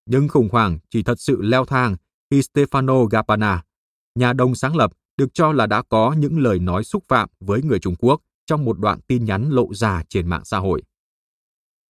Nhưng 0.06 0.28
khủng 0.28 0.50
hoảng 0.52 0.80
chỉ 0.90 1.04
thật 1.04 1.20
sự 1.20 1.42
leo 1.42 1.66
thang 1.66 1.96
khi 2.32 2.42
Stefano 2.42 3.06
Gabbana, 3.06 3.64
nhà 4.16 4.34
đồng 4.34 4.56
sáng 4.56 4.76
lập, 4.76 4.92
được 5.18 5.34
cho 5.34 5.52
là 5.52 5.68
đã 5.68 5.82
có 5.90 6.14
những 6.18 6.40
lời 6.40 6.60
nói 6.60 6.84
xúc 6.84 7.04
phạm 7.08 7.30
với 7.40 7.64
người 7.64 7.80
Trung 7.80 7.96
Quốc 8.00 8.22
trong 8.46 8.66
một 8.66 8.80
đoạn 8.80 9.00
tin 9.08 9.26
nhắn 9.26 9.50
lộ 9.50 9.74
ra 9.74 10.04
trên 10.10 10.28
mạng 10.28 10.46
xã 10.46 10.58
hội. 10.58 10.84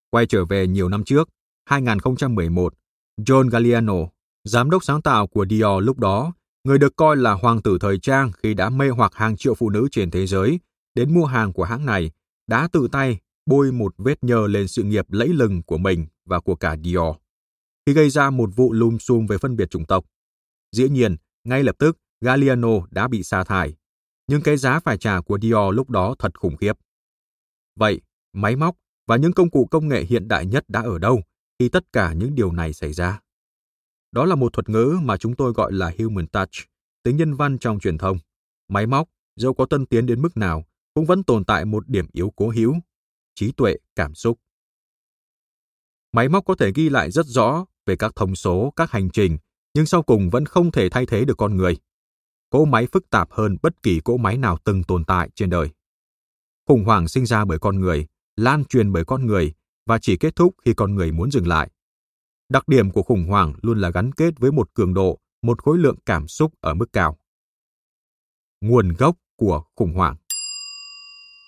Quay 0.10 0.26
trở 0.26 0.46
về 0.46 0.68
nhiều 0.68 0.90
năm 0.90 1.04
trước, 1.04 1.30
2011, 1.66 2.74
John 3.18 3.50
Galliano, 3.50 3.96
giám 4.44 4.70
đốc 4.70 4.84
sáng 4.84 5.02
tạo 5.02 5.28
của 5.28 5.46
Dior 5.50 5.84
lúc 5.84 6.00
đó, 6.00 6.34
người 6.64 6.78
được 6.78 6.96
coi 6.96 7.18
là 7.18 7.34
hoàng 7.34 7.62
tử 7.62 7.78
thời 7.82 8.00
trang 8.00 8.32
khi 8.44 8.54
đã 8.54 8.70
mê 8.70 8.90
hoặc 8.90 9.16
hàng 9.16 9.38
triệu 9.38 9.56
phụ 9.56 9.70
nữ 9.70 9.88
trên 9.92 10.12
thế 10.12 10.28
giới 10.28 10.60
đến 10.96 11.14
mua 11.14 11.26
hàng 11.26 11.54
của 11.54 11.64
hãng 11.64 11.86
này, 11.86 12.12
đã 12.48 12.68
tự 12.72 12.88
tay 12.92 13.20
bôi 13.46 13.72
một 13.72 13.94
vết 13.98 14.24
nhơ 14.24 14.48
lên 14.48 14.68
sự 14.68 14.84
nghiệp 14.84 15.06
lẫy 15.12 15.28
lừng 15.28 15.64
của 15.64 15.78
mình 15.78 16.06
và 16.26 16.40
của 16.40 16.56
cả 16.56 16.76
Dior. 16.84 17.16
Khi 17.86 17.94
gây 17.94 18.10
ra 18.10 18.30
một 18.30 18.50
vụ 18.56 18.74
lùm 18.74 18.98
xùm 18.98 19.26
về 19.26 19.38
phân 19.38 19.56
biệt 19.56 19.70
chủng 19.70 19.86
tộc, 19.86 20.06
Dĩ 20.76 20.90
nhiên, 20.90 21.16
ngay 21.44 21.64
lập 21.64 21.76
tức 21.80 21.98
Galliano 22.22 22.70
đã 22.92 23.08
bị 23.08 23.24
sa 23.24 23.44
thải, 23.44 23.76
nhưng 24.28 24.42
cái 24.42 24.58
giá 24.58 24.80
phải 24.80 24.98
trả 24.98 25.22
của 25.22 25.40
Dior 25.42 25.76
lúc 25.76 25.90
đó 25.90 26.16
thật 26.20 26.40
khủng 26.40 26.58
khiếp. 26.58 26.74
Vậy, 27.76 28.02
máy 28.34 28.56
móc 28.56 28.76
và 29.08 29.16
những 29.16 29.34
công 29.34 29.50
cụ 29.50 29.68
công 29.72 29.88
nghệ 29.88 30.04
hiện 30.04 30.28
đại 30.28 30.46
nhất 30.46 30.66
đã 30.68 30.82
ở 30.82 30.98
đâu 30.98 31.22
khi 31.62 31.70
tất 31.70 31.94
cả 31.94 32.14
những 32.14 32.36
điều 32.36 32.52
này 32.52 32.74
xảy 32.74 32.94
ra? 32.94 33.20
Đó 34.12 34.26
là 34.26 34.36
một 34.36 34.54
thuật 34.54 34.70
ngữ 34.70 35.00
mà 35.04 35.18
chúng 35.18 35.36
tôi 35.36 35.54
gọi 35.54 35.74
là 35.74 35.92
human 36.00 36.28
touch, 36.28 36.50
tính 37.04 37.18
nhân 37.18 37.34
văn 37.34 37.58
trong 37.60 37.80
truyền 37.80 37.98
thông. 37.98 38.18
Máy 38.68 38.88
móc, 38.88 39.10
dẫu 39.36 39.54
có 39.54 39.66
tân 39.66 39.86
tiến 39.86 40.06
đến 40.06 40.22
mức 40.22 40.38
nào, 40.38 40.66
cũng 40.94 41.06
vẫn 41.06 41.24
tồn 41.24 41.46
tại 41.46 41.66
một 41.66 41.90
điểm 41.90 42.06
yếu 42.12 42.34
cố 42.36 42.50
hữu, 42.50 42.76
trí 43.36 43.52
tuệ, 43.52 43.76
cảm 43.96 44.16
xúc. 44.16 44.40
Máy 46.12 46.30
móc 46.30 46.46
có 46.46 46.56
thể 46.56 46.72
ghi 46.76 46.90
lại 46.90 47.12
rất 47.12 47.26
rõ 47.26 47.66
về 47.86 47.96
các 47.96 48.12
thông 48.16 48.36
số, 48.36 48.74
các 48.76 48.92
hành 48.92 49.10
trình 49.10 49.38
nhưng 49.74 49.86
sau 49.86 50.04
cùng 50.04 50.30
vẫn 50.30 50.46
không 50.46 50.72
thể 50.72 50.90
thay 50.90 51.06
thế 51.06 51.26
được 51.26 51.38
con 51.38 51.58
người. 51.58 51.78
Cỗ 52.50 52.66
máy 52.66 52.88
phức 52.92 53.10
tạp 53.10 53.32
hơn 53.32 53.58
bất 53.62 53.84
kỳ 53.84 54.00
cỗ 54.04 54.18
máy 54.18 54.38
nào 54.38 54.58
từng 54.64 54.84
tồn 54.84 55.06
tại 55.06 55.30
trên 55.36 55.50
đời. 55.50 55.70
Khủng 56.68 56.84
hoảng 56.84 57.08
sinh 57.08 57.26
ra 57.26 57.46
bởi 57.46 57.60
con 57.60 57.80
người, 57.80 58.08
lan 58.36 58.66
truyền 58.66 58.92
bởi 58.92 59.06
con 59.06 59.26
người 59.26 59.54
và 59.92 60.00
chỉ 60.00 60.18
kết 60.18 60.36
thúc 60.36 60.56
khi 60.66 60.74
con 60.74 60.96
người 60.96 61.12
muốn 61.12 61.32
dừng 61.32 61.48
lại. 61.48 61.70
Đặc 62.50 62.68
điểm 62.68 62.92
của 62.92 63.04
khủng 63.04 63.26
hoảng 63.26 63.54
luôn 63.62 63.82
là 63.82 63.90
gắn 63.90 64.12
kết 64.12 64.40
với 64.40 64.52
một 64.52 64.74
cường 64.74 64.94
độ, 64.94 65.20
một 65.42 65.64
khối 65.64 65.78
lượng 65.78 65.96
cảm 66.06 66.28
xúc 66.28 66.54
ở 66.62 66.74
mức 66.74 66.94
cao. 66.94 67.18
Nguồn 68.62 68.94
gốc 68.94 69.16
của 69.36 69.64
khủng 69.76 69.94
hoảng 69.94 70.16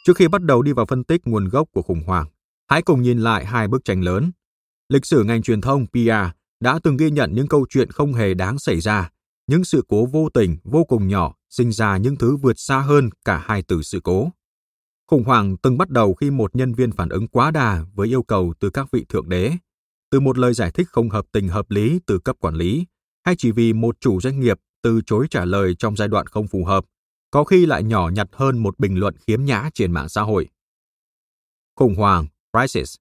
Trước 0.06 0.18
khi 0.18 0.28
bắt 0.28 0.42
đầu 0.42 0.62
đi 0.62 0.72
vào 0.74 0.86
phân 0.86 1.04
tích 1.04 1.22
nguồn 1.28 1.50
gốc 1.50 1.68
của 1.74 1.82
khủng 1.82 2.04
hoảng, 2.04 2.28
hãy 2.68 2.82
cùng 2.82 3.02
nhìn 3.02 3.20
lại 3.20 3.46
hai 3.46 3.68
bức 3.68 3.86
tranh 3.86 4.02
lớn. 4.02 4.32
Lịch 4.90 5.06
sử 5.06 5.24
ngành 5.24 5.42
truyền 5.42 5.62
thông 5.62 5.88
PR 5.88 6.32
đã 6.60 6.80
từng 6.84 6.98
ghi 6.98 7.12
nhận 7.12 7.34
những 7.34 7.48
câu 7.48 7.66
chuyện 7.70 7.92
không 7.92 8.14
hề 8.14 8.34
đáng 8.34 8.60
xảy 8.60 8.80
ra, 8.80 9.10
những 9.48 9.64
sự 9.64 9.84
cố 9.88 10.06
vô 10.06 10.30
tình 10.30 10.58
vô 10.64 10.84
cùng 10.84 11.08
nhỏ 11.08 11.36
sinh 11.50 11.72
ra 11.72 11.98
những 11.98 12.16
thứ 12.16 12.38
vượt 12.38 12.60
xa 12.60 12.80
hơn 12.80 13.10
cả 13.26 13.44
hai 13.48 13.64
từ 13.68 13.82
sự 13.82 14.00
cố. 14.04 14.30
Khủng 15.08 15.24
hoảng 15.24 15.58
từng 15.58 15.78
bắt 15.78 15.90
đầu 15.90 16.14
khi 16.14 16.32
một 16.32 16.56
nhân 16.56 16.74
viên 16.74 16.92
phản 16.92 17.10
ứng 17.10 17.28
quá 17.28 17.52
đà 17.52 17.86
với 17.94 18.08
yêu 18.08 18.24
cầu 18.24 18.54
từ 18.60 18.70
các 18.70 18.92
vị 18.92 19.06
thượng 19.10 19.30
đế. 19.30 19.52
từ 20.10 20.20
một 20.20 20.38
lời 20.38 20.54
giải 20.54 20.72
thích 20.72 20.88
không 20.90 21.10
hợp 21.10 21.26
tình 21.32 21.48
hợp 21.48 21.72
lý 21.72 22.00
từ 22.06 22.20
cấp 22.20 22.36
quản 22.40 22.56
lý, 22.56 22.86
hay 23.26 23.36
chỉ 23.38 23.52
vì 23.52 23.74
một 23.74 24.00
chủ 24.00 24.22
doanh 24.22 24.40
nghiệp 24.40 24.60
từ 24.82 25.02
chối 25.06 25.28
trả 25.30 25.46
lời 25.46 25.76
trong 25.80 25.96
giai 25.96 26.08
đoạn 26.08 26.28
không 26.28 26.48
phù 26.48 26.66
hợp, 26.66 26.86
có 27.32 27.44
khi 27.44 27.66
lại 27.66 27.84
nhỏ 27.84 28.10
nhặt 28.10 28.28
hơn 28.32 28.58
một 28.58 28.80
bình 28.80 29.00
luận 29.00 29.16
khiếm 29.28 29.46
nhã 29.46 29.70
trên 29.74 29.92
mạng 29.92 30.10
xã 30.10 30.22
hội. 30.22 30.50
Khủng 31.76 31.96
hoảng, 31.96 32.28
crisis, 32.54 32.96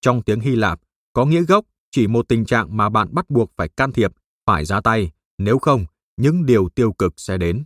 trong 0.00 0.22
tiếng 0.22 0.40
Hy 0.40 0.56
Lạp, 0.56 0.80
có 1.12 1.24
nghĩa 1.24 1.42
gốc 1.42 1.64
chỉ 1.90 2.06
một 2.06 2.28
tình 2.28 2.44
trạng 2.44 2.76
mà 2.76 2.88
bạn 2.88 3.08
bắt 3.12 3.30
buộc 3.30 3.50
phải 3.56 3.68
can 3.68 3.92
thiệp, 3.92 4.12
phải 4.46 4.64
ra 4.64 4.80
tay, 4.80 5.10
nếu 5.38 5.58
không, 5.58 5.86
những 6.16 6.46
điều 6.46 6.68
tiêu 6.68 6.92
cực 6.92 7.14
sẽ 7.16 7.38
đến. 7.38 7.64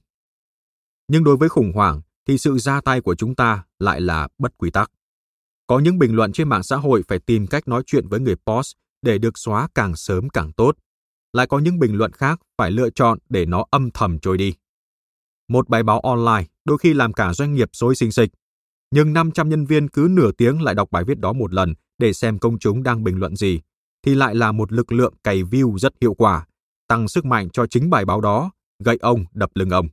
Nhưng 1.09 1.25
đối 1.25 1.37
với 1.37 1.49
khủng 1.49 1.73
hoảng 1.73 2.01
thì 2.27 2.39
sự 2.39 2.59
ra 2.59 2.81
tay 2.81 3.01
của 3.01 3.15
chúng 3.15 3.35
ta 3.35 3.65
lại 3.79 4.01
là 4.01 4.29
bất 4.39 4.59
quy 4.59 4.71
tắc. 4.71 4.91
Có 5.67 5.79
những 5.79 5.99
bình 5.99 6.15
luận 6.17 6.33
trên 6.33 6.49
mạng 6.49 6.63
xã 6.63 6.77
hội 6.77 7.03
phải 7.09 7.19
tìm 7.19 7.47
cách 7.47 7.69
nói 7.69 7.83
chuyện 7.87 8.09
với 8.09 8.21
người 8.21 8.37
post 8.47 8.73
để 9.03 9.19
được 9.19 9.39
xóa 9.39 9.69
càng 9.75 9.97
sớm 9.97 10.29
càng 10.29 10.53
tốt. 10.53 10.77
Lại 11.33 11.47
có 11.47 11.59
những 11.59 11.79
bình 11.79 11.95
luận 11.95 12.13
khác 12.13 12.41
phải 12.59 12.71
lựa 12.71 12.91
chọn 12.91 13.19
để 13.29 13.47
nó 13.47 13.65
âm 13.71 13.91
thầm 13.91 14.19
trôi 14.19 14.39
đi. 14.39 14.55
Một 15.49 15.69
bài 15.69 15.83
báo 15.83 16.01
online 16.01 16.45
đôi 16.65 16.79
khi 16.79 16.95
làm 16.95 17.13
cả 17.13 17.35
doanh 17.35 17.55
nghiệp 17.55 17.69
xối 17.73 17.97
xinh 17.97 18.13
xịch. 18.13 18.31
Nhưng 18.91 19.13
500 19.13 19.49
nhân 19.49 19.65
viên 19.65 19.89
cứ 19.89 20.09
nửa 20.11 20.33
tiếng 20.33 20.63
lại 20.63 20.75
đọc 20.75 20.91
bài 20.91 21.05
viết 21.05 21.19
đó 21.19 21.33
một 21.33 21.55
lần 21.55 21.75
để 21.99 22.13
xem 22.13 22.39
công 22.39 22.59
chúng 22.59 22.83
đang 22.83 23.05
bình 23.05 23.19
luận 23.19 23.37
gì, 23.37 23.61
thì 24.03 24.15
lại 24.15 24.35
là 24.35 24.53
một 24.53 24.73
lực 24.73 24.93
lượng 24.93 25.15
cày 25.25 25.43
view 25.43 25.79
rất 25.79 25.93
hiệu 26.01 26.15
quả, 26.15 26.47
tăng 26.89 27.09
sức 27.09 27.25
mạnh 27.25 27.51
cho 27.51 27.67
chính 27.67 27.91
bài 27.91 28.05
báo 28.05 28.21
đó, 28.21 28.51
gậy 28.85 28.99
ông 29.01 29.25
đập 29.33 29.51
lưng 29.55 29.71
ông. 29.71 29.89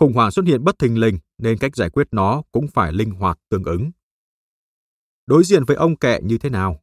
Khủng 0.00 0.12
hoảng 0.12 0.30
xuất 0.30 0.46
hiện 0.46 0.64
bất 0.64 0.78
thình 0.78 0.98
lình 0.98 1.18
nên 1.38 1.58
cách 1.58 1.76
giải 1.76 1.90
quyết 1.90 2.08
nó 2.10 2.42
cũng 2.52 2.68
phải 2.68 2.92
linh 2.92 3.10
hoạt 3.10 3.38
tương 3.48 3.64
ứng. 3.64 3.90
Đối 5.26 5.44
diện 5.44 5.64
với 5.64 5.76
ông 5.76 5.96
kệ 5.96 6.20
như 6.22 6.38
thế 6.38 6.50
nào? 6.50 6.80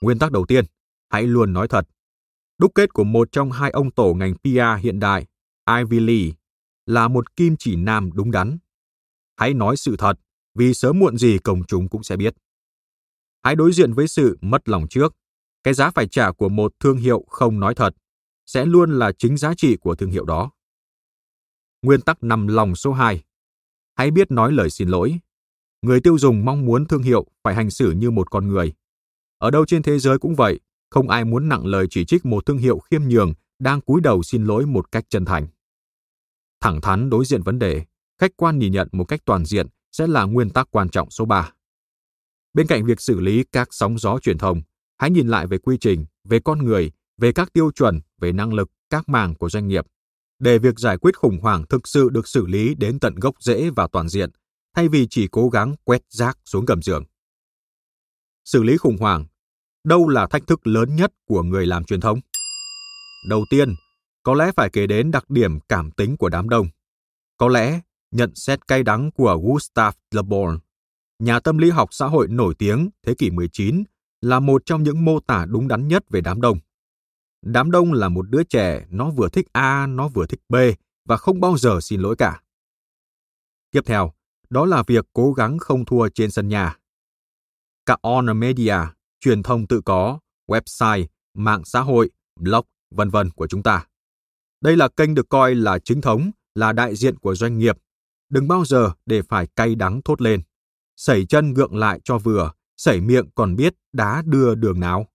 Nguyên 0.00 0.18
tắc 0.18 0.32
đầu 0.32 0.46
tiên, 0.46 0.64
hãy 1.10 1.22
luôn 1.22 1.52
nói 1.52 1.68
thật. 1.68 1.88
Đúc 2.58 2.72
kết 2.74 2.92
của 2.92 3.04
một 3.04 3.32
trong 3.32 3.52
hai 3.52 3.70
ông 3.70 3.90
tổ 3.90 4.14
ngành 4.14 4.34
PR 4.34 4.82
hiện 4.84 5.00
đại, 5.00 5.26
Ivy 5.78 6.00
Lee, 6.00 6.32
là 6.86 7.08
một 7.08 7.36
kim 7.36 7.56
chỉ 7.58 7.76
nam 7.76 8.10
đúng 8.14 8.30
đắn. 8.30 8.58
Hãy 9.36 9.54
nói 9.54 9.76
sự 9.76 9.96
thật, 9.98 10.18
vì 10.54 10.74
sớm 10.74 10.98
muộn 10.98 11.18
gì 11.18 11.38
công 11.38 11.64
chúng 11.64 11.88
cũng 11.88 12.02
sẽ 12.02 12.16
biết. 12.16 12.34
Hãy 13.42 13.56
đối 13.56 13.72
diện 13.72 13.92
với 13.92 14.08
sự 14.08 14.38
mất 14.40 14.68
lòng 14.68 14.86
trước. 14.90 15.16
Cái 15.62 15.74
giá 15.74 15.90
phải 15.90 16.08
trả 16.08 16.32
của 16.32 16.48
một 16.48 16.72
thương 16.80 16.96
hiệu 16.96 17.24
không 17.28 17.60
nói 17.60 17.74
thật 17.74 17.96
sẽ 18.46 18.66
luôn 18.66 18.98
là 18.98 19.12
chính 19.12 19.36
giá 19.36 19.54
trị 19.54 19.76
của 19.76 19.94
thương 19.94 20.10
hiệu 20.10 20.24
đó. 20.24 20.50
Nguyên 21.84 22.00
tắc 22.00 22.22
nằm 22.22 22.46
lòng 22.46 22.76
số 22.76 22.92
2. 22.92 23.22
Hãy 23.94 24.10
biết 24.10 24.30
nói 24.30 24.52
lời 24.52 24.70
xin 24.70 24.88
lỗi. 24.88 25.18
Người 25.82 26.00
tiêu 26.00 26.18
dùng 26.18 26.44
mong 26.44 26.64
muốn 26.64 26.86
thương 26.86 27.02
hiệu 27.02 27.26
phải 27.42 27.54
hành 27.54 27.70
xử 27.70 27.90
như 27.90 28.10
một 28.10 28.30
con 28.30 28.48
người. 28.48 28.72
Ở 29.38 29.50
đâu 29.50 29.66
trên 29.66 29.82
thế 29.82 29.98
giới 29.98 30.18
cũng 30.18 30.34
vậy, 30.34 30.60
không 30.90 31.08
ai 31.08 31.24
muốn 31.24 31.48
nặng 31.48 31.66
lời 31.66 31.86
chỉ 31.90 32.04
trích 32.04 32.26
một 32.26 32.46
thương 32.46 32.58
hiệu 32.58 32.78
khiêm 32.78 33.02
nhường 33.02 33.32
đang 33.58 33.80
cúi 33.80 34.00
đầu 34.00 34.22
xin 34.22 34.44
lỗi 34.44 34.66
một 34.66 34.92
cách 34.92 35.04
chân 35.08 35.24
thành. 35.24 35.46
Thẳng 36.60 36.80
thắn 36.80 37.10
đối 37.10 37.24
diện 37.24 37.42
vấn 37.42 37.58
đề, 37.58 37.84
khách 38.20 38.30
quan 38.36 38.58
nhìn 38.58 38.72
nhận 38.72 38.88
một 38.92 39.04
cách 39.04 39.20
toàn 39.24 39.44
diện 39.44 39.66
sẽ 39.92 40.06
là 40.06 40.24
nguyên 40.24 40.50
tắc 40.50 40.68
quan 40.70 40.88
trọng 40.88 41.10
số 41.10 41.24
3. 41.24 41.52
Bên 42.54 42.66
cạnh 42.66 42.84
việc 42.84 43.00
xử 43.00 43.20
lý 43.20 43.44
các 43.52 43.68
sóng 43.70 43.98
gió 43.98 44.18
truyền 44.18 44.38
thông, 44.38 44.62
hãy 44.98 45.10
nhìn 45.10 45.28
lại 45.28 45.46
về 45.46 45.58
quy 45.58 45.76
trình, 45.80 46.04
về 46.24 46.40
con 46.40 46.58
người, 46.64 46.92
về 47.18 47.32
các 47.32 47.52
tiêu 47.52 47.70
chuẩn, 47.74 48.00
về 48.20 48.32
năng 48.32 48.54
lực, 48.54 48.70
các 48.90 49.08
mảng 49.08 49.34
của 49.34 49.48
doanh 49.48 49.68
nghiệp, 49.68 49.86
để 50.38 50.58
việc 50.58 50.78
giải 50.78 50.98
quyết 50.98 51.18
khủng 51.18 51.38
hoảng 51.42 51.64
thực 51.68 51.88
sự 51.88 52.08
được 52.10 52.28
xử 52.28 52.46
lý 52.46 52.74
đến 52.74 53.00
tận 53.00 53.14
gốc 53.14 53.34
rễ 53.40 53.70
và 53.70 53.88
toàn 53.92 54.08
diện, 54.08 54.30
thay 54.76 54.88
vì 54.88 55.06
chỉ 55.10 55.28
cố 55.28 55.48
gắng 55.48 55.74
quét 55.84 56.02
rác 56.10 56.38
xuống 56.44 56.64
gầm 56.64 56.82
giường. 56.82 57.04
Xử 58.44 58.62
lý 58.62 58.76
khủng 58.76 58.96
hoảng, 59.00 59.26
đâu 59.84 60.08
là 60.08 60.26
thách 60.26 60.46
thức 60.46 60.66
lớn 60.66 60.96
nhất 60.96 61.12
của 61.26 61.42
người 61.42 61.66
làm 61.66 61.84
truyền 61.84 62.00
thông? 62.00 62.20
Đầu 63.28 63.44
tiên, 63.50 63.74
có 64.22 64.34
lẽ 64.34 64.52
phải 64.56 64.70
kể 64.70 64.86
đến 64.86 65.10
đặc 65.10 65.30
điểm 65.30 65.60
cảm 65.60 65.90
tính 65.90 66.16
của 66.16 66.28
đám 66.28 66.48
đông. 66.48 66.66
Có 67.36 67.48
lẽ 67.48 67.80
nhận 68.10 68.34
xét 68.34 68.66
cay 68.66 68.82
đắng 68.82 69.10
của 69.10 69.38
Gustav 69.42 69.94
Le 70.10 70.22
Bon, 70.22 70.58
nhà 71.18 71.40
tâm 71.40 71.58
lý 71.58 71.70
học 71.70 71.88
xã 71.92 72.06
hội 72.06 72.28
nổi 72.28 72.54
tiếng 72.58 72.90
thế 73.06 73.14
kỷ 73.14 73.30
19, 73.30 73.84
là 74.20 74.40
một 74.40 74.62
trong 74.66 74.82
những 74.82 75.04
mô 75.04 75.20
tả 75.20 75.46
đúng 75.48 75.68
đắn 75.68 75.88
nhất 75.88 76.04
về 76.10 76.20
đám 76.20 76.40
đông. 76.40 76.58
Đám 77.44 77.70
đông 77.70 77.92
là 77.92 78.08
một 78.08 78.30
đứa 78.30 78.44
trẻ, 78.44 78.86
nó 78.90 79.10
vừa 79.10 79.28
thích 79.28 79.46
A, 79.52 79.86
nó 79.86 80.08
vừa 80.08 80.26
thích 80.26 80.40
B 80.48 80.54
và 81.04 81.16
không 81.16 81.40
bao 81.40 81.58
giờ 81.58 81.78
xin 81.82 82.00
lỗi 82.00 82.16
cả. 82.16 82.42
Tiếp 83.70 83.80
theo, 83.86 84.12
đó 84.50 84.66
là 84.66 84.82
việc 84.86 85.06
cố 85.12 85.32
gắng 85.32 85.58
không 85.58 85.84
thua 85.84 86.08
trên 86.08 86.30
sân 86.30 86.48
nhà. 86.48 86.78
Cả 87.86 87.96
on 88.02 88.40
media, 88.40 88.76
truyền 89.20 89.42
thông 89.42 89.66
tự 89.66 89.80
có, 89.84 90.18
website, 90.46 91.06
mạng 91.34 91.64
xã 91.64 91.80
hội, 91.80 92.10
blog, 92.40 92.66
vân 92.90 93.10
vân 93.10 93.30
của 93.30 93.46
chúng 93.46 93.62
ta. 93.62 93.86
Đây 94.60 94.76
là 94.76 94.88
kênh 94.88 95.14
được 95.14 95.28
coi 95.28 95.54
là 95.54 95.78
chính 95.78 96.00
thống, 96.00 96.30
là 96.54 96.72
đại 96.72 96.96
diện 96.96 97.18
của 97.18 97.34
doanh 97.34 97.58
nghiệp. 97.58 97.78
Đừng 98.28 98.48
bao 98.48 98.64
giờ 98.64 98.92
để 99.06 99.22
phải 99.22 99.46
cay 99.56 99.74
đắng 99.74 100.02
thốt 100.04 100.20
lên. 100.20 100.42
Sẩy 100.96 101.26
chân 101.26 101.54
gượng 101.54 101.76
lại 101.76 102.00
cho 102.04 102.18
vừa, 102.18 102.52
sẩy 102.76 103.00
miệng 103.00 103.30
còn 103.34 103.56
biết 103.56 103.74
đá 103.92 104.22
đưa 104.26 104.54
đường 104.54 104.80
nào. 104.80 105.06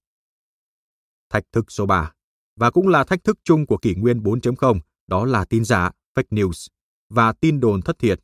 Thách 1.30 1.44
thức 1.52 1.72
số 1.72 1.86
3 1.86 2.14
và 2.60 2.72
cũng 2.72 2.88
là 2.88 3.04
thách 3.04 3.24
thức 3.24 3.40
chung 3.44 3.66
của 3.66 3.78
kỷ 3.78 3.96
nguyên 3.96 4.24
4.0, 4.24 4.80
đó 5.08 5.26
là 5.26 5.46
tin 5.46 5.66
giả, 5.66 5.92
fake 6.16 6.30
news 6.30 6.68
và 7.10 7.34
tin 7.34 7.60
đồn 7.60 7.82
thất 7.82 8.00
thiệt. 8.00 8.20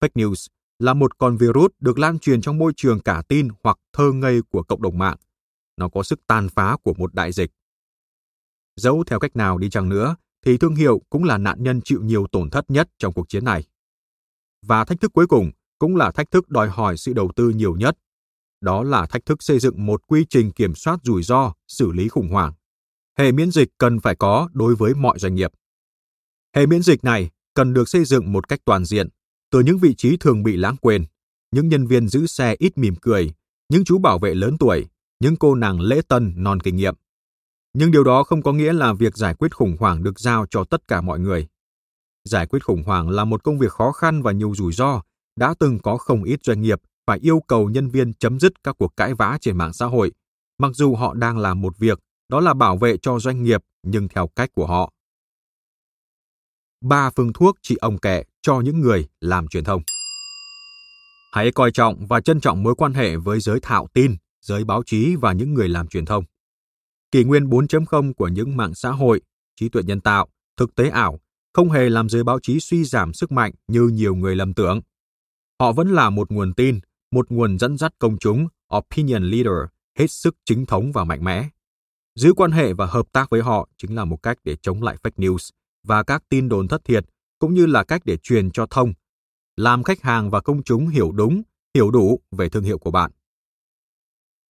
Fake 0.00 0.08
news 0.14 0.46
là 0.78 0.94
một 0.94 1.18
con 1.18 1.36
virus 1.36 1.70
được 1.80 1.98
lan 1.98 2.18
truyền 2.18 2.40
trong 2.40 2.58
môi 2.58 2.72
trường 2.76 3.00
cả 3.00 3.22
tin 3.28 3.48
hoặc 3.62 3.78
thơ 3.92 4.12
ngây 4.12 4.42
của 4.42 4.62
cộng 4.62 4.82
đồng 4.82 4.98
mạng. 4.98 5.16
Nó 5.76 5.88
có 5.88 6.02
sức 6.02 6.20
tàn 6.26 6.48
phá 6.48 6.76
của 6.82 6.94
một 6.94 7.14
đại 7.14 7.32
dịch. 7.32 7.50
Dẫu 8.76 9.04
theo 9.06 9.18
cách 9.18 9.36
nào 9.36 9.58
đi 9.58 9.70
chăng 9.70 9.88
nữa, 9.88 10.16
thì 10.44 10.58
thương 10.58 10.74
hiệu 10.74 11.02
cũng 11.10 11.24
là 11.24 11.38
nạn 11.38 11.62
nhân 11.62 11.80
chịu 11.84 12.00
nhiều 12.02 12.26
tổn 12.32 12.50
thất 12.50 12.70
nhất 12.70 12.88
trong 12.98 13.12
cuộc 13.12 13.28
chiến 13.28 13.44
này. 13.44 13.64
Và 14.66 14.84
thách 14.84 15.00
thức 15.00 15.12
cuối 15.12 15.26
cùng 15.26 15.50
cũng 15.78 15.96
là 15.96 16.10
thách 16.10 16.30
thức 16.30 16.48
đòi 16.48 16.68
hỏi 16.68 16.96
sự 16.96 17.12
đầu 17.12 17.32
tư 17.36 17.50
nhiều 17.50 17.76
nhất. 17.76 17.98
Đó 18.60 18.82
là 18.82 19.06
thách 19.06 19.26
thức 19.26 19.42
xây 19.42 19.58
dựng 19.58 19.86
một 19.86 20.06
quy 20.06 20.26
trình 20.30 20.50
kiểm 20.52 20.74
soát 20.74 20.98
rủi 21.04 21.22
ro, 21.22 21.52
xử 21.68 21.92
lý 21.92 22.08
khủng 22.08 22.28
hoảng. 22.28 22.52
Hệ 23.18 23.32
miễn 23.32 23.50
dịch 23.50 23.68
cần 23.78 24.00
phải 24.00 24.14
có 24.14 24.48
đối 24.52 24.74
với 24.74 24.94
mọi 24.94 25.18
doanh 25.18 25.34
nghiệp. 25.34 25.50
Hệ 26.56 26.66
miễn 26.66 26.82
dịch 26.82 27.04
này 27.04 27.30
cần 27.54 27.74
được 27.74 27.88
xây 27.88 28.04
dựng 28.04 28.32
một 28.32 28.48
cách 28.48 28.60
toàn 28.64 28.84
diện, 28.84 29.08
từ 29.50 29.60
những 29.60 29.78
vị 29.78 29.94
trí 29.94 30.16
thường 30.16 30.42
bị 30.42 30.56
lãng 30.56 30.76
quên, 30.76 31.04
những 31.50 31.68
nhân 31.68 31.86
viên 31.86 32.08
giữ 32.08 32.26
xe 32.26 32.56
ít 32.58 32.78
mỉm 32.78 32.94
cười, 32.96 33.32
những 33.68 33.84
chú 33.84 33.98
bảo 33.98 34.18
vệ 34.18 34.34
lớn 34.34 34.56
tuổi, 34.58 34.86
những 35.20 35.36
cô 35.36 35.54
nàng 35.54 35.80
lễ 35.80 36.00
tân 36.08 36.32
non 36.36 36.60
kinh 36.60 36.76
nghiệm. 36.76 36.94
Nhưng 37.74 37.90
điều 37.90 38.04
đó 38.04 38.24
không 38.24 38.42
có 38.42 38.52
nghĩa 38.52 38.72
là 38.72 38.92
việc 38.92 39.16
giải 39.16 39.34
quyết 39.34 39.56
khủng 39.56 39.76
hoảng 39.80 40.02
được 40.02 40.20
giao 40.20 40.46
cho 40.50 40.64
tất 40.64 40.88
cả 40.88 41.00
mọi 41.00 41.18
người. 41.18 41.48
Giải 42.24 42.46
quyết 42.46 42.64
khủng 42.64 42.82
hoảng 42.82 43.10
là 43.10 43.24
một 43.24 43.44
công 43.44 43.58
việc 43.58 43.72
khó 43.72 43.92
khăn 43.92 44.22
và 44.22 44.32
nhiều 44.32 44.54
rủi 44.54 44.72
ro, 44.72 45.02
đã 45.36 45.54
từng 45.58 45.78
có 45.78 45.96
không 45.96 46.24
ít 46.24 46.40
doanh 46.44 46.62
nghiệp 46.62 46.80
phải 47.06 47.18
yêu 47.18 47.40
cầu 47.46 47.70
nhân 47.70 47.88
viên 47.88 48.14
chấm 48.14 48.40
dứt 48.40 48.64
các 48.64 48.76
cuộc 48.78 48.96
cãi 48.96 49.14
vã 49.14 49.38
trên 49.40 49.56
mạng 49.56 49.72
xã 49.72 49.86
hội, 49.86 50.12
mặc 50.58 50.72
dù 50.74 50.94
họ 50.94 51.14
đang 51.14 51.38
làm 51.38 51.60
một 51.60 51.78
việc, 51.78 51.98
đó 52.28 52.40
là 52.40 52.54
bảo 52.54 52.76
vệ 52.76 52.96
cho 52.96 53.18
doanh 53.18 53.42
nghiệp 53.42 53.64
nhưng 53.82 54.08
theo 54.08 54.26
cách 54.26 54.50
của 54.54 54.66
họ. 54.66 54.92
Ba 56.80 57.10
phương 57.10 57.32
thuốc 57.32 57.56
trị 57.62 57.76
ông 57.80 57.98
kể 57.98 58.24
cho 58.42 58.60
những 58.60 58.80
người 58.80 59.08
làm 59.20 59.48
truyền 59.48 59.64
thông. 59.64 59.82
Hãy 61.32 61.52
coi 61.52 61.70
trọng 61.70 62.06
và 62.06 62.20
trân 62.20 62.40
trọng 62.40 62.62
mối 62.62 62.74
quan 62.74 62.92
hệ 62.92 63.16
với 63.16 63.40
giới 63.40 63.60
thạo 63.60 63.88
tin, 63.94 64.16
giới 64.40 64.64
báo 64.64 64.82
chí 64.86 65.16
và 65.16 65.32
những 65.32 65.54
người 65.54 65.68
làm 65.68 65.88
truyền 65.88 66.04
thông. 66.04 66.24
Kỷ 67.10 67.24
nguyên 67.24 67.44
4.0 67.44 68.12
của 68.14 68.28
những 68.28 68.56
mạng 68.56 68.74
xã 68.74 68.90
hội, 68.90 69.20
trí 69.56 69.68
tuệ 69.68 69.82
nhân 69.82 70.00
tạo, 70.00 70.28
thực 70.56 70.74
tế 70.74 70.88
ảo 70.88 71.20
không 71.52 71.70
hề 71.70 71.90
làm 71.90 72.08
giới 72.08 72.24
báo 72.24 72.38
chí 72.42 72.60
suy 72.60 72.84
giảm 72.84 73.12
sức 73.12 73.32
mạnh 73.32 73.52
như 73.68 73.82
nhiều 73.82 74.14
người 74.14 74.36
lầm 74.36 74.54
tưởng. 74.54 74.80
Họ 75.60 75.72
vẫn 75.72 75.88
là 75.88 76.10
một 76.10 76.30
nguồn 76.30 76.54
tin, 76.54 76.80
một 77.10 77.30
nguồn 77.30 77.58
dẫn 77.58 77.78
dắt 77.78 77.92
công 77.98 78.18
chúng, 78.18 78.46
opinion 78.76 79.22
leader, 79.22 79.68
hết 79.98 80.10
sức 80.10 80.36
chính 80.44 80.66
thống 80.66 80.92
và 80.92 81.04
mạnh 81.04 81.24
mẽ. 81.24 81.48
Giữ 82.18 82.32
quan 82.36 82.50
hệ 82.50 82.72
và 82.72 82.86
hợp 82.86 83.12
tác 83.12 83.30
với 83.30 83.42
họ 83.42 83.68
chính 83.76 83.94
là 83.94 84.04
một 84.04 84.22
cách 84.22 84.38
để 84.44 84.56
chống 84.62 84.82
lại 84.82 84.96
fake 85.02 85.16
news 85.16 85.50
và 85.82 86.02
các 86.02 86.22
tin 86.28 86.48
đồn 86.48 86.68
thất 86.68 86.84
thiệt, 86.84 87.04
cũng 87.38 87.54
như 87.54 87.66
là 87.66 87.84
cách 87.84 88.02
để 88.04 88.16
truyền 88.16 88.50
cho 88.50 88.66
thông, 88.70 88.92
làm 89.56 89.82
khách 89.82 90.02
hàng 90.02 90.30
và 90.30 90.40
công 90.40 90.62
chúng 90.62 90.88
hiểu 90.88 91.12
đúng, 91.12 91.42
hiểu 91.74 91.90
đủ 91.90 92.20
về 92.30 92.48
thương 92.48 92.62
hiệu 92.62 92.78
của 92.78 92.90
bạn. 92.90 93.10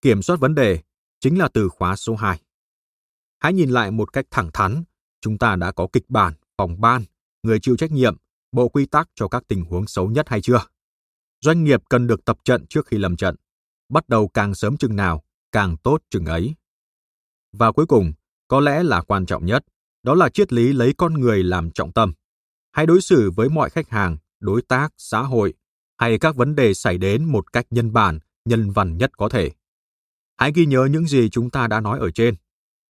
Kiểm 0.00 0.22
soát 0.22 0.40
vấn 0.40 0.54
đề 0.54 0.82
chính 1.20 1.38
là 1.38 1.48
từ 1.48 1.68
khóa 1.68 1.96
số 1.96 2.16
2. 2.16 2.40
Hãy 3.38 3.52
nhìn 3.52 3.70
lại 3.70 3.90
một 3.90 4.12
cách 4.12 4.26
thẳng 4.30 4.50
thắn, 4.52 4.82
chúng 5.20 5.38
ta 5.38 5.56
đã 5.56 5.72
có 5.72 5.88
kịch 5.92 6.04
bản, 6.08 6.34
phòng 6.56 6.80
ban, 6.80 7.04
người 7.42 7.60
chịu 7.60 7.76
trách 7.76 7.92
nhiệm, 7.92 8.16
bộ 8.52 8.68
quy 8.68 8.86
tắc 8.86 9.08
cho 9.14 9.28
các 9.28 9.42
tình 9.48 9.64
huống 9.64 9.86
xấu 9.86 10.10
nhất 10.10 10.28
hay 10.28 10.40
chưa? 10.40 10.60
Doanh 11.40 11.64
nghiệp 11.64 11.82
cần 11.88 12.06
được 12.06 12.24
tập 12.24 12.38
trận 12.44 12.66
trước 12.66 12.86
khi 12.86 12.98
lầm 12.98 13.16
trận. 13.16 13.36
Bắt 13.88 14.08
đầu 14.08 14.28
càng 14.28 14.54
sớm 14.54 14.76
chừng 14.76 14.96
nào, 14.96 15.22
càng 15.52 15.76
tốt 15.76 16.02
chừng 16.10 16.26
ấy. 16.26 16.54
Và 17.52 17.72
cuối 17.72 17.86
cùng, 17.86 18.12
có 18.48 18.60
lẽ 18.60 18.82
là 18.82 19.02
quan 19.02 19.26
trọng 19.26 19.46
nhất, 19.46 19.64
đó 20.02 20.14
là 20.14 20.28
triết 20.28 20.52
lý 20.52 20.72
lấy 20.72 20.94
con 20.96 21.14
người 21.14 21.42
làm 21.44 21.70
trọng 21.70 21.92
tâm. 21.92 22.12
Hãy 22.72 22.86
đối 22.86 23.00
xử 23.00 23.30
với 23.30 23.48
mọi 23.48 23.70
khách 23.70 23.88
hàng, 23.88 24.16
đối 24.40 24.62
tác, 24.62 24.92
xã 24.96 25.22
hội 25.22 25.54
hay 25.98 26.18
các 26.18 26.36
vấn 26.36 26.54
đề 26.54 26.74
xảy 26.74 26.98
đến 26.98 27.24
một 27.24 27.52
cách 27.52 27.66
nhân 27.70 27.92
bản, 27.92 28.18
nhân 28.44 28.70
văn 28.70 28.98
nhất 28.98 29.16
có 29.16 29.28
thể. 29.28 29.50
Hãy 30.36 30.52
ghi 30.54 30.66
nhớ 30.66 30.88
những 30.90 31.06
gì 31.06 31.28
chúng 31.30 31.50
ta 31.50 31.66
đã 31.66 31.80
nói 31.80 31.98
ở 31.98 32.10
trên. 32.10 32.34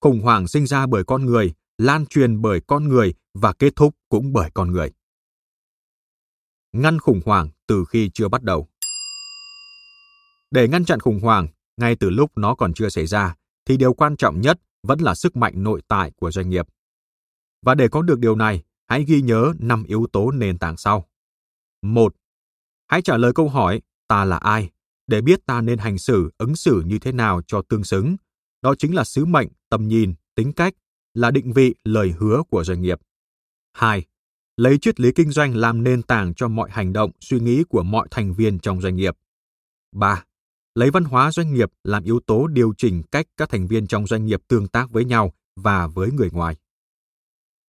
Khủng 0.00 0.20
hoảng 0.20 0.48
sinh 0.48 0.66
ra 0.66 0.86
bởi 0.86 1.04
con 1.04 1.26
người, 1.26 1.54
lan 1.78 2.06
truyền 2.06 2.42
bởi 2.42 2.61
con 2.66 2.88
người 2.88 3.14
và 3.34 3.52
kết 3.52 3.76
thúc 3.76 3.94
cũng 4.09 4.32
bởi 4.32 4.50
con 4.54 4.72
người. 4.72 4.92
Ngăn 6.72 6.98
khủng 6.98 7.20
hoảng 7.24 7.48
từ 7.66 7.84
khi 7.88 8.11
chưa 8.14 8.28
bắt 8.28 8.42
đầu. 8.42 8.68
Để 10.50 10.68
ngăn 10.68 10.84
chặn 10.84 11.00
khủng 11.00 11.20
hoảng 11.20 11.48
ngay 11.76 11.96
từ 11.96 12.11
lúc 12.11 12.32
nó 12.36 12.54
còn 12.54 12.74
chưa 12.74 12.88
xảy 12.88 13.06
ra 13.06 13.34
thì 13.68 13.76
điều 13.76 13.94
quan 13.94 14.16
trọng 14.16 14.40
nhất 14.40 14.60
vẫn 14.82 15.00
là 15.00 15.14
sức 15.14 15.36
mạnh 15.36 15.62
nội 15.62 15.82
tại 15.88 16.12
của 16.16 16.30
doanh 16.30 16.50
nghiệp. 16.50 16.66
Và 17.62 17.74
để 17.74 17.88
có 17.88 18.02
được 18.02 18.18
điều 18.18 18.36
này, 18.36 18.62
hãy 18.86 19.04
ghi 19.04 19.22
nhớ 19.22 19.52
5 19.58 19.84
yếu 19.84 20.06
tố 20.12 20.30
nền 20.30 20.58
tảng 20.58 20.76
sau. 20.76 21.08
1. 21.82 22.14
Hãy 22.86 23.02
trả 23.02 23.16
lời 23.16 23.32
câu 23.34 23.48
hỏi 23.48 23.80
ta 24.08 24.24
là 24.24 24.36
ai 24.36 24.70
để 25.06 25.20
biết 25.20 25.46
ta 25.46 25.60
nên 25.60 25.78
hành 25.78 25.98
xử, 25.98 26.30
ứng 26.38 26.56
xử 26.56 26.82
như 26.86 26.98
thế 26.98 27.12
nào 27.12 27.42
cho 27.46 27.62
tương 27.62 27.84
xứng. 27.84 28.16
Đó 28.62 28.74
chính 28.78 28.94
là 28.94 29.04
sứ 29.04 29.24
mệnh, 29.24 29.48
tầm 29.70 29.88
nhìn, 29.88 30.14
tính 30.34 30.52
cách, 30.52 30.74
là 31.14 31.30
định 31.30 31.52
vị, 31.52 31.74
lời 31.84 32.14
hứa 32.18 32.42
của 32.50 32.64
doanh 32.64 32.82
nghiệp. 32.82 32.98
2. 33.72 34.06
Lấy 34.56 34.78
triết 34.78 35.00
lý 35.00 35.12
kinh 35.12 35.30
doanh 35.30 35.56
làm 35.56 35.84
nền 35.84 36.02
tảng 36.02 36.34
cho 36.34 36.48
mọi 36.48 36.70
hành 36.70 36.92
động, 36.92 37.10
suy 37.20 37.40
nghĩ 37.40 37.64
của 37.68 37.82
mọi 37.82 38.08
thành 38.10 38.34
viên 38.34 38.58
trong 38.58 38.80
doanh 38.80 38.96
nghiệp. 38.96 39.16
3. 39.92 40.24
Lấy 40.78 40.90
văn 40.90 41.04
hóa 41.04 41.32
doanh 41.32 41.54
nghiệp 41.54 41.70
làm 41.84 42.04
yếu 42.04 42.20
tố 42.26 42.46
điều 42.46 42.74
chỉnh 42.76 43.02
cách 43.10 43.26
các 43.36 43.48
thành 43.48 43.66
viên 43.66 43.86
trong 43.86 44.06
doanh 44.06 44.26
nghiệp 44.26 44.40
tương 44.48 44.68
tác 44.68 44.90
với 44.90 45.04
nhau 45.04 45.32
và 45.56 45.86
với 45.86 46.10
người 46.10 46.30
ngoài. 46.32 46.56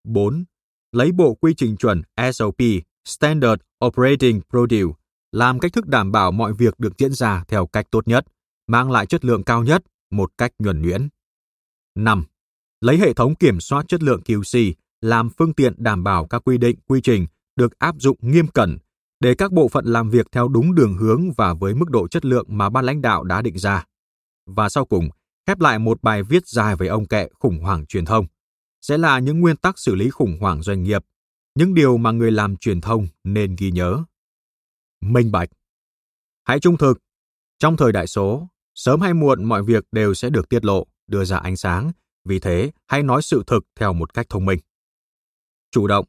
4. 0.04 0.44
Lấy 0.92 1.12
bộ 1.12 1.34
quy 1.34 1.54
trình 1.58 1.78
chuẩn 1.78 2.02
SOP, 2.34 2.58
Standard 3.06 3.62
Operating 3.86 4.42
Procedure, 4.50 4.94
làm 5.32 5.60
cách 5.60 5.74
thức 5.74 5.88
đảm 5.88 6.12
bảo 6.12 6.32
mọi 6.32 6.54
việc 6.54 6.80
được 6.80 6.98
diễn 6.98 7.14
ra 7.14 7.44
theo 7.48 7.68
cách 7.68 7.86
tốt 7.92 8.08
nhất, 8.08 8.26
mang 8.68 8.92
lại 8.92 9.06
chất 9.06 9.26
lượng 9.26 9.44
cao 9.44 9.64
nhất 9.64 9.84
một 10.12 10.32
cách 10.38 10.52
nhuần 10.60 10.82
nhuyễn. 10.82 11.10
5. 11.96 12.26
Lấy 12.82 12.98
hệ 12.98 13.14
thống 13.14 13.36
kiểm 13.36 13.60
soát 13.60 13.86
chất 13.88 14.04
lượng 14.04 14.22
QC 14.26 14.74
làm 15.02 15.30
phương 15.30 15.54
tiện 15.54 15.74
đảm 15.78 16.04
bảo 16.04 16.28
các 16.28 16.42
quy 16.46 16.58
định, 16.58 16.80
quy 16.88 17.02
trình 17.02 17.28
được 17.56 17.80
áp 17.80 17.96
dụng 18.00 18.18
nghiêm 18.22 18.48
cẩn 18.48 18.78
để 19.20 19.36
các 19.36 19.52
bộ 19.52 19.68
phận 19.68 19.86
làm 19.86 20.10
việc 20.10 20.28
theo 20.32 20.48
đúng 20.48 20.76
đường 20.76 20.98
hướng 20.98 21.32
và 21.38 21.54
với 21.54 21.76
mức 21.76 21.90
độ 21.90 22.08
chất 22.08 22.26
lượng 22.26 22.46
mà 22.50 22.70
ban 22.70 22.86
lãnh 22.86 23.02
đạo 23.02 23.24
đã 23.24 23.42
định 23.42 23.58
ra. 23.58 23.86
Và 24.46 24.70
sau 24.70 24.86
cùng, 24.86 25.10
khép 25.48 25.60
lại 25.60 25.80
một 25.80 26.04
bài 26.04 26.24
viết 26.24 26.48
dài 26.48 26.76
về 26.76 26.88
ông 26.88 27.08
kệ 27.08 27.28
khủng 27.40 27.60
hoảng 27.60 27.86
truyền 27.86 28.06
thông 28.06 28.28
sẽ 28.82 28.98
là 28.98 29.20
những 29.20 29.40
nguyên 29.40 29.56
tắc 29.56 29.80
xử 29.80 29.96
lý 29.96 30.10
khủng 30.10 30.38
hoảng 30.40 30.62
doanh 30.62 30.84
nghiệp, 30.84 31.06
những 31.56 31.74
điều 31.74 31.98
mà 31.98 32.12
người 32.12 32.32
làm 32.32 32.58
truyền 32.58 32.82
thông 32.82 33.08
nên 33.24 33.56
ghi 33.56 33.72
nhớ. 33.72 34.04
Minh 35.02 35.32
bạch. 35.32 35.50
Hãy 36.44 36.60
trung 36.60 36.78
thực. 36.78 37.00
Trong 37.60 37.78
thời 37.78 37.92
đại 37.92 38.08
số, 38.08 38.48
sớm 38.76 39.02
hay 39.02 39.14
muộn 39.14 39.44
mọi 39.44 39.64
việc 39.64 39.84
đều 39.92 40.14
sẽ 40.14 40.30
được 40.30 40.50
tiết 40.50 40.66
lộ, 40.66 40.88
đưa 41.08 41.26
ra 41.26 41.38
ánh 41.38 41.58
sáng, 41.58 41.92
vì 42.26 42.40
thế 42.40 42.72
hãy 42.88 43.04
nói 43.04 43.22
sự 43.22 43.44
thực 43.48 43.64
theo 43.76 43.94
một 43.94 44.14
cách 44.14 44.26
thông 44.30 44.46
minh. 44.46 44.60
Chủ 45.72 45.88
động. 45.88 46.06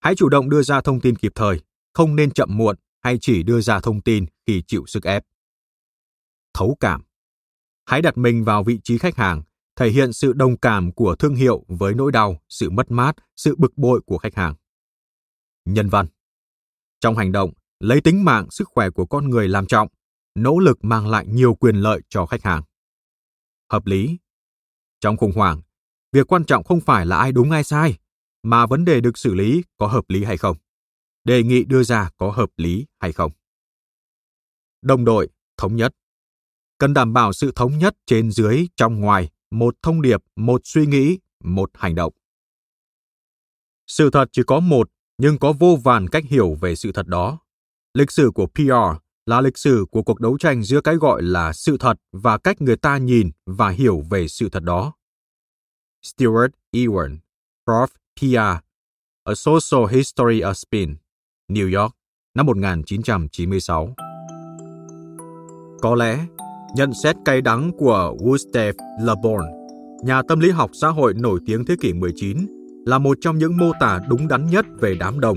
Hãy 0.00 0.14
chủ 0.14 0.28
động 0.28 0.50
đưa 0.50 0.62
ra 0.62 0.80
thông 0.80 1.00
tin 1.00 1.16
kịp 1.16 1.32
thời, 1.34 1.60
không 1.94 2.16
nên 2.16 2.30
chậm 2.30 2.56
muộn 2.56 2.76
hay 3.00 3.18
chỉ 3.20 3.42
đưa 3.42 3.60
ra 3.60 3.80
thông 3.80 4.00
tin 4.00 4.26
khi 4.46 4.62
chịu 4.66 4.84
sức 4.86 5.04
ép. 5.04 5.24
Thấu 6.54 6.76
cảm. 6.80 7.02
Hãy 7.86 8.02
đặt 8.02 8.18
mình 8.18 8.44
vào 8.44 8.64
vị 8.64 8.80
trí 8.84 8.98
khách 8.98 9.16
hàng, 9.16 9.42
thể 9.76 9.90
hiện 9.90 10.12
sự 10.12 10.32
đồng 10.32 10.56
cảm 10.56 10.92
của 10.92 11.16
thương 11.16 11.34
hiệu 11.34 11.64
với 11.68 11.94
nỗi 11.94 12.12
đau, 12.12 12.42
sự 12.48 12.70
mất 12.70 12.90
mát, 12.90 13.16
sự 13.36 13.56
bực 13.58 13.78
bội 13.78 14.00
của 14.06 14.18
khách 14.18 14.34
hàng. 14.34 14.54
Nhân 15.64 15.88
văn. 15.88 16.06
Trong 17.00 17.16
hành 17.16 17.32
động, 17.32 17.50
lấy 17.80 18.00
tính 18.00 18.24
mạng, 18.24 18.50
sức 18.50 18.68
khỏe 18.68 18.90
của 18.90 19.06
con 19.06 19.30
người 19.30 19.48
làm 19.48 19.66
trọng, 19.66 19.88
nỗ 20.34 20.58
lực 20.58 20.84
mang 20.84 21.06
lại 21.06 21.26
nhiều 21.26 21.54
quyền 21.54 21.76
lợi 21.76 22.00
cho 22.08 22.26
khách 22.26 22.42
hàng. 22.42 22.62
Hợp 23.70 23.86
lý. 23.86 24.18
Trong 25.00 25.16
khủng 25.16 25.32
hoảng, 25.32 25.62
việc 26.12 26.32
quan 26.32 26.44
trọng 26.44 26.64
không 26.64 26.80
phải 26.80 27.06
là 27.06 27.16
ai 27.16 27.32
đúng 27.32 27.50
ai 27.50 27.64
sai, 27.64 27.98
mà 28.42 28.66
vấn 28.66 28.84
đề 28.84 29.00
được 29.00 29.18
xử 29.18 29.34
lý 29.34 29.62
có 29.76 29.86
hợp 29.86 30.04
lý 30.08 30.24
hay 30.24 30.36
không. 30.36 30.56
Đề 31.24 31.42
nghị 31.42 31.64
đưa 31.64 31.82
ra 31.82 32.10
có 32.16 32.30
hợp 32.30 32.50
lý 32.56 32.86
hay 32.98 33.12
không. 33.12 33.32
Đồng 34.82 35.04
đội, 35.04 35.28
thống 35.56 35.76
nhất. 35.76 35.92
Cần 36.78 36.94
đảm 36.94 37.12
bảo 37.12 37.32
sự 37.32 37.52
thống 37.54 37.78
nhất 37.78 37.96
trên 38.06 38.30
dưới, 38.30 38.66
trong 38.76 39.00
ngoài, 39.00 39.30
một 39.50 39.76
thông 39.82 40.02
điệp, 40.02 40.22
một 40.36 40.60
suy 40.64 40.86
nghĩ, 40.86 41.18
một 41.40 41.70
hành 41.74 41.94
động. 41.94 42.12
Sự 43.86 44.10
thật 44.10 44.28
chỉ 44.32 44.42
có 44.46 44.60
một, 44.60 44.90
nhưng 45.18 45.38
có 45.38 45.52
vô 45.52 45.78
vàn 45.84 46.08
cách 46.08 46.24
hiểu 46.24 46.54
về 46.60 46.76
sự 46.76 46.92
thật 46.92 47.06
đó. 47.06 47.38
Lịch 47.94 48.10
sử 48.10 48.30
của 48.34 48.46
PR 48.46 49.00
là 49.26 49.40
lịch 49.40 49.58
sử 49.58 49.86
của 49.90 50.02
cuộc 50.02 50.20
đấu 50.20 50.38
tranh 50.38 50.62
giữa 50.62 50.80
cái 50.80 50.96
gọi 50.96 51.22
là 51.22 51.52
sự 51.52 51.76
thật 51.80 51.94
và 52.12 52.38
cách 52.38 52.60
người 52.60 52.76
ta 52.76 52.98
nhìn 52.98 53.30
và 53.46 53.68
hiểu 53.68 54.00
về 54.10 54.28
sự 54.28 54.48
thật 54.48 54.62
đó. 54.62 54.92
Stewart 56.04 56.48
Ewan, 56.72 57.18
Prof. 57.66 57.86
PR, 58.20 58.62
A 59.24 59.34
Social 59.34 59.96
History 59.96 60.40
of 60.40 60.52
Spin, 60.52 60.96
New 61.48 61.80
York, 61.80 61.92
năm 62.34 62.46
1996. 62.46 63.94
Có 65.80 65.94
lẽ, 65.94 66.26
nhận 66.76 66.90
xét 67.02 67.16
cay 67.24 67.40
đắng 67.40 67.72
của 67.78 68.16
Gustave 68.20 68.72
Le 69.00 69.12
Bon, 69.22 69.44
nhà 70.04 70.22
tâm 70.28 70.40
lý 70.40 70.50
học 70.50 70.70
xã 70.80 70.88
hội 70.88 71.14
nổi 71.14 71.40
tiếng 71.46 71.64
thế 71.64 71.76
kỷ 71.80 71.92
19, 71.92 72.46
là 72.86 72.98
một 72.98 73.18
trong 73.20 73.38
những 73.38 73.56
mô 73.56 73.72
tả 73.80 74.00
đúng 74.08 74.28
đắn 74.28 74.46
nhất 74.50 74.66
về 74.80 74.96
đám 75.00 75.20
đông. 75.20 75.36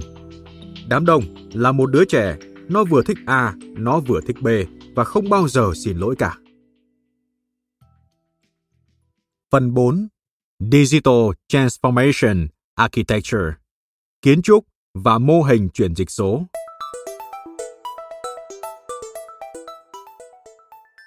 Đám 0.90 1.06
đông 1.06 1.24
là 1.54 1.72
một 1.72 1.92
đứa 1.92 2.06
trẻ, 2.06 2.38
nó 2.70 2.84
vừa 2.84 3.04
thích 3.04 3.18
A, 3.26 3.56
nó 3.60 4.00
vừa 4.00 4.22
thích 4.28 4.38
B 4.42 4.48
và 4.96 5.04
không 5.04 5.30
bao 5.30 5.48
giờ 5.48 5.72
xin 5.76 5.98
lỗi 5.98 6.16
cả. 6.16 6.38
Phần 9.52 9.74
4. 9.74 10.08
Digital 10.60 11.30
Transformation 11.54 12.48
Architecture 12.76 13.54
Kiến 14.22 14.42
trúc 14.42 14.66
và 15.04 15.18
mô 15.18 15.42
hình 15.42 15.70
chuyển 15.70 15.96
dịch 15.96 16.10
số. 16.10 16.44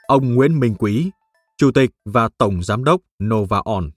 Ông 0.06 0.34
Nguyễn 0.34 0.60
Minh 0.60 0.74
Quý, 0.78 1.10
Chủ 1.56 1.70
tịch 1.70 1.90
và 2.04 2.28
Tổng 2.38 2.62
Giám 2.62 2.84
đốc 2.84 3.00
Novaon, 3.24 3.90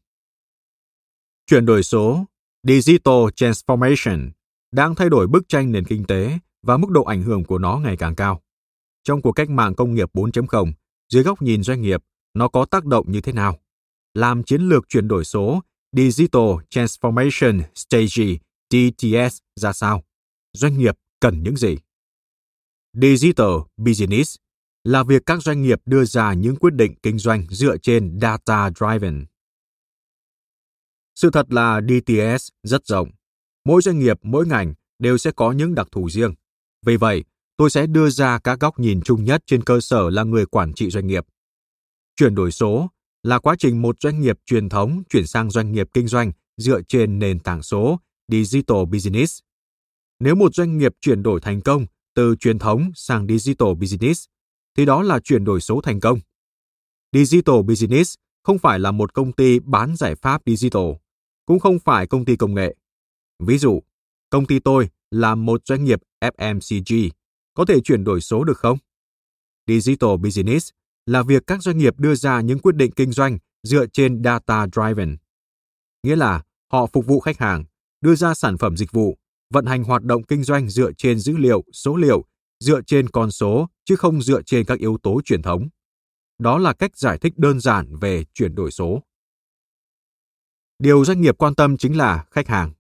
Chuyển 1.48 1.66
đổi 1.66 1.84
số, 1.84 2.26
Digital 2.64 3.24
Transformation, 3.36 4.30
đang 4.72 4.96
thay 4.96 5.10
đổi 5.10 5.28
bức 5.28 5.44
tranh 5.48 5.72
nền 5.72 5.86
kinh 5.86 6.06
tế 6.06 6.38
và 6.64 6.78
mức 6.78 6.90
độ 6.90 7.04
ảnh 7.04 7.24
hưởng 7.24 7.44
của 7.44 7.58
nó 7.58 7.80
ngày 7.84 7.98
càng 7.98 8.16
cao. 8.16 8.42
Trong 9.04 9.22
cuộc 9.22 9.32
cách 9.32 9.50
mạng 9.50 9.76
công 9.76 9.94
nghiệp 9.94 10.10
4.0, 10.14 10.72
dưới 11.10 11.24
góc 11.24 11.42
nhìn 11.42 11.64
doanh 11.64 11.82
nghiệp, 11.82 12.04
nó 12.34 12.48
có 12.48 12.66
tác 12.66 12.86
động 12.86 13.12
như 13.12 13.22
thế 13.22 13.34
nào? 13.34 13.60
Làm 14.14 14.44
chiến 14.44 14.62
lược 14.62 14.90
chuyển 14.90 15.08
đổi 15.08 15.26
số 15.26 15.62
Digital 15.92 16.52
Transformation 16.70 17.62
Strategy 17.76 18.40
DTS 18.74 19.38
ra 19.56 19.74
sao? 19.74 20.04
Doanh 20.54 20.78
nghiệp 20.78 20.96
cần 21.20 21.44
những 21.44 21.58
gì? 21.58 21.78
Digital 22.94 23.56
Business 23.78 24.36
là 24.84 25.04
việc 25.04 25.24
các 25.26 25.44
doanh 25.44 25.62
nghiệp 25.62 25.82
đưa 25.86 26.06
ra 26.06 26.34
những 26.34 26.56
quyết 26.56 26.74
định 26.74 26.96
kinh 27.04 27.18
doanh 27.18 27.48
dựa 27.50 27.78
trên 27.78 28.20
data 28.22 28.70
driven. 28.70 29.26
Sự 31.16 31.30
thật 31.34 31.54
là 31.54 31.82
DTS 31.82 32.48
rất 32.64 32.88
rộng. 32.88 33.10
Mỗi 33.66 33.82
doanh 33.82 34.00
nghiệp, 34.00 34.20
mỗi 34.24 34.48
ngành 34.48 34.74
đều 35.00 35.18
sẽ 35.18 35.32
có 35.32 35.52
những 35.52 35.76
đặc 35.76 35.88
thù 35.92 36.10
riêng. 36.10 36.34
Vì 36.86 36.98
vậy, 36.98 37.24
tôi 37.58 37.70
sẽ 37.70 37.88
đưa 37.88 38.10
ra 38.10 38.40
các 38.40 38.60
góc 38.60 38.80
nhìn 38.80 39.02
chung 39.02 39.24
nhất 39.24 39.44
trên 39.46 39.64
cơ 39.64 39.82
sở 39.82 40.10
là 40.10 40.24
người 40.24 40.46
quản 40.46 40.74
trị 40.74 40.90
doanh 40.90 41.08
nghiệp. 41.08 41.26
Chuyển 42.16 42.36
đổi 42.36 42.52
số 42.52 42.90
là 43.24 43.40
quá 43.40 43.56
trình 43.60 43.82
một 43.82 43.96
doanh 44.00 44.22
nghiệp 44.22 44.40
truyền 44.46 44.70
thống 44.70 45.04
chuyển 45.10 45.28
sang 45.28 45.50
doanh 45.50 45.72
nghiệp 45.72 45.88
kinh 45.94 46.08
doanh 46.08 46.32
dựa 46.58 46.82
trên 46.88 47.20
nền 47.20 47.40
tảng 47.40 47.64
số 47.64 48.00
digital 48.28 48.78
business. 48.92 49.40
Nếu 50.20 50.36
một 50.36 50.56
doanh 50.56 50.78
nghiệp 50.78 50.92
chuyển 51.02 51.24
đổi 51.24 51.42
thành 51.42 51.62
công 51.62 51.86
từ 52.16 52.36
truyền 52.40 52.60
thống 52.60 52.92
sang 52.96 53.28
digital 53.28 53.70
business 53.80 54.26
thì 54.78 54.86
đó 54.86 55.04
là 55.04 55.20
chuyển 55.20 55.44
đổi 55.44 55.62
số 55.62 55.82
thành 55.82 56.00
công. 56.00 56.20
Digital 57.12 57.56
business 57.68 58.16
không 58.44 58.60
phải 58.60 58.80
là 58.80 58.92
một 58.92 59.14
công 59.14 59.32
ty 59.32 59.60
bán 59.60 59.96
giải 59.96 60.16
pháp 60.16 60.42
digital, 60.46 60.92
cũng 61.46 61.60
không 61.60 61.80
phải 61.80 62.08
công 62.08 62.26
ty 62.26 62.36
công 62.36 62.54
nghệ. 62.54 62.76
Ví 63.40 63.58
dụ, 63.58 63.80
công 64.30 64.46
ty 64.46 64.60
tôi 64.60 64.90
là 65.12 65.36
một 65.36 65.62
doanh 65.66 65.84
nghiệp 65.84 66.00
FMCG, 66.22 67.10
có 67.54 67.66
thể 67.66 67.80
chuyển 67.84 68.04
đổi 68.04 68.22
số 68.22 68.44
được 68.44 68.58
không? 68.58 68.78
Digital 69.68 70.10
business 70.24 70.70
là 71.06 71.24
việc 71.24 71.44
các 71.48 71.64
doanh 71.64 71.78
nghiệp 71.78 72.00
đưa 72.00 72.16
ra 72.16 72.42
những 72.42 72.60
quyết 72.60 72.76
định 72.76 72.92
kinh 72.92 73.12
doanh 73.12 73.38
dựa 73.64 73.86
trên 73.88 74.24
data 74.24 74.68
driven. 74.68 75.18
Nghĩa 76.04 76.16
là 76.16 76.44
họ 76.72 76.86
phục 76.86 77.06
vụ 77.06 77.20
khách 77.20 77.38
hàng, 77.38 77.64
đưa 78.04 78.16
ra 78.16 78.34
sản 78.34 78.58
phẩm 78.58 78.78
dịch 78.78 78.92
vụ, 78.92 79.18
vận 79.54 79.66
hành 79.66 79.84
hoạt 79.84 80.04
động 80.04 80.24
kinh 80.24 80.44
doanh 80.44 80.70
dựa 80.70 80.92
trên 80.98 81.20
dữ 81.20 81.38
liệu, 81.38 81.64
số 81.74 81.96
liệu, 81.96 82.26
dựa 82.60 82.82
trên 82.82 83.10
con 83.10 83.32
số 83.32 83.70
chứ 83.86 83.96
không 83.96 84.22
dựa 84.22 84.42
trên 84.42 84.66
các 84.66 84.80
yếu 84.80 84.98
tố 85.04 85.22
truyền 85.26 85.42
thống. 85.42 85.70
Đó 86.40 86.58
là 86.58 86.74
cách 86.74 86.98
giải 86.98 87.18
thích 87.18 87.34
đơn 87.38 87.60
giản 87.60 87.98
về 87.98 88.24
chuyển 88.34 88.56
đổi 88.56 88.72
số. 88.72 89.04
Điều 90.80 91.06
doanh 91.06 91.22
nghiệp 91.22 91.38
quan 91.38 91.56
tâm 91.56 91.78
chính 91.78 91.98
là 91.98 92.26
khách 92.32 92.48
hàng. 92.48 92.74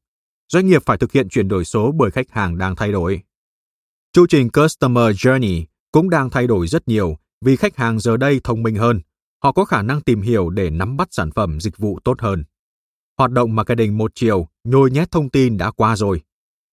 Doanh 0.49 0.67
nghiệp 0.67 0.83
phải 0.85 0.97
thực 0.97 1.11
hiện 1.11 1.29
chuyển 1.29 1.47
đổi 1.47 1.65
số 1.65 1.91
bởi 1.91 2.11
khách 2.11 2.31
hàng 2.31 2.57
đang 2.57 2.75
thay 2.75 2.91
đổi. 2.91 3.21
Chu 4.13 4.25
trình 4.29 4.49
Customer 4.49 5.15
Journey 5.15 5.65
cũng 5.91 6.09
đang 6.09 6.29
thay 6.29 6.47
đổi 6.47 6.67
rất 6.67 6.87
nhiều 6.87 7.17
vì 7.45 7.55
khách 7.55 7.75
hàng 7.77 7.99
giờ 7.99 8.17
đây 8.17 8.41
thông 8.43 8.63
minh 8.63 8.75
hơn. 8.75 9.01
họ 9.43 9.51
có 9.51 9.65
khả 9.65 9.81
năng 9.81 10.01
tìm 10.01 10.21
hiểu 10.21 10.49
để 10.49 10.69
nắm 10.69 10.97
bắt 10.97 11.07
sản 11.11 11.31
phẩm 11.31 11.59
dịch 11.59 11.77
vụ 11.77 11.99
tốt 12.03 12.21
hơn. 12.21 12.43
Hoạt 13.17 13.31
động 13.31 13.55
marketing 13.55 13.97
một 13.97 14.11
chiều, 14.15 14.47
nhồi 14.63 14.91
nhét 14.91 15.11
thông 15.11 15.29
tin 15.29 15.57
đã 15.57 15.71
qua 15.71 15.95
rồi. 15.95 16.21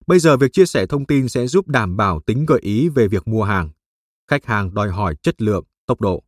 Bây 0.06 0.18
giờ 0.18 0.36
việc 0.36 0.52
chia 0.52 0.66
sẻ 0.66 0.86
thông 0.86 1.06
tin 1.06 1.28
sẽ 1.28 1.46
giúp 1.46 1.68
đảm 1.68 1.96
bảo 1.96 2.20
tính 2.20 2.46
gợi 2.46 2.60
ý 2.62 2.88
về 2.88 3.08
việc 3.08 3.28
mua 3.28 3.44
hàng. 3.44 3.70
Khách 4.30 4.44
hàng 4.44 4.74
đòi 4.74 4.90
hỏi 4.90 5.16
chất 5.22 5.42
lượng, 5.42 5.64
tốc 5.86 6.00
độ. 6.00 6.22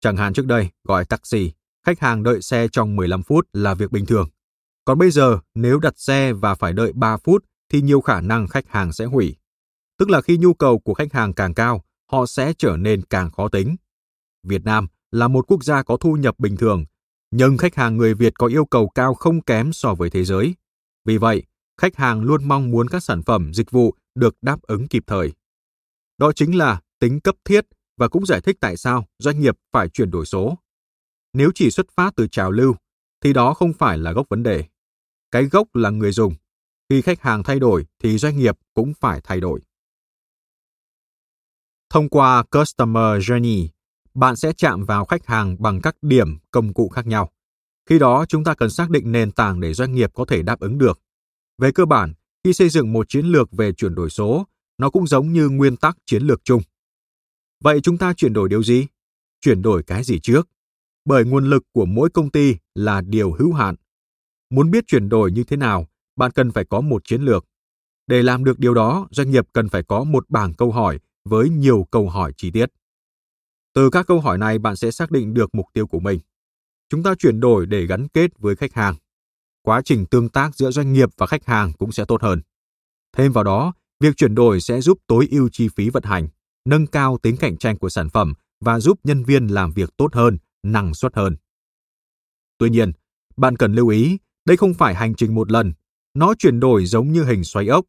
Chẳng 0.00 0.16
hạn 0.16 0.32
trước 0.32 0.46
đây, 0.46 0.70
gọi 0.84 1.04
taxi, 1.04 1.52
khách 1.86 2.00
hàng 2.00 2.22
đợi 2.22 2.42
xe 2.42 2.68
trong 2.72 2.96
15 2.96 3.22
phút 3.22 3.48
là 3.52 3.74
việc 3.74 3.92
bình 3.92 4.06
thường. 4.06 4.28
Còn 4.84 4.98
bây 4.98 5.10
giờ, 5.10 5.38
nếu 5.54 5.78
đặt 5.78 5.98
xe 5.98 6.32
và 6.32 6.54
phải 6.54 6.72
đợi 6.72 6.92
3 6.92 7.16
phút 7.16 7.44
thì 7.68 7.82
nhiều 7.82 8.00
khả 8.00 8.20
năng 8.20 8.48
khách 8.48 8.68
hàng 8.68 8.92
sẽ 8.92 9.04
hủy. 9.04 9.36
Tức 9.98 10.10
là 10.10 10.20
khi 10.20 10.38
nhu 10.38 10.54
cầu 10.54 10.78
của 10.78 10.94
khách 10.94 11.12
hàng 11.12 11.32
càng 11.32 11.54
cao, 11.54 11.84
họ 12.12 12.26
sẽ 12.26 12.52
trở 12.58 12.76
nên 12.76 13.02
càng 13.02 13.30
khó 13.30 13.48
tính. 13.48 13.76
Việt 14.42 14.64
Nam 14.64 14.86
là 15.10 15.28
một 15.28 15.44
quốc 15.48 15.64
gia 15.64 15.82
có 15.82 15.96
thu 15.96 16.16
nhập 16.16 16.38
bình 16.38 16.56
thường, 16.56 16.84
nhưng 17.30 17.58
khách 17.58 17.74
hàng 17.74 17.96
người 17.96 18.14
Việt 18.14 18.32
có 18.38 18.46
yêu 18.46 18.64
cầu 18.64 18.88
cao 18.88 19.14
không 19.14 19.40
kém 19.40 19.72
so 19.72 19.94
với 19.94 20.10
thế 20.10 20.24
giới. 20.24 20.54
Vì 21.04 21.18
vậy, 21.18 21.42
khách 21.80 21.96
hàng 21.96 22.22
luôn 22.22 22.48
mong 22.48 22.70
muốn 22.70 22.88
các 22.88 23.02
sản 23.02 23.22
phẩm, 23.22 23.54
dịch 23.54 23.70
vụ 23.70 23.94
được 24.14 24.36
đáp 24.42 24.62
ứng 24.62 24.88
kịp 24.88 25.04
thời. 25.06 25.32
Đó 26.18 26.32
chính 26.32 26.58
là 26.58 26.80
tính 26.98 27.20
cấp 27.20 27.36
thiết 27.44 27.66
và 27.96 28.08
cũng 28.08 28.26
giải 28.26 28.40
thích 28.40 28.56
tại 28.60 28.76
sao 28.76 29.06
doanh 29.18 29.40
nghiệp 29.40 29.58
phải 29.72 29.88
chuyển 29.88 30.10
đổi 30.10 30.26
số. 30.26 30.58
Nếu 31.32 31.50
chỉ 31.54 31.70
xuất 31.70 31.86
phát 31.96 32.12
từ 32.16 32.26
trào 32.26 32.50
lưu, 32.50 32.74
thì 33.20 33.32
đó 33.32 33.54
không 33.54 33.72
phải 33.72 33.98
là 33.98 34.12
gốc 34.12 34.26
vấn 34.28 34.42
đề. 34.42 34.64
Cái 35.30 35.44
gốc 35.44 35.74
là 35.74 35.90
người 35.90 36.12
dùng. 36.12 36.34
Khi 36.88 37.02
khách 37.02 37.20
hàng 37.20 37.42
thay 37.42 37.58
đổi 37.58 37.86
thì 37.98 38.18
doanh 38.18 38.36
nghiệp 38.36 38.58
cũng 38.74 38.92
phải 39.00 39.20
thay 39.24 39.40
đổi. 39.40 39.60
Thông 41.90 42.08
qua 42.08 42.42
Customer 42.42 43.30
Journey, 43.30 43.68
bạn 44.14 44.36
sẽ 44.36 44.52
chạm 44.52 44.84
vào 44.84 45.04
khách 45.04 45.26
hàng 45.26 45.62
bằng 45.62 45.80
các 45.80 45.96
điểm 46.02 46.38
công 46.50 46.74
cụ 46.74 46.88
khác 46.88 47.06
nhau. 47.06 47.30
Khi 47.88 47.98
đó, 47.98 48.24
chúng 48.28 48.44
ta 48.44 48.54
cần 48.54 48.70
xác 48.70 48.90
định 48.90 49.12
nền 49.12 49.32
tảng 49.32 49.60
để 49.60 49.74
doanh 49.74 49.94
nghiệp 49.94 50.10
có 50.14 50.24
thể 50.24 50.42
đáp 50.42 50.60
ứng 50.60 50.78
được. 50.78 51.00
Về 51.58 51.72
cơ 51.72 51.84
bản, 51.84 52.14
khi 52.44 52.52
xây 52.52 52.68
dựng 52.68 52.92
một 52.92 53.08
chiến 53.08 53.26
lược 53.26 53.52
về 53.52 53.72
chuyển 53.72 53.94
đổi 53.94 54.10
số, 54.10 54.46
nó 54.78 54.90
cũng 54.90 55.06
giống 55.06 55.32
như 55.32 55.48
nguyên 55.48 55.76
tắc 55.76 55.96
chiến 56.06 56.22
lược 56.22 56.44
chung. 56.44 56.62
Vậy 57.64 57.80
chúng 57.80 57.98
ta 57.98 58.14
chuyển 58.14 58.32
đổi 58.32 58.48
điều 58.48 58.62
gì? 58.62 58.86
Chuyển 59.40 59.62
đổi 59.62 59.82
cái 59.82 60.04
gì 60.04 60.20
trước? 60.20 60.48
Bởi 61.04 61.24
nguồn 61.24 61.50
lực 61.50 61.62
của 61.72 61.84
mỗi 61.84 62.10
công 62.10 62.30
ty 62.30 62.56
là 62.74 63.00
điều 63.00 63.32
hữu 63.32 63.52
hạn. 63.52 63.74
Muốn 64.50 64.70
biết 64.70 64.84
chuyển 64.86 65.08
đổi 65.08 65.32
như 65.32 65.44
thế 65.44 65.56
nào, 65.56 65.86
bạn 66.16 66.30
cần 66.30 66.50
phải 66.50 66.64
có 66.64 66.80
một 66.80 67.02
chiến 67.04 67.22
lược. 67.22 67.44
Để 68.06 68.22
làm 68.22 68.44
được 68.44 68.58
điều 68.58 68.74
đó, 68.74 69.08
doanh 69.10 69.30
nghiệp 69.30 69.46
cần 69.52 69.68
phải 69.68 69.82
có 69.82 70.04
một 70.04 70.30
bảng 70.30 70.54
câu 70.54 70.72
hỏi 70.72 70.98
với 71.24 71.48
nhiều 71.48 71.86
câu 71.90 72.08
hỏi 72.08 72.32
chi 72.36 72.50
tiết. 72.50 72.66
Từ 73.74 73.90
các 73.90 74.06
câu 74.06 74.20
hỏi 74.20 74.38
này 74.38 74.58
bạn 74.58 74.76
sẽ 74.76 74.90
xác 74.90 75.10
định 75.10 75.34
được 75.34 75.54
mục 75.54 75.66
tiêu 75.72 75.86
của 75.86 76.00
mình. 76.00 76.20
Chúng 76.88 77.02
ta 77.02 77.14
chuyển 77.14 77.40
đổi 77.40 77.66
để 77.66 77.86
gắn 77.86 78.08
kết 78.08 78.38
với 78.38 78.56
khách 78.56 78.74
hàng. 78.74 78.94
Quá 79.62 79.82
trình 79.84 80.06
tương 80.06 80.28
tác 80.28 80.56
giữa 80.56 80.70
doanh 80.70 80.92
nghiệp 80.92 81.08
và 81.16 81.26
khách 81.26 81.46
hàng 81.46 81.72
cũng 81.78 81.92
sẽ 81.92 82.04
tốt 82.04 82.22
hơn. 82.22 82.40
Thêm 83.16 83.32
vào 83.32 83.44
đó, 83.44 83.72
việc 84.00 84.16
chuyển 84.16 84.34
đổi 84.34 84.60
sẽ 84.60 84.80
giúp 84.80 84.98
tối 85.06 85.28
ưu 85.30 85.48
chi 85.52 85.68
phí 85.76 85.90
vận 85.90 86.02
hành, 86.02 86.28
nâng 86.64 86.86
cao 86.86 87.18
tính 87.22 87.36
cạnh 87.36 87.56
tranh 87.56 87.78
của 87.78 87.88
sản 87.88 88.08
phẩm 88.08 88.34
và 88.60 88.80
giúp 88.80 88.98
nhân 89.04 89.24
viên 89.24 89.46
làm 89.46 89.72
việc 89.72 89.90
tốt 89.96 90.14
hơn, 90.14 90.38
năng 90.62 90.94
suất 90.94 91.16
hơn. 91.16 91.36
Tuy 92.58 92.70
nhiên, 92.70 92.92
bạn 93.36 93.56
cần 93.56 93.72
lưu 93.72 93.88
ý, 93.88 94.18
đây 94.44 94.56
không 94.56 94.74
phải 94.74 94.94
hành 94.94 95.14
trình 95.14 95.34
một 95.34 95.50
lần, 95.50 95.72
nó 96.14 96.34
chuyển 96.38 96.60
đổi 96.60 96.86
giống 96.86 97.12
như 97.12 97.24
hình 97.24 97.44
xoáy 97.44 97.66
ốc. 97.66 97.84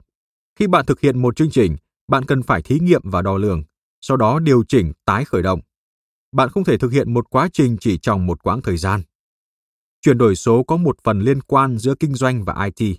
Khi 0.60 0.68
bạn 0.68 0.86
thực 0.86 1.00
hiện 1.00 1.22
một 1.22 1.36
chương 1.36 1.52
trình, 1.52 1.76
bạn 2.08 2.26
cần 2.26 2.44
phải 2.44 2.62
thí 2.62 2.80
nghiệm 2.80 3.02
và 3.04 3.22
đo 3.22 3.38
lường, 3.38 3.64
sau 4.02 4.18
đó 4.18 4.40
điều 4.40 4.64
chỉnh 4.68 4.94
tái 5.06 5.26
khởi 5.26 5.42
động. 5.42 5.60
Bạn 6.32 6.50
không 6.50 6.64
thể 6.64 6.78
thực 6.78 6.92
hiện 6.92 7.14
một 7.14 7.30
quá 7.30 7.50
trình 7.54 7.78
chỉ 7.82 7.98
trong 7.98 8.26
một 8.26 8.44
quãng 8.44 8.62
thời 8.62 8.78
gian. 8.78 9.02
Chuyển 10.02 10.18
đổi 10.18 10.36
số 10.36 10.64
có 10.64 10.78
một 10.78 10.98
phần 11.04 11.20
liên 11.20 11.42
quan 11.42 11.78
giữa 11.78 11.96
kinh 12.00 12.14
doanh 12.14 12.44
và 12.46 12.70
IT. 12.76 12.98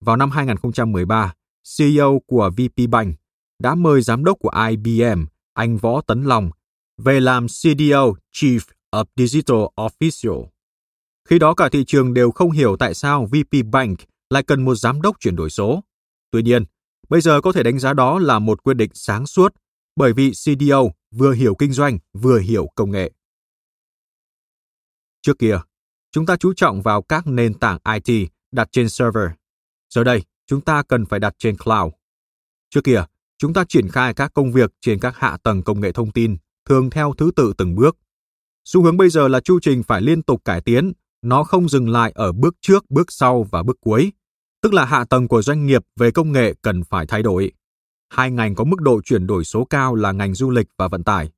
Vào 0.00 0.16
năm 0.16 0.30
2013, 0.30 1.34
CEO 1.78 2.20
của 2.26 2.50
VP 2.50 2.88
Bank 2.90 3.16
đã 3.58 3.74
mời 3.74 4.02
giám 4.02 4.24
đốc 4.24 4.38
của 4.38 4.50
IBM, 4.70 5.24
anh 5.54 5.76
Võ 5.76 6.00
Tấn 6.00 6.24
Long, 6.24 6.50
về 6.98 7.20
làm 7.20 7.46
CDO 7.46 8.12
Chief 8.32 8.60
of 8.92 9.04
Digital 9.16 9.58
Official. 9.76 10.46
Khi 11.28 11.38
đó 11.38 11.54
cả 11.54 11.68
thị 11.68 11.84
trường 11.84 12.14
đều 12.14 12.30
không 12.30 12.50
hiểu 12.50 12.76
tại 12.76 12.94
sao 12.94 13.26
VP 13.26 13.64
Bank 13.72 13.98
lại 14.30 14.42
cần 14.42 14.64
một 14.64 14.74
giám 14.74 15.02
đốc 15.02 15.20
chuyển 15.20 15.36
đổi 15.36 15.50
số. 15.50 15.84
Tuy 16.30 16.42
nhiên, 16.42 16.64
bây 17.08 17.20
giờ 17.20 17.40
có 17.40 17.52
thể 17.52 17.62
đánh 17.62 17.78
giá 17.78 17.92
đó 17.92 18.18
là 18.18 18.38
một 18.38 18.62
quyết 18.62 18.74
định 18.74 18.90
sáng 18.94 19.26
suốt 19.26 19.54
bởi 19.96 20.12
vì 20.12 20.30
CDO 20.30 20.82
vừa 21.14 21.32
hiểu 21.32 21.54
kinh 21.54 21.72
doanh 21.72 21.98
vừa 22.12 22.38
hiểu 22.38 22.68
công 22.74 22.90
nghệ. 22.90 23.12
Trước 25.22 25.38
kia, 25.38 25.60
chúng 26.12 26.26
ta 26.26 26.36
chú 26.36 26.52
trọng 26.54 26.82
vào 26.82 27.02
các 27.02 27.26
nền 27.26 27.54
tảng 27.54 27.78
IT 27.94 28.30
đặt 28.52 28.68
trên 28.72 28.88
server. 28.88 29.30
Giờ 29.94 30.04
đây, 30.04 30.22
chúng 30.46 30.60
ta 30.60 30.82
cần 30.82 31.06
phải 31.06 31.20
đặt 31.20 31.34
trên 31.38 31.56
cloud. 31.56 31.92
Trước 32.70 32.80
kia, 32.84 33.04
chúng 33.38 33.52
ta 33.52 33.64
triển 33.68 33.88
khai 33.88 34.14
các 34.14 34.34
công 34.34 34.52
việc 34.52 34.70
trên 34.80 34.98
các 34.98 35.16
hạ 35.16 35.36
tầng 35.42 35.62
công 35.62 35.80
nghệ 35.80 35.92
thông 35.92 36.12
tin, 36.12 36.36
thường 36.64 36.90
theo 36.90 37.14
thứ 37.18 37.30
tự 37.36 37.52
từng 37.58 37.74
bước. 37.74 37.96
Xu 38.64 38.82
hướng 38.82 38.96
bây 38.96 39.10
giờ 39.10 39.28
là 39.28 39.40
chu 39.40 39.60
trình 39.62 39.82
phải 39.82 40.02
liên 40.02 40.22
tục 40.22 40.44
cải 40.44 40.60
tiến, 40.60 40.92
nó 41.22 41.44
không 41.44 41.68
dừng 41.68 41.88
lại 41.88 42.12
ở 42.14 42.32
bước 42.32 42.56
trước, 42.60 42.90
bước 42.90 43.12
sau 43.12 43.42
và 43.42 43.62
bước 43.62 43.78
cuối, 43.80 44.12
tức 44.62 44.74
là 44.74 44.84
hạ 44.84 45.04
tầng 45.04 45.28
của 45.28 45.42
doanh 45.42 45.66
nghiệp 45.66 45.82
về 45.96 46.10
công 46.10 46.32
nghệ 46.32 46.54
cần 46.62 46.84
phải 46.84 47.06
thay 47.06 47.22
đổi. 47.22 47.52
Hai 48.10 48.30
ngành 48.30 48.54
có 48.54 48.64
mức 48.64 48.80
độ 48.80 49.00
chuyển 49.04 49.26
đổi 49.26 49.44
số 49.44 49.64
cao 49.64 49.94
là 49.94 50.12
ngành 50.12 50.34
du 50.34 50.50
lịch 50.50 50.68
và 50.76 50.88
vận 50.88 51.04
tải. 51.04 51.30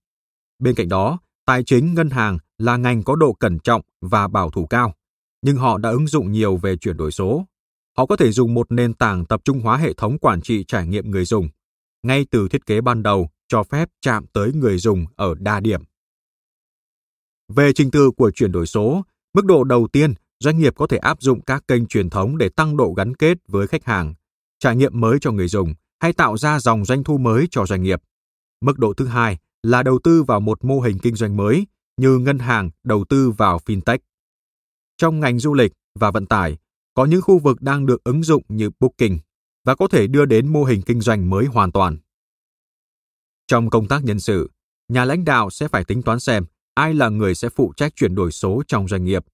Bên 0.58 0.74
cạnh 0.74 0.88
đó, 0.88 1.18
tài 1.46 1.64
chính 1.64 1.94
ngân 1.94 2.10
hàng 2.10 2.38
là 2.58 2.76
ngành 2.76 3.02
có 3.02 3.16
độ 3.16 3.32
cẩn 3.32 3.58
trọng 3.58 3.82
và 4.00 4.28
bảo 4.28 4.50
thủ 4.50 4.66
cao, 4.66 4.94
nhưng 5.42 5.56
họ 5.56 5.78
đã 5.78 5.90
ứng 5.90 6.06
dụng 6.06 6.32
nhiều 6.32 6.56
về 6.56 6.76
chuyển 6.76 6.96
đổi 6.96 7.12
số. 7.12 7.46
Họ 7.96 8.06
có 8.06 8.16
thể 8.16 8.32
dùng 8.32 8.54
một 8.54 8.72
nền 8.72 8.94
tảng 8.94 9.24
tập 9.26 9.40
trung 9.44 9.60
hóa 9.60 9.76
hệ 9.76 9.92
thống 9.92 10.18
quản 10.18 10.40
trị 10.40 10.64
trải 10.64 10.86
nghiệm 10.86 11.10
người 11.10 11.24
dùng, 11.24 11.48
ngay 12.02 12.26
từ 12.30 12.48
thiết 12.48 12.66
kế 12.66 12.80
ban 12.80 13.02
đầu 13.02 13.30
cho 13.48 13.62
phép 13.62 13.88
chạm 14.00 14.26
tới 14.26 14.52
người 14.52 14.78
dùng 14.78 15.04
ở 15.16 15.34
đa 15.38 15.60
điểm. 15.60 15.82
Về 17.48 17.72
trình 17.72 17.90
tự 17.90 18.10
của 18.10 18.30
chuyển 18.30 18.52
đổi 18.52 18.66
số, 18.66 19.02
mức 19.34 19.44
độ 19.44 19.64
đầu 19.64 19.88
tiên, 19.92 20.14
doanh 20.40 20.58
nghiệp 20.58 20.74
có 20.76 20.86
thể 20.86 20.96
áp 20.96 21.22
dụng 21.22 21.40
các 21.40 21.64
kênh 21.68 21.86
truyền 21.86 22.10
thống 22.10 22.38
để 22.38 22.48
tăng 22.48 22.76
độ 22.76 22.92
gắn 22.92 23.14
kết 23.16 23.38
với 23.48 23.66
khách 23.66 23.84
hàng, 23.84 24.14
trải 24.58 24.76
nghiệm 24.76 25.00
mới 25.00 25.18
cho 25.20 25.30
người 25.30 25.48
dùng 25.48 25.74
hay 26.02 26.12
tạo 26.12 26.36
ra 26.36 26.60
dòng 26.60 26.84
doanh 26.84 27.04
thu 27.04 27.18
mới 27.18 27.48
cho 27.50 27.66
doanh 27.66 27.82
nghiệp. 27.82 28.02
Mức 28.60 28.78
độ 28.78 28.92
thứ 28.92 29.06
hai 29.06 29.38
là 29.62 29.82
đầu 29.82 29.98
tư 30.04 30.22
vào 30.22 30.40
một 30.40 30.64
mô 30.64 30.80
hình 30.80 30.98
kinh 30.98 31.14
doanh 31.14 31.36
mới 31.36 31.66
như 31.96 32.18
ngân 32.18 32.38
hàng 32.38 32.70
đầu 32.84 33.04
tư 33.08 33.30
vào 33.30 33.58
fintech. 33.66 33.98
Trong 34.96 35.20
ngành 35.20 35.38
du 35.38 35.54
lịch 35.54 35.72
và 35.94 36.10
vận 36.10 36.26
tải, 36.26 36.58
có 36.94 37.04
những 37.04 37.22
khu 37.22 37.38
vực 37.38 37.62
đang 37.62 37.86
được 37.86 38.04
ứng 38.04 38.22
dụng 38.22 38.42
như 38.48 38.70
Booking 38.80 39.16
và 39.64 39.74
có 39.74 39.88
thể 39.88 40.06
đưa 40.06 40.24
đến 40.24 40.48
mô 40.48 40.64
hình 40.64 40.82
kinh 40.82 41.00
doanh 41.00 41.30
mới 41.30 41.46
hoàn 41.46 41.72
toàn. 41.72 41.98
Trong 43.46 43.70
công 43.70 43.88
tác 43.88 44.04
nhân 44.04 44.20
sự, 44.20 44.50
nhà 44.88 45.04
lãnh 45.04 45.24
đạo 45.24 45.50
sẽ 45.50 45.68
phải 45.68 45.84
tính 45.84 46.02
toán 46.02 46.20
xem 46.20 46.44
ai 46.74 46.94
là 46.94 47.08
người 47.08 47.34
sẽ 47.34 47.48
phụ 47.48 47.72
trách 47.76 47.92
chuyển 47.96 48.14
đổi 48.14 48.32
số 48.32 48.62
trong 48.66 48.88
doanh 48.88 49.04
nghiệp. 49.04 49.24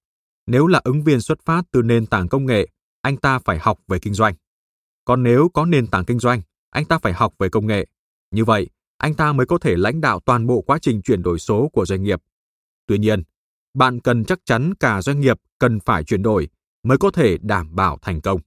Nếu 0.47 0.67
là 0.67 0.81
ứng 0.83 1.03
viên 1.03 1.21
xuất 1.21 1.41
phát 1.45 1.65
từ 1.71 1.81
nền 1.81 2.05
tảng 2.05 2.27
công 2.27 2.45
nghệ, 2.45 2.67
anh 3.01 3.17
ta 3.17 3.39
phải 3.39 3.59
học 3.59 3.79
về 3.87 3.99
kinh 3.99 4.13
doanh. 4.13 4.35
Còn 5.05 5.23
nếu 5.23 5.49
có 5.53 5.65
nền 5.65 5.87
tảng 5.87 6.05
kinh 6.05 6.19
doanh, 6.19 6.41
anh 6.69 6.85
ta 6.85 6.97
phải 6.97 7.13
học 7.13 7.33
về 7.39 7.49
công 7.49 7.67
nghệ. 7.67 7.87
Như 8.31 8.45
vậy, 8.45 8.69
anh 8.97 9.13
ta 9.13 9.33
mới 9.33 9.45
có 9.45 9.57
thể 9.57 9.75
lãnh 9.77 10.01
đạo 10.01 10.19
toàn 10.25 10.47
bộ 10.47 10.61
quá 10.61 10.79
trình 10.81 11.01
chuyển 11.01 11.21
đổi 11.21 11.39
số 11.39 11.69
của 11.73 11.85
doanh 11.85 12.03
nghiệp. 12.03 12.19
Tuy 12.87 12.97
nhiên, 12.97 13.23
bạn 13.73 13.99
cần 13.99 14.25
chắc 14.25 14.39
chắn 14.45 14.73
cả 14.79 15.01
doanh 15.01 15.19
nghiệp 15.19 15.37
cần 15.59 15.79
phải 15.79 16.03
chuyển 16.03 16.21
đổi 16.21 16.49
mới 16.83 16.97
có 16.97 17.11
thể 17.11 17.37
đảm 17.41 17.75
bảo 17.75 17.97
thành 18.01 18.21
công. 18.21 18.41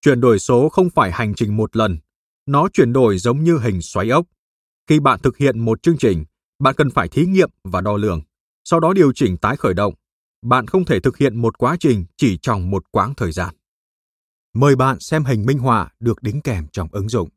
Chuyển 0.00 0.20
đổi 0.20 0.38
số 0.38 0.68
không 0.68 0.90
phải 0.90 1.12
hành 1.12 1.34
trình 1.34 1.56
một 1.56 1.76
lần, 1.76 1.98
nó 2.46 2.68
chuyển 2.72 2.92
đổi 2.92 3.18
giống 3.18 3.44
như 3.44 3.58
hình 3.58 3.82
xoáy 3.82 4.08
ốc. 4.08 4.26
Khi 4.86 5.00
bạn 5.00 5.20
thực 5.22 5.36
hiện 5.36 5.58
một 5.58 5.82
chương 5.82 5.98
trình, 5.98 6.24
bạn 6.58 6.74
cần 6.74 6.90
phải 6.90 7.08
thí 7.08 7.26
nghiệm 7.26 7.50
và 7.64 7.80
đo 7.80 7.96
lường, 7.96 8.20
sau 8.64 8.80
đó 8.80 8.92
điều 8.92 9.12
chỉnh 9.12 9.36
tái 9.36 9.56
khởi 9.56 9.74
động. 9.74 9.94
Bạn 10.42 10.66
không 10.66 10.84
thể 10.84 11.00
thực 11.00 11.16
hiện 11.16 11.42
một 11.42 11.58
quá 11.58 11.76
trình 11.80 12.04
chỉ 12.16 12.38
trong 12.42 12.70
một 12.70 12.84
quãng 12.90 13.14
thời 13.14 13.32
gian. 13.32 13.54
Mời 14.60 14.76
bạn 14.76 15.00
xem 15.00 15.24
hình 15.24 15.46
minh 15.46 15.58
họa 15.58 15.88
được 16.00 16.22
đính 16.22 16.40
kèm 16.40 16.66
trong 16.72 16.88
ứng 16.92 17.08
dụng. 17.08 17.28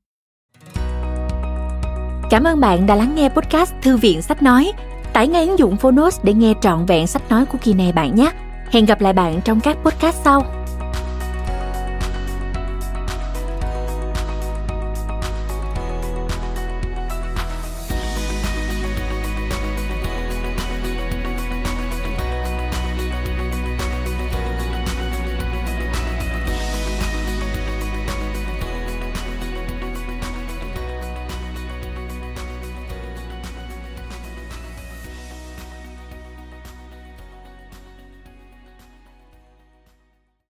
Cảm 2.29 2.43
ơn 2.43 2.59
bạn 2.59 2.85
đã 2.85 2.95
lắng 2.95 3.15
nghe 3.15 3.29
podcast 3.29 3.73
Thư 3.81 3.97
viện 3.97 4.21
Sách 4.21 4.43
Nói. 4.43 4.71
Tải 5.13 5.27
ngay 5.27 5.47
ứng 5.47 5.59
dụng 5.59 5.77
Phonos 5.77 6.19
để 6.23 6.33
nghe 6.33 6.53
trọn 6.61 6.85
vẹn 6.85 7.07
sách 7.07 7.29
nói 7.29 7.45
của 7.45 7.57
kỳ 7.63 7.73
này 7.73 7.91
bạn 7.91 8.15
nhé. 8.15 8.31
Hẹn 8.71 8.85
gặp 8.85 9.01
lại 9.01 9.13
bạn 9.13 9.41
trong 9.45 9.59
các 9.59 9.77
podcast 9.83 10.17
sau. 10.23 10.60